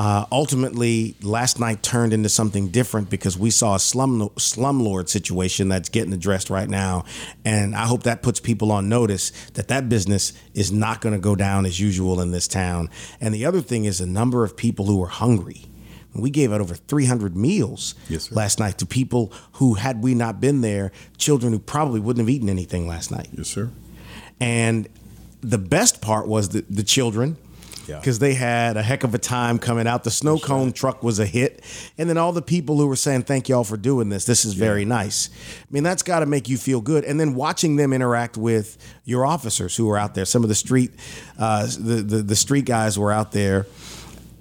[0.00, 5.68] Uh, ultimately, last night turned into something different because we saw a slum slumlord situation
[5.68, 7.04] that's getting addressed right now,
[7.44, 11.18] and I hope that puts people on notice that that business is not going to
[11.20, 12.88] go down as usual in this town.
[13.20, 15.66] And the other thing is a number of people who are hungry.
[16.14, 20.40] We gave out over 300 meals Yes, last night to people who, had we not
[20.40, 23.28] been there, children who probably wouldn't have eaten anything last night.
[23.36, 23.70] yes, sir.
[24.40, 24.88] And
[25.42, 27.36] the best part was the, the children.
[27.90, 27.98] Yeah.
[27.98, 30.04] Because they had a heck of a time coming out.
[30.04, 31.64] The snow cone truck was a hit.
[31.98, 34.24] And then all the people who were saying, Thank y'all for doing this.
[34.24, 35.28] This is very nice.
[35.28, 37.04] I mean, that's got to make you feel good.
[37.04, 40.24] And then watching them interact with your officers who were out there.
[40.24, 40.92] Some of the street,
[41.36, 43.66] uh, the, the, the street guys were out there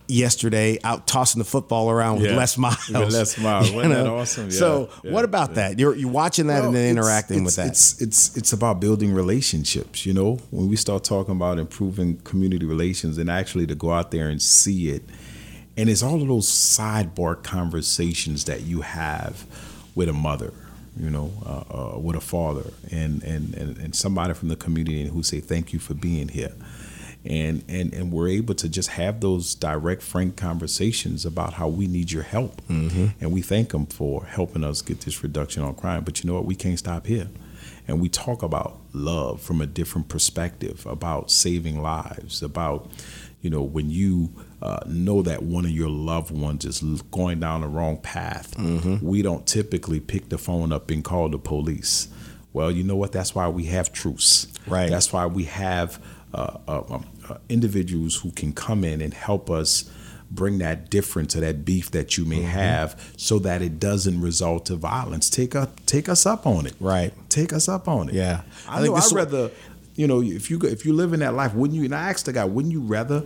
[0.10, 2.36] yesterday out tossing the football around with Yeah.
[2.38, 2.90] Les Miles.
[2.90, 3.72] With Les Miles.
[3.74, 4.46] Wasn't that awesome?
[4.46, 5.78] Yeah, So, yeah, what about that?
[5.80, 8.02] You're, you're watching that and Well, then it's- interacting with it's- that.
[8.08, 10.06] It's it's it's about building relationships.
[10.06, 14.12] You know, when we start talking about improving community relations, and actually to go out
[14.12, 15.04] there and see it,
[15.78, 19.46] and it's all of those sidebar conversations that you have
[19.96, 20.54] with a mother.
[21.00, 25.08] You know, uh, uh, with a father, and, and and and somebody from the community
[25.08, 26.52] who say thank you for being here,
[27.26, 31.88] and and and we're able to just have those direct, frank conversations about how we
[31.88, 36.04] need your help, and we thank them for helping us get this reduction on crime.
[36.04, 36.46] But you know what?
[36.46, 37.28] We can't stop here,
[37.88, 42.90] and we talk about love from a different perspective, about saving lives, about
[43.42, 44.32] you know when you
[44.62, 46.82] uh, know that one of your loved ones is
[47.12, 48.58] going down the wrong path.
[49.02, 52.08] We don't typically pick the phone up and call the police.
[52.52, 53.12] Well, you know what?
[53.12, 54.48] That's why we have truce.
[54.66, 54.90] Right.
[54.90, 59.50] That's why we have Uh, uh, um, uh, individuals who can come in and help
[59.50, 59.90] us
[60.30, 62.46] bring that difference or that beef that you may Mm-hmm.
[62.50, 65.28] have, so that it doesn't result to violence.
[65.28, 66.76] Take up, take us up on it.
[66.80, 67.14] Right.
[67.30, 68.14] Take us up on it.
[68.16, 68.42] Yeah.
[68.68, 69.50] I, I think know, i'd rather,
[69.96, 71.86] you know, if you go- if you live in that life, wouldn't you?
[71.86, 73.24] And I asked the guy, wouldn't you rather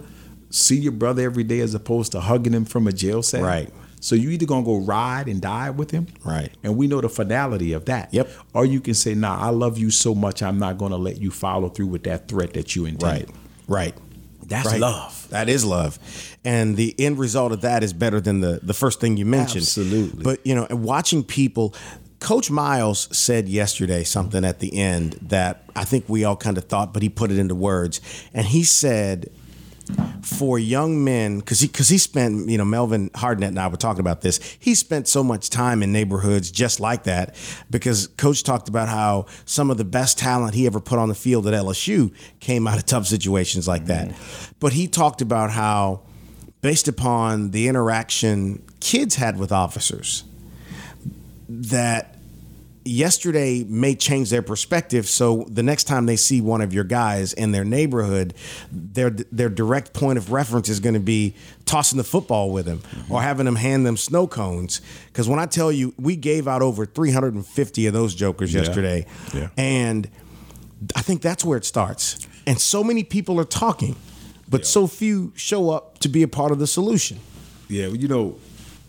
[0.49, 3.43] see your brother every day as opposed to hugging him from a jail cell?
[3.43, 3.69] Right.
[4.03, 6.51] So you either gonna go ride and die with him, Right.
[6.61, 8.09] And we know the finality of that.
[8.13, 8.29] Yep.
[8.53, 11.31] Or you can say, "Nah, I love you so much, I'm not gonna let you
[11.31, 13.29] follow through with that threat that you intended."
[13.67, 13.93] Right.
[13.93, 13.95] Right.
[14.45, 14.79] That's Right.
[14.81, 15.27] love.
[15.29, 15.97] That is love.
[16.43, 19.61] And the end result of that is better than the, the first thing you mentioned.
[19.63, 20.21] Absolutely.
[20.21, 21.73] But, you know, watching people,
[22.19, 26.65] Coach Miles said yesterday something at the end that I think we all kind of
[26.65, 28.01] thought, but he put it into words.
[28.33, 29.29] And he said,
[30.21, 33.77] for young men, because he because he spent, you know, Melvin Hardnett and I were
[33.77, 34.39] talking about this.
[34.59, 37.35] He spent so much time in neighborhoods just like that
[37.69, 41.15] because Coach talked about how some of the best talent he ever put on the
[41.15, 44.09] field at LSU came out of tough situations like that.
[44.09, 44.51] Mm-hmm.
[44.59, 46.01] But he talked about how,
[46.61, 50.23] based upon the interaction kids had with officers,
[51.49, 52.12] that
[52.85, 55.07] yesterday may change their perspective.
[55.07, 58.33] So the next time they see one of your guys in their neighborhood,
[58.71, 61.35] their their direct point of reference is going to be
[61.65, 64.81] tossing the football with him or having them hand them snow cones.
[65.07, 69.49] Because when I tell you, we gave out over 350 of those jokers yesterday, Yeah.
[69.57, 70.09] and
[70.95, 72.27] I think that's where it starts.
[72.45, 73.95] And so many people are talking,
[74.49, 77.19] but so few show up to be a part of the solution.
[77.69, 78.35] Yeah, you know,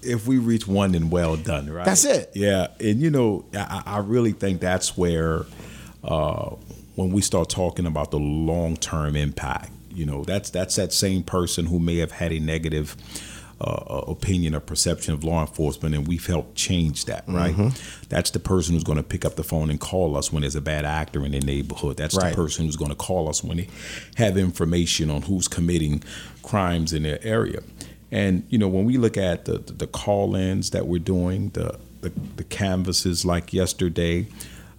[0.04, 1.84] if we reach one, then well done, right?
[1.84, 2.30] That's it.
[2.34, 5.44] Yeah, and you know, I, I really think that's where
[6.02, 6.50] uh,
[6.96, 11.22] when we start talking about the long term impact, You know, that's that's that same
[11.22, 12.96] person who may have had a negative
[13.60, 17.22] uh, opinion or perception of law enforcement, and we've helped change that.
[17.28, 17.54] Right?
[17.54, 18.06] Mm-hmm.
[18.08, 20.56] That's the person who's going to pick up the phone and call us when there's
[20.56, 21.96] a bad actor in their neighborhood.
[21.96, 22.30] That's Right.
[22.30, 23.68] the person who's going to call us when they
[24.16, 26.02] have information on who's committing
[26.42, 27.60] crimes in their area.
[28.14, 31.78] And you know, when we look at the the, the call-ins that we're doing, the
[32.00, 34.26] the, the canvases like yesterday,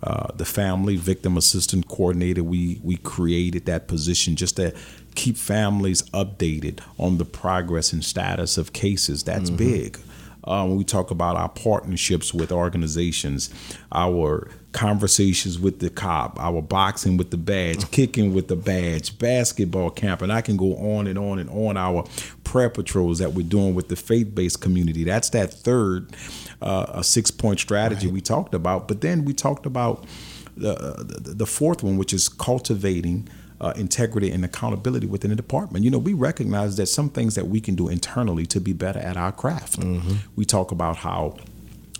[0.01, 4.73] uh, the family victim assistant coordinator, we we created that position just to
[5.15, 9.23] keep families updated on the progress and status of cases.
[9.23, 9.99] That's big.
[10.45, 13.49] Uh, when we talk about our partnerships with organizations,
[13.91, 19.89] our conversations with the cop, our boxing with the badge, kicking with the badge, basketball
[19.89, 21.77] camp, and I can go on and on and on.
[21.77, 22.05] Our
[22.43, 25.03] prayer patrols that we're doing with the faith-based community.
[25.03, 26.15] That's that third
[26.61, 28.87] uh, a six-point strategy we talked about.
[28.87, 30.05] But then we talked about
[30.57, 33.27] the, the the fourth one, which is cultivating
[33.61, 35.85] uh, integrity and accountability within the department.
[35.85, 38.99] You know, we recognize that some things that we can do internally to be better
[38.99, 39.79] at our craft.
[40.35, 41.37] We talk about how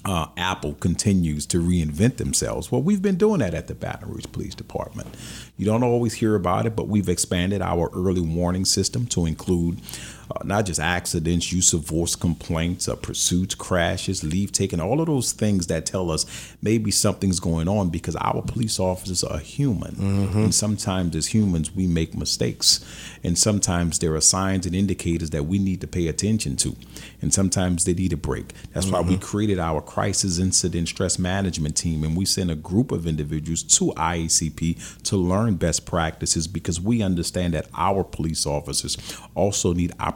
[0.06, 2.72] uh, Apple continues to reinvent themselves.
[2.72, 5.16] Well, we've been doing that at the Baton Rouge Police Department.
[5.58, 9.82] You don't always hear about it, but we've expanded our early warning system to include
[10.32, 15.08] uh, not just accidents, use of force complaints, uh, pursuits, crashes, leave taken, all of
[15.08, 16.26] those things that tell us
[16.62, 19.96] maybe something's going on because our police officers are human.
[20.44, 22.84] And sometimes as humans, we make mistakes.
[23.24, 26.76] And sometimes there are signs and indicators that we need to pay attention to.
[27.22, 28.54] And sometimes they need a break.
[28.74, 32.92] That's why we created our crisis incident stress management team and we sent a group
[32.92, 38.98] of individuals to IACP to learn best practices because we understand that our police officers
[39.36, 40.15] also need opportunities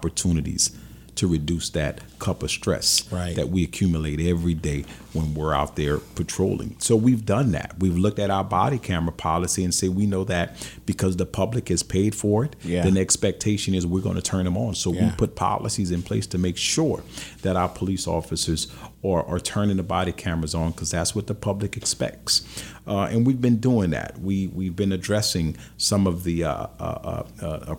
[1.16, 3.36] to reduce that cup of stress Right.
[3.36, 6.76] that we accumulate every day when we're out there patrolling.
[6.80, 7.76] So we've done that.
[7.80, 10.56] We've looked at our body camera policy and say we know that
[10.86, 12.84] because the public has paid for it, Yeah.
[12.84, 14.76] then the expectation is we're going to turn them on.
[14.76, 17.04] So we put policies in place to make sure
[17.42, 18.68] that our police officers
[19.04, 22.44] are, are turning the body cameras on because that's what the public expects.
[22.88, 24.20] Uh, and we've been doing that.
[24.22, 27.76] We we've been addressing some of the uh, uh, uh, uh,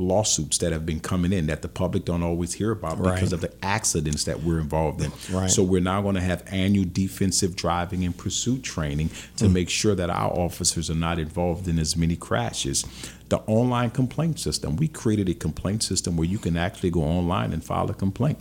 [0.00, 3.40] lawsuits that have been coming in that the public don't always hear about because of
[3.40, 5.12] the accidents that we're involved in.
[5.32, 5.50] Right.
[5.50, 9.52] So we're now going to have annual defensive driving and pursuit training to Mm.
[9.52, 12.84] make sure that our officers are not involved in as many crashes.
[13.28, 17.52] The online complaint system, we created a complaint system where you can actually go online
[17.52, 18.38] and file a complaint.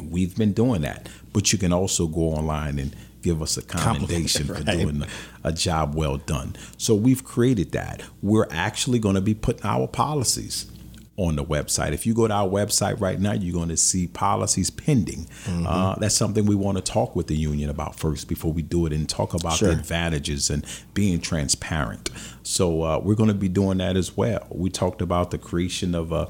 [0.00, 4.46] We've been doing that, but you can also go online and give us a commendation
[4.54, 5.04] for doing
[5.44, 6.56] a job well done.
[6.76, 8.02] So we've created that.
[8.22, 10.70] We're actually going to be putting our policies
[11.18, 11.92] on the website.
[11.92, 15.26] If you go to our website right now, you're going to see policies pending.
[15.44, 15.66] Mm-hmm.
[15.66, 18.86] Uh, that's something we want to talk with the union about first before we do
[18.86, 19.68] it and talk about Sure.
[19.68, 20.64] the advantages and
[20.94, 22.08] being transparent.
[22.44, 24.46] So uh, we're going to be doing that as well.
[24.48, 26.26] We talked about the creation of uh,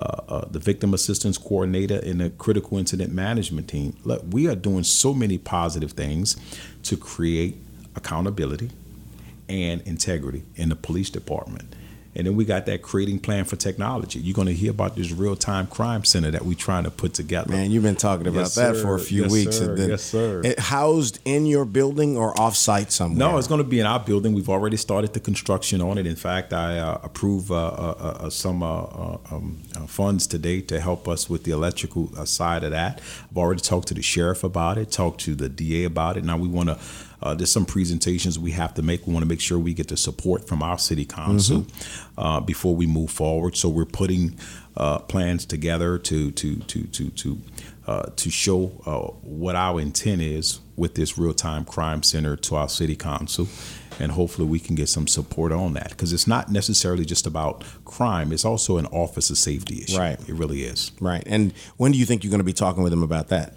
[0.00, 3.96] uh, the victim assistance coordinator and the critical incident management team.
[4.04, 6.36] Look, we are doing so many positive things
[6.84, 7.56] to create
[7.96, 8.70] accountability
[9.48, 11.74] and integrity in the police department.
[12.18, 14.18] And then we got that creating plan for technology.
[14.18, 17.14] You're going to hear about this real time crime center that we're trying to put
[17.14, 17.52] together.
[17.52, 18.82] Man, you've been talking about Yes, that sir.
[18.82, 19.56] for a few Yes, weeks.
[19.58, 19.68] sir.
[19.70, 20.40] and then Yes, sir.
[20.44, 23.18] It housed in your building or off-site somewhere?
[23.30, 24.34] No, it's going to be in our building.
[24.34, 26.08] We've already started the construction on it.
[26.08, 30.60] In fact, I uh, approve uh, uh, uh, some uh, uh, um, uh, funds today
[30.62, 33.00] to help us with the electrical uh, side of that.
[33.30, 36.24] I've already talked to the sheriff about it, talked to the DA about it.
[36.24, 36.78] Now we want to.
[37.22, 39.06] Uh, there's some presentations we have to make.
[39.06, 41.66] We want to make sure we get the support from our city council
[42.16, 43.56] uh, before we move forward.
[43.56, 44.38] So we're putting
[44.76, 47.38] uh, plans together to to to to to
[47.86, 52.54] uh, to show uh, what our intent is with this real time crime center to
[52.54, 53.48] our city council.
[54.00, 57.64] And hopefully, we can get some support on that because it's not necessarily just about
[57.84, 59.98] crime, it's also an officer safety issue.
[59.98, 60.20] Right.
[60.28, 60.92] It really is.
[61.00, 61.24] Right.
[61.26, 63.54] And when do you think you're going to be talking with them about that?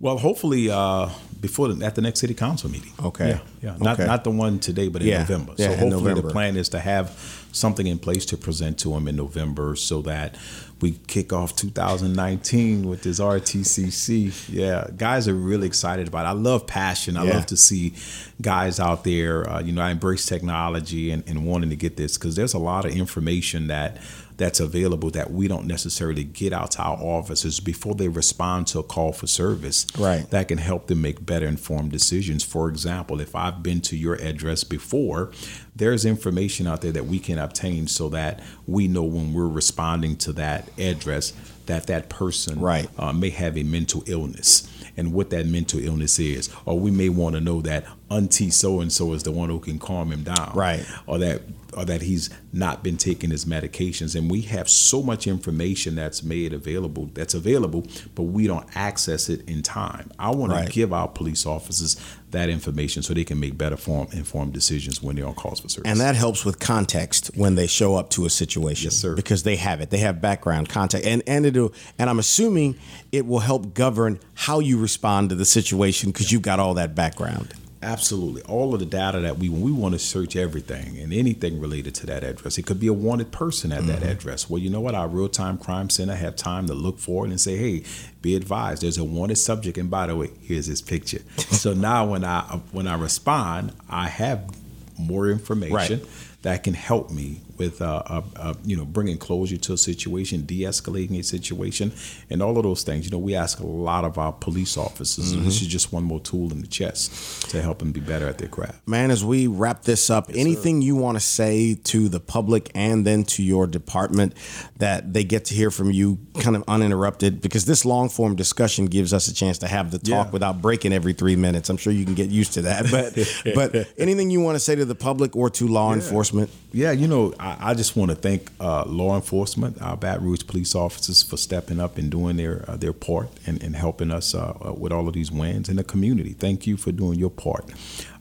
[0.00, 1.10] Well, hopefully, uh,
[1.44, 2.92] before the, at the next city council meeting.
[3.04, 3.28] Okay.
[3.28, 3.76] Yeah, yeah.
[3.78, 4.06] Not Okay.
[4.06, 5.18] not the one today, but in Yeah.
[5.18, 5.52] November.
[5.58, 6.22] Yeah, so hopefully, November.
[6.22, 7.06] the plan is to have
[7.52, 10.36] something in place to present to them in November, so that
[10.80, 14.32] we kick off 2019 with this RTCC.
[14.50, 16.28] Yeah, guys are really excited about it.
[16.30, 17.16] I love passion.
[17.16, 17.34] I Yeah.
[17.34, 17.92] love to see
[18.40, 19.48] guys out there.
[19.48, 22.58] Uh, you know, I embrace technology and, and wanting to get this because there's a
[22.58, 23.98] lot of information that
[24.36, 28.78] that's available that we don't necessarily get out to our officers before they respond to
[28.78, 30.28] a call for service Right.
[30.30, 32.42] that can help them make better informed decisions.
[32.42, 35.30] For example, if I've been to your address before,
[35.76, 40.16] there's information out there that we can obtain so that we know when we're responding
[40.16, 41.32] to that address
[41.66, 42.88] that that person Right.
[42.98, 46.48] uh, may have a mental illness and what that mental illness is.
[46.64, 49.58] Or we may want to know that auntie so and so is the one who
[49.58, 50.84] can calm him down, Right.
[51.06, 51.42] Or that
[51.76, 54.14] or that he's not been taking his medications.
[54.14, 57.84] And we have so much information that's made available that's available,
[58.14, 60.12] but we don't access it in time.
[60.18, 60.66] I want Right.
[60.66, 61.96] to give our police officers
[62.34, 65.68] that information so they can make better form informed decisions when they're on calls for
[65.68, 65.90] service.
[65.90, 68.84] And that helps with context when they show up to a situation.
[68.84, 69.14] Yes, sir.
[69.14, 69.90] Because they have it.
[69.90, 71.06] They have background context.
[71.06, 72.76] And and it'll and I'm assuming
[73.10, 76.94] it will help govern how you respond to the situation because you've got all that
[76.94, 77.54] background.
[77.84, 78.42] Absolutely.
[78.42, 82.06] All of the data that we we want to search everything and anything related to
[82.06, 82.58] that address.
[82.58, 84.08] It could be a wanted person at that mm-hmm.
[84.10, 84.48] address.
[84.48, 84.94] Well, you know what?
[84.94, 87.84] Our real time crime center have time to look for it and say, hey,
[88.22, 91.20] be advised, there's a wanted subject, and by the way, here's his picture.
[91.36, 92.40] so now when I
[92.72, 94.50] when I respond, I have
[94.98, 96.08] more information Right.
[96.42, 100.42] that can help me with uh, uh, uh, you know bringing closure to a situation,
[100.42, 101.92] de-escalating a situation,
[102.30, 103.04] and all of those things.
[103.04, 105.32] You know, we ask a lot of our police officers.
[105.32, 108.28] and This is just one more tool in the chest to help them be better
[108.28, 108.86] at their craft.
[108.88, 113.06] Man, as we wrap this up, anything you want to say to the public and
[113.06, 114.34] then to your department
[114.78, 117.40] that they get to hear from you kind of uninterrupted?
[117.40, 120.30] Because this long form discussion gives us a chance to have the talk Yeah.
[120.30, 121.68] without breaking every three minutes.
[121.70, 122.90] I'm sure you can get used to that.
[122.90, 126.50] But but anything you want to say to the public or to law enforcement?
[126.72, 130.46] Yeah, you know, I, I just want to thank uh, law enforcement, our Baton Rouge
[130.46, 134.34] police officers, for stepping up and doing their uh, their part and, and helping us
[134.34, 136.32] uh, uh, with all of these wins in the community.
[136.32, 137.70] Thank you for doing your part.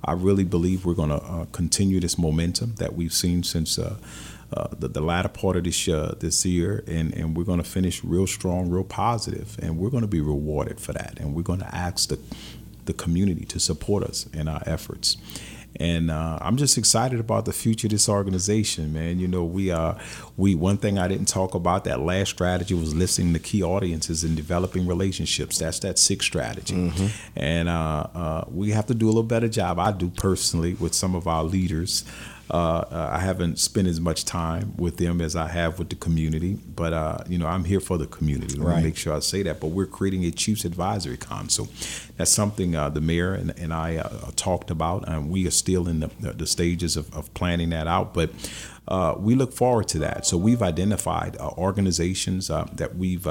[0.04, 3.80] I really believe we're going to uh, continue this momentum that we've seen since.
[3.80, 3.96] Uh,
[4.78, 8.04] the, the latter part of this uh, this year, and, and we're going to finish
[8.04, 11.18] real strong, real positive, and we're going to be rewarded for that.
[11.20, 12.20] And we're going to ask the
[12.86, 15.18] the community to support us in our efforts.
[15.80, 19.20] And uh, I'm just excited about the future of this organization, man.
[19.20, 19.96] You know, we uh,
[20.38, 24.24] we one thing I didn't talk about that last strategy was listening to key audiences
[24.24, 25.58] and developing relationships.
[25.58, 26.76] That's that sixth strategy,
[27.36, 29.80] and uh, uh, we have to do a little better job.
[29.80, 32.04] I do personally with some of our leaders.
[32.54, 35.96] Uh, uh, I haven't spent as much time with them as I have with the
[35.96, 38.56] community, but uh, you know I'm here for the community.
[38.56, 38.78] Let Right.
[38.78, 39.60] me make sure I say that.
[39.60, 41.68] But we're creating a Chiefs Advisory Council.
[42.16, 45.88] That's something uh, the mayor and, and I uh, talked about, and we are still
[45.88, 48.14] in the, the, stages of, of planning that out.
[48.14, 48.30] But
[48.88, 50.28] uh, we look forward to that.
[50.28, 53.28] So we've identified uh, organizations uh, that we've.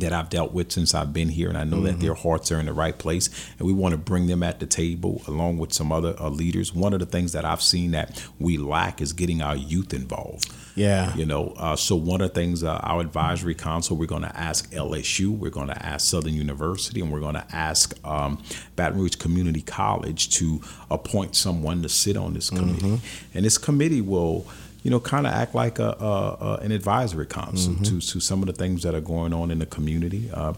[0.00, 2.60] That I've dealt with since I've been here, and I know that their hearts are
[2.60, 5.72] in the right place, and we want to bring them at the table along with
[5.72, 6.74] some other uh, leaders.
[6.74, 10.52] One of the things that I've seen that we lack is getting our youth involved.
[10.76, 11.14] Yeah.
[11.16, 14.36] You know, uh, so one of the things, uh, our advisory council, we're going to
[14.36, 18.42] ask LSU, we're going to ask Southern University, and we're going to ask um,
[18.76, 20.60] Baton Rouge Community College to
[20.90, 23.00] appoint someone to sit on this committee.
[23.32, 24.46] And this committee will,
[24.86, 28.40] you know, kind of act like a, a, a an advisory council to, to some
[28.40, 30.30] of the things that are going on in the community.
[30.32, 30.54] Uh,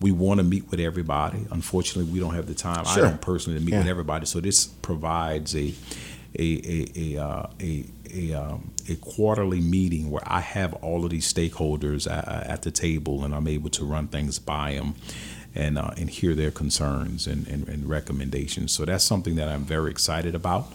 [0.00, 1.44] we want to meet with everybody.
[1.50, 2.86] Unfortunately, we don't have the time.
[2.86, 3.04] Sure.
[3.04, 4.24] I don't personally to meet with everybody.
[4.24, 5.74] So this provides a
[6.38, 7.84] a a a uh, a,
[8.14, 12.70] a, um, a quarterly meeting where I have all of these stakeholders at, at the
[12.70, 14.94] table, and I'm able to run things by them.
[15.58, 18.72] And, uh, and hear their concerns and, and, and recommendations.
[18.72, 20.70] So that's something that I'm very excited about.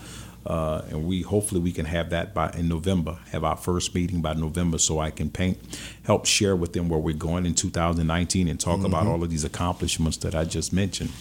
[0.46, 3.20] Uh, and we hopefully we can have that by in November.
[3.32, 5.60] Have our first meeting by November, so I can paint,
[6.04, 9.44] help share with them where we're going in 2019, and talk about all of these
[9.44, 11.12] accomplishments that I just mentioned.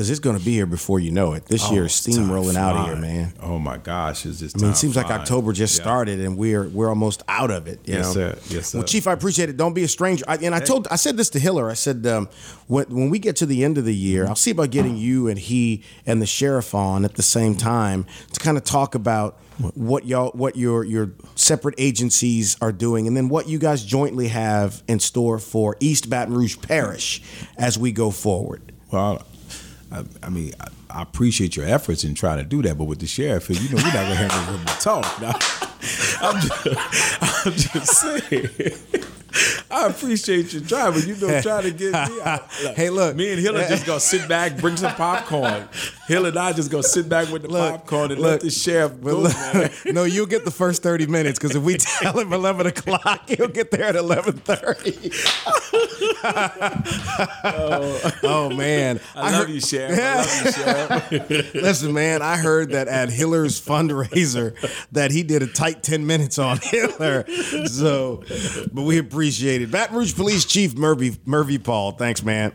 [0.00, 1.44] Because it's going to be here before you know it.
[1.44, 3.34] This year is Oh, steamrolling out of here, man.
[3.42, 4.56] Oh my gosh, it's just.
[4.56, 5.10] I mean, it seems like.
[5.10, 5.82] October just Yeah.
[5.82, 7.80] started, and we're we're almost out of it.
[7.84, 8.12] Yes, know?
[8.32, 8.38] sir.
[8.48, 8.78] Yes, sir.
[8.78, 9.58] Well, Chief, I appreciate it.
[9.58, 10.24] Don't be a stranger.
[10.26, 11.68] I, and I told, I said this to Hiller.
[11.68, 12.30] I said, um,
[12.66, 15.28] when when we get to the end of the year, I'll see about getting you
[15.28, 19.38] and he and the sheriff on at the same time to kind of talk about
[19.74, 24.28] what y'all, what your your separate agencies are doing, and then what you guys jointly
[24.28, 27.20] have in store for East Baton Rouge Parish
[27.58, 28.72] as we go forward.
[28.90, 29.24] Well,
[29.92, 33.00] I, I mean, I, I appreciate your efforts in trying to do that, but with
[33.00, 35.20] the sheriff, you know, we're not gonna have room to talk.
[35.20, 35.32] Now,
[36.20, 36.66] I'm just,
[37.46, 39.10] I'm just saying.
[39.70, 42.46] I appreciate you trying, but you know, trying to get me out.
[42.76, 43.16] Hey, look.
[43.16, 45.68] me and Hiller just gonna sit back, bring some popcorn.
[46.08, 48.50] Hill and I just gonna sit back with the Look, popcorn and look, let the
[48.50, 49.18] sheriff But go.
[49.20, 53.28] look, no, you'll get the first thirty minutes because if we tell him eleven o'clock,
[53.28, 55.12] he'll get there at eleven thirty.
[58.22, 59.98] oh man, I, love heard- you, sheriff.
[60.00, 61.54] I love you, sheriff.
[61.54, 64.54] Listen, man, I heard that at Hiller's fundraiser
[64.92, 67.24] that he did a tight ten minutes on Hiller.
[67.66, 68.22] So,
[68.72, 69.19] but we appreciate
[69.62, 69.70] it.
[69.70, 72.52] Baton Rouge Police Chief Murphy Murphy Paul, thanks, man.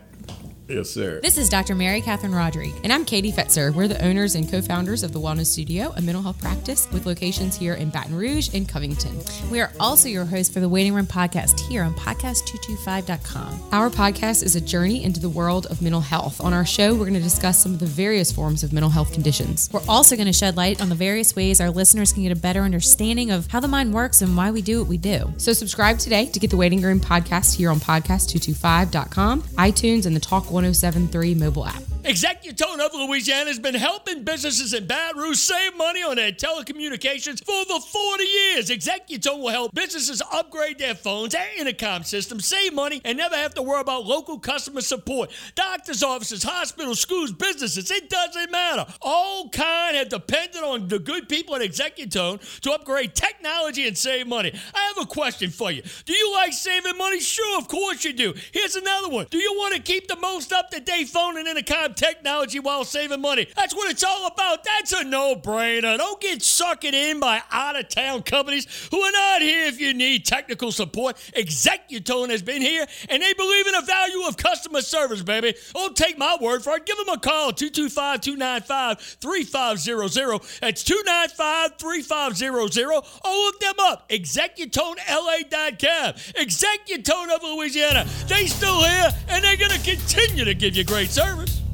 [0.68, 1.20] Yes, sir.
[1.20, 1.76] This is Dr.
[1.76, 2.74] Mary Catherine Rodrigue.
[2.82, 3.72] And I'm Katie Fetzer.
[3.72, 7.06] We're the owners and co founders of the Wellness Studio, a mental health practice with
[7.06, 9.16] locations here in Baton Rouge and Covington.
[9.48, 13.60] We are also your hosts for the Waiting Room podcast here on podcast225.com.
[13.70, 16.40] Our podcast is a journey into the world of mental health.
[16.40, 19.12] On our show, we're going to discuss some of the various forms of mental health
[19.12, 19.70] conditions.
[19.72, 22.40] We're also going to shed light on the various ways our listeners can get a
[22.40, 25.32] better understanding of how the mind works and why we do what we do.
[25.36, 30.20] So subscribe today to get the Waiting Room podcast here on podcast225.com, iTunes, and the
[30.20, 31.95] Talk 1073 mobile app.
[32.06, 37.44] Executone of Louisiana has been helping businesses in Baton Rouge save money on their telecommunications
[37.44, 38.70] for over 40 years.
[38.70, 43.54] Executone will help businesses upgrade their phones and intercom systems, save money, and never have
[43.54, 45.32] to worry about local customer support.
[45.56, 48.86] Doctors' offices, hospitals, schools, businesses, it doesn't matter.
[49.02, 54.28] All kind have depended on the good people at Executone to upgrade technology and save
[54.28, 54.52] money.
[54.72, 55.82] I have a question for you.
[56.04, 57.18] Do you like saving money?
[57.18, 58.32] Sure, of course you do.
[58.52, 59.26] Here's another one.
[59.28, 63.48] Do you want to keep the most up-to-date phone and intercom technology while saving money.
[63.56, 64.64] That's what it's all about.
[64.64, 65.96] That's a no brainer.
[65.98, 69.94] Don't get sucked in by out of town companies who are not here if you
[69.94, 71.16] need technical support.
[71.36, 75.54] Executone has been here and they believe in the value of customer service, baby.
[75.74, 76.86] Don't take my word for it.
[76.86, 80.42] Give them a call 225 295 3500.
[80.60, 84.08] That's 295 3500 or look them up.
[84.10, 86.14] ExecutoneLA.com.
[86.34, 88.06] Executone of Louisiana.
[88.28, 91.65] They still here and they're going to continue to give you great service.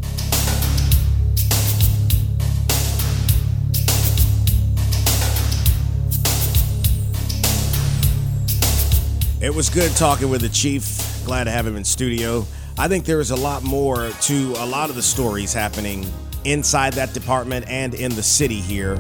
[9.43, 11.25] It was good talking with the chief.
[11.25, 12.47] Glad to have him in studio.
[12.79, 16.07] I think there is a lot more to a lot of the stories happening
[16.45, 18.97] inside that department and in the city here.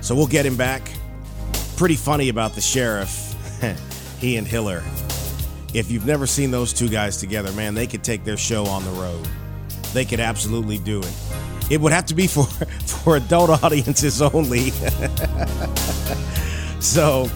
[0.00, 0.82] So we'll get him back.
[1.76, 3.36] Pretty funny about the sheriff,
[4.18, 4.82] he and Hiller.
[5.74, 8.84] If you've never seen those two guys together, man, they could take their show on
[8.84, 9.28] the road.
[9.92, 11.14] They could absolutely do it.
[11.70, 12.44] It would have to be for
[12.84, 14.70] for adult audiences only.
[16.80, 17.30] so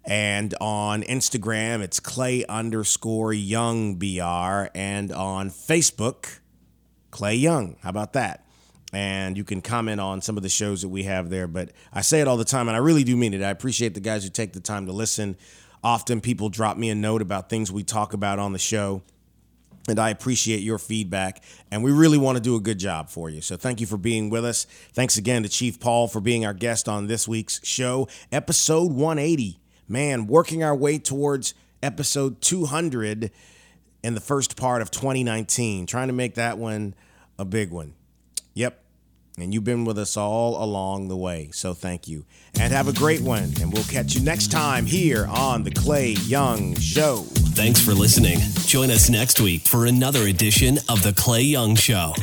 [0.03, 4.69] And on Instagram, it's Clay underscore Young BR.
[4.76, 6.40] And on Facebook,
[7.11, 7.78] Clay Young.
[7.82, 8.45] How about that?
[8.94, 11.48] And you can comment on some of the shows that we have there.
[11.48, 13.41] But I say it all the time, and I really do mean it.
[13.41, 15.38] I appreciate the guys who take the time to listen.
[15.84, 19.02] Often people drop me a note about things we talk about on the show.
[19.88, 21.44] And I appreciate your feedback.
[21.72, 23.41] And we really want to do a good job for you.
[23.41, 24.65] So thank you for being with us.
[24.94, 29.60] Thanks again to Chief Paul for being our guest on this week's show, episode 180
[29.91, 31.53] man, working our way towards
[31.84, 33.31] episode 200
[34.03, 36.95] in the first part of 2019, trying to make that one
[37.38, 37.93] a big one.
[38.53, 38.80] Yep.
[39.38, 41.49] And you've been with us all along the way.
[41.53, 42.26] So thank you.
[42.59, 43.51] And have a great one.
[43.61, 47.23] And we'll catch you next time here on The Clay Young Show.
[47.55, 48.39] Thanks for listening.
[48.65, 52.13] Join us next week for another edition of The Clay Young Show.